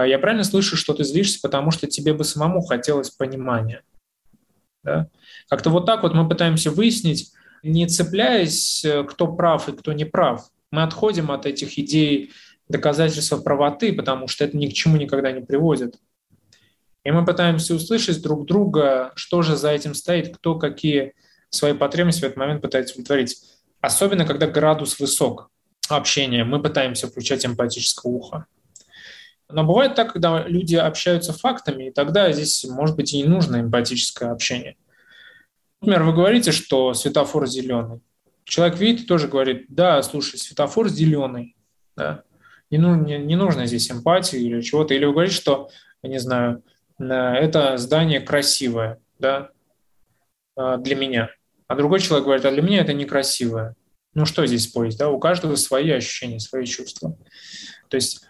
я 0.00 0.18
правильно 0.18 0.44
слышу, 0.44 0.76
что 0.76 0.94
ты 0.94 1.04
злишься, 1.04 1.40
потому 1.42 1.70
что 1.70 1.86
тебе 1.86 2.14
бы 2.14 2.24
самому 2.24 2.62
хотелось 2.62 3.10
понимания. 3.10 3.82
Да? 4.84 5.08
Как-то 5.48 5.70
вот 5.70 5.86
так 5.86 6.02
вот 6.02 6.14
мы 6.14 6.28
пытаемся 6.28 6.70
выяснить, 6.70 7.32
не 7.62 7.86
цепляясь, 7.86 8.84
э, 8.84 9.04
кто 9.04 9.28
прав 9.28 9.68
и 9.68 9.72
кто 9.72 9.92
не 9.92 10.04
прав. 10.04 10.48
Мы 10.70 10.82
отходим 10.82 11.30
от 11.30 11.46
этих 11.46 11.78
идей 11.78 12.32
доказательства 12.68 13.38
правоты, 13.38 13.92
потому 13.92 14.28
что 14.28 14.44
это 14.44 14.56
ни 14.56 14.66
к 14.66 14.72
чему 14.72 14.96
никогда 14.96 15.30
не 15.32 15.42
приводит. 15.42 15.96
И 17.04 17.10
мы 17.10 17.24
пытаемся 17.24 17.74
услышать 17.74 18.22
друг 18.22 18.46
друга, 18.46 19.12
что 19.16 19.42
же 19.42 19.56
за 19.56 19.70
этим 19.70 19.94
стоит, 19.94 20.34
кто 20.36 20.56
какие 20.56 21.14
свои 21.50 21.74
потребности 21.74 22.20
в 22.20 22.24
этот 22.24 22.36
момент 22.36 22.62
пытается 22.62 22.94
удовлетворить. 22.94 23.36
Особенно, 23.80 24.24
когда 24.24 24.46
градус 24.46 24.98
высок 24.98 25.50
общения, 25.88 26.44
мы 26.44 26.62
пытаемся 26.62 27.08
включать 27.08 27.44
эмпатическое 27.44 28.10
ухо. 28.10 28.46
Но 29.52 29.64
бывает 29.64 29.94
так, 29.94 30.12
когда 30.12 30.46
люди 30.46 30.76
общаются 30.76 31.32
фактами, 31.32 31.88
и 31.88 31.90
тогда 31.90 32.30
здесь, 32.32 32.64
может 32.64 32.96
быть, 32.96 33.12
и 33.12 33.18
не 33.18 33.24
нужно 33.24 33.60
эмпатическое 33.60 34.30
общение. 34.30 34.76
Например, 35.80 36.04
вы 36.04 36.12
говорите, 36.12 36.52
что 36.52 36.94
светофор 36.94 37.46
зеленый. 37.46 38.00
Человек 38.44 38.78
видит 38.78 39.02
и 39.02 39.06
тоже 39.06 39.28
говорит, 39.28 39.66
да, 39.68 40.02
слушай, 40.02 40.38
светофор 40.38 40.88
зеленый. 40.88 41.56
Да? 41.96 42.22
Не, 42.70 42.78
ну, 42.78 42.94
не, 42.94 43.18
не 43.18 43.36
нужно 43.36 43.66
здесь 43.66 43.90
эмпатии 43.90 44.38
или 44.38 44.60
чего-то. 44.60 44.94
Или 44.94 45.04
вы 45.04 45.12
говорите, 45.12 45.36
что, 45.36 45.68
не 46.02 46.18
знаю, 46.18 46.62
э, 46.98 47.04
это 47.04 47.76
здание 47.78 48.20
красивое 48.20 49.00
да, 49.18 49.50
э, 50.56 50.76
для 50.78 50.96
меня. 50.96 51.30
А 51.66 51.74
другой 51.74 52.00
человек 52.00 52.24
говорит, 52.24 52.44
а 52.44 52.50
для 52.50 52.62
меня 52.62 52.80
это 52.80 52.92
некрасивое. 52.92 53.74
Ну 54.14 54.26
что 54.26 54.46
здесь 54.46 54.64
спорить? 54.64 54.98
Да? 54.98 55.10
У 55.10 55.18
каждого 55.18 55.56
свои 55.56 55.90
ощущения, 55.90 56.38
свои 56.38 56.64
чувства. 56.66 57.16
То 57.88 57.96
есть 57.96 58.26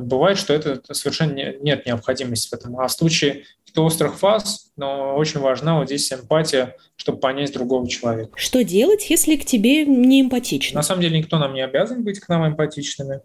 бывает, 0.00 0.38
что 0.38 0.52
это 0.52 0.80
совершенно 0.94 1.32
нет 1.32 1.86
необходимости 1.86 2.48
в 2.48 2.52
этом. 2.52 2.78
А 2.78 2.86
в 2.86 2.92
случае 2.92 3.44
каких-то 3.60 3.84
острых 3.84 4.18
фаз, 4.18 4.72
но 4.76 5.16
очень 5.16 5.40
важна 5.40 5.78
вот 5.78 5.86
здесь 5.86 6.12
эмпатия, 6.12 6.76
чтобы 6.96 7.18
понять 7.18 7.52
другого 7.52 7.88
человека. 7.88 8.32
Что 8.36 8.62
делать, 8.62 9.10
если 9.10 9.36
к 9.36 9.44
тебе 9.44 9.84
не 9.84 10.22
эмпатичны? 10.22 10.76
На 10.76 10.82
самом 10.82 11.02
деле 11.02 11.18
никто 11.18 11.38
нам 11.38 11.54
не 11.54 11.62
обязан 11.62 12.04
быть 12.04 12.20
к 12.20 12.28
нам 12.28 12.46
эмпатичными. 12.46 13.20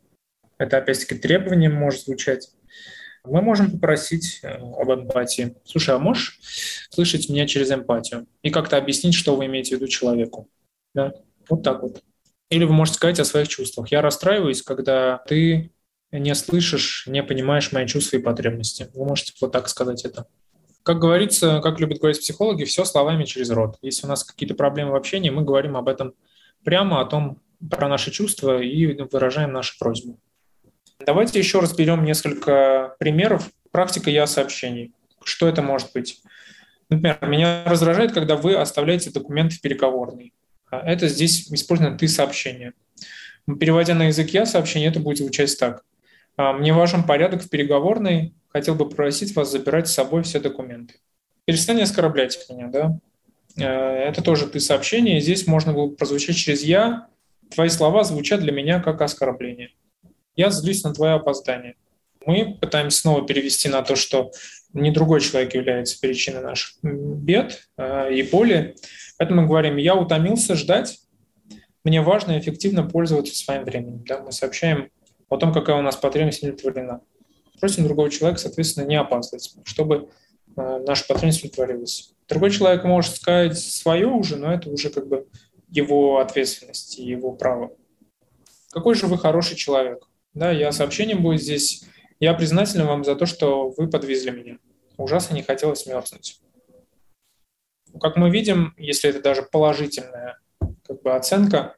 Это, 0.58 0.78
опять-таки, 0.78 1.16
требование 1.16 1.70
может 1.70 2.02
звучать. 2.02 2.50
Мы 3.24 3.42
можем 3.42 3.72
попросить 3.72 4.40
э, 4.44 4.58
об 4.58 4.92
эмпатии. 4.92 5.56
Слушай, 5.66 5.96
а 5.96 6.00
можешь 6.00 6.40
слышать 6.90 7.30
меня 7.30 7.48
через 7.48 7.72
эмпатию? 7.72 8.28
И 8.44 8.50
как-то 8.50 8.78
объяснить, 8.78 9.14
что 9.14 9.36
вы 9.36 9.46
имеете 9.46 9.76
в 9.76 9.80
виду 9.80 9.88
человеку. 9.88 10.50
Да? 10.94 11.14
Вот 11.50 11.64
так 11.64 11.82
вот. 11.82 12.02
Или 12.50 12.64
вы 12.64 12.74
можете 12.74 12.98
сказать 12.98 13.20
о 13.20 13.26
своих 13.26 13.48
чувствах. 13.48 13.92
Я 13.92 14.02
расстраиваюсь, 14.02 14.62
когда 14.62 15.22
ты 15.28 15.72
не 16.12 16.34
слышишь, 16.36 17.06
не 17.08 17.24
понимаешь 17.24 17.72
мои 17.72 17.86
чувства 17.86 18.18
и 18.18 18.22
потребности. 18.22 18.90
Вы 18.94 19.06
можете 19.06 19.34
вот 19.42 19.52
так 19.52 19.70
сказать 19.70 20.06
это. 20.06 20.28
Как 20.84 21.00
говорится, 21.00 21.60
как 21.62 21.80
любят 21.80 22.00
говорить 22.00 22.20
психологи, 22.20 22.64
все 22.64 22.86
словами 22.86 23.26
через 23.26 23.50
рот. 23.50 23.78
Если 23.82 24.06
у 24.06 24.10
нас 24.10 24.24
какие-то 24.24 24.56
проблемы 24.56 24.92
в 24.92 24.96
общении, 24.96 25.30
мы 25.30 25.44
говорим 25.44 25.78
об 25.78 25.88
этом 25.88 26.14
прямо, 26.64 27.02
о 27.02 27.06
том, 27.06 27.40
про 27.70 27.88
наши 27.88 28.12
чувства 28.12 28.62
и 28.62 29.00
выражаем 29.12 29.52
нашу 29.52 29.78
просьбу. 29.78 30.20
Давайте 31.06 31.40
еще 31.40 31.60
разберем 31.60 32.04
несколько 32.04 32.96
примеров. 33.00 33.50
Практика 33.72 34.10
«я» 34.10 34.26
сообщений. 34.28 34.94
Что 35.24 35.48
это 35.48 35.62
может 35.62 35.92
быть? 35.94 36.22
Например, 36.90 37.18
меня 37.22 37.64
раздражает, 37.66 38.14
когда 38.14 38.36
вы 38.36 38.56
оставляете 38.56 39.12
документы 39.12 39.56
в 39.56 39.62
переговорной. 39.62 40.34
А 40.72 40.80
это 40.80 41.08
здесь 41.08 41.52
использовано 41.52 41.98
«ты» 41.98 42.08
сообщение. 42.08 42.74
Переводя 43.60 43.94
на 43.94 44.08
язык 44.08 44.30
«я» 44.32 44.46
сообщение, 44.46 44.90
это 44.90 45.00
будет 45.00 45.20
звучать 45.20 45.58
так. 45.60 45.84
«А, 46.40 46.54
мне 46.54 46.72
важен 46.72 47.04
порядок 47.04 47.44
в 47.44 47.50
переговорной. 47.50 48.34
Хотел 48.48 48.74
бы 48.74 48.88
просить 48.88 49.36
вас 49.36 49.52
забирать 49.52 49.90
с 49.90 49.94
собой 49.94 50.24
все 50.24 50.40
документы. 50.40 50.94
Перестань 51.44 51.82
оскорблять 51.82 52.40
меня, 52.50 52.68
да? 52.68 52.98
Э, 53.58 54.08
это 54.08 54.24
тоже 54.24 54.48
«ты» 54.48 54.62
сообщение. 54.62 55.20
Здесь 55.20 55.48
можно 55.48 55.74
было 55.74 55.90
прозвучать 55.90 56.38
через 56.38 56.64
«я». 56.64 57.08
Твои 57.54 57.68
слова 57.68 58.06
звучат 58.06 58.40
для 58.40 58.54
меня 58.54 58.80
как 58.80 59.02
оскорбление. 59.02 59.72
Я 60.38 60.50
злюсь 60.50 60.82
на 60.86 60.94
твое 60.94 61.16
опоздание. 61.16 61.76
Мы 62.26 62.58
пытаемся 62.62 63.00
снова 63.00 63.28
перевести 63.28 63.68
на 63.68 63.82
то, 63.82 63.98
что 63.98 64.32
не 64.72 64.92
другой 64.92 65.20
человек 65.20 65.54
является 65.56 66.00
причиной 66.00 66.42
наших 66.42 66.78
бед 66.82 67.68
э, 67.76 68.14
и 68.14 68.24
боли. 68.24 68.78
Поэтому 69.18 69.42
мы 69.42 69.48
говорим, 69.48 69.76
я 69.76 69.94
утомился 69.94 70.56
ждать, 70.56 71.02
мне 71.84 72.02
важно 72.02 72.40
эффективно 72.40 72.84
пользоваться 72.84 73.36
своим 73.36 73.66
временем. 73.66 74.06
Да? 74.08 74.22
Мы 74.22 74.32
сообщаем 74.32 74.90
о 75.30 75.38
том, 75.38 75.54
какая 75.54 75.78
у 75.78 75.82
нас 75.82 75.96
потребность 75.96 76.44
удовлетворена. 76.44 77.02
Просим 77.60 77.86
другого 77.86 78.10
человека, 78.10 78.42
соответственно, 78.42 78.86
не 78.86 78.96
опаздывать, 78.96 79.54
чтобы 79.66 80.10
э, 80.56 80.84
наша 80.86 81.06
потребность 81.08 81.40
удовлетворилась. 81.40 82.14
Другой 82.28 82.52
человек 82.52 82.84
может 82.84 83.16
сказать 83.16 83.58
свое 83.58 84.08
уже, 84.08 84.38
но 84.38 84.54
это 84.54 84.70
уже 84.70 84.90
как 84.90 85.08
бы 85.08 85.28
его 85.70 86.20
ответственность 86.20 87.00
и 87.00 87.04
его 87.04 87.34
право. 87.34 87.72
Какой 88.72 88.96
же 88.96 89.08
вы 89.08 89.18
хороший 89.18 89.56
человек? 89.56 90.08
Да, 90.34 90.52
я 90.52 90.72
сообщением 90.72 91.24
будет 91.24 91.42
здесь. 91.42 91.84
Я 92.20 92.34
признателен 92.34 92.86
вам 92.86 93.04
за 93.04 93.16
то, 93.16 93.26
что 93.26 93.70
вы 93.70 93.90
подвезли 93.90 94.32
меня. 94.32 94.58
Ужасно 94.98 95.34
не 95.34 95.42
хотелось 95.42 95.86
мерзнуть. 95.86 96.42
Как 98.00 98.16
мы 98.18 98.30
видим, 98.30 98.76
если 98.78 99.10
это 99.10 99.22
даже 99.22 99.42
положительная 99.42 100.40
как 100.84 101.02
бы, 101.02 101.16
оценка, 101.16 101.76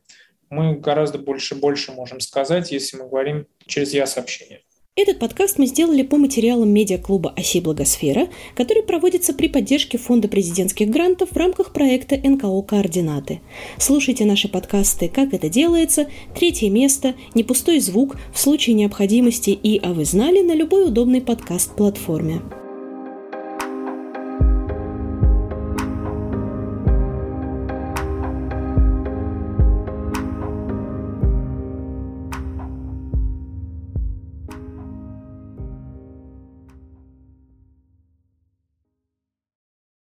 мы 0.51 0.75
гораздо 0.75 1.17
больше 1.17 1.55
больше 1.55 1.91
можем 1.91 2.19
сказать, 2.19 2.71
если 2.71 2.97
мы 2.97 3.07
говорим 3.07 3.47
через 3.65 3.93
«я-сообщение». 3.93 4.61
Этот 4.97 5.19
подкаст 5.19 5.57
мы 5.57 5.67
сделали 5.67 6.03
по 6.03 6.17
материалам 6.17 6.69
медиаклуба 6.69 7.33
«Оси 7.37 7.61
Благосфера», 7.61 8.27
который 8.55 8.83
проводится 8.83 9.33
при 9.33 9.47
поддержке 9.47 9.97
Фонда 9.97 10.27
президентских 10.27 10.89
грантов 10.89 11.31
в 11.31 11.37
рамках 11.37 11.71
проекта 11.71 12.17
НКО 12.17 12.61
«Координаты». 12.63 13.39
Слушайте 13.77 14.25
наши 14.25 14.49
подкасты 14.49 15.07
«Как 15.07 15.33
это 15.33 15.47
делается», 15.47 16.07
«Третье 16.35 16.69
место», 16.69 17.15
«Не 17.33 17.45
пустой 17.45 17.79
звук» 17.79 18.17
в 18.33 18.39
случае 18.39 18.75
необходимости 18.75 19.51
и 19.51 19.79
«А 19.81 19.93
вы 19.93 20.03
знали» 20.03 20.41
на 20.41 20.53
любой 20.53 20.85
удобной 20.89 21.21
подкаст-платформе. 21.21 22.41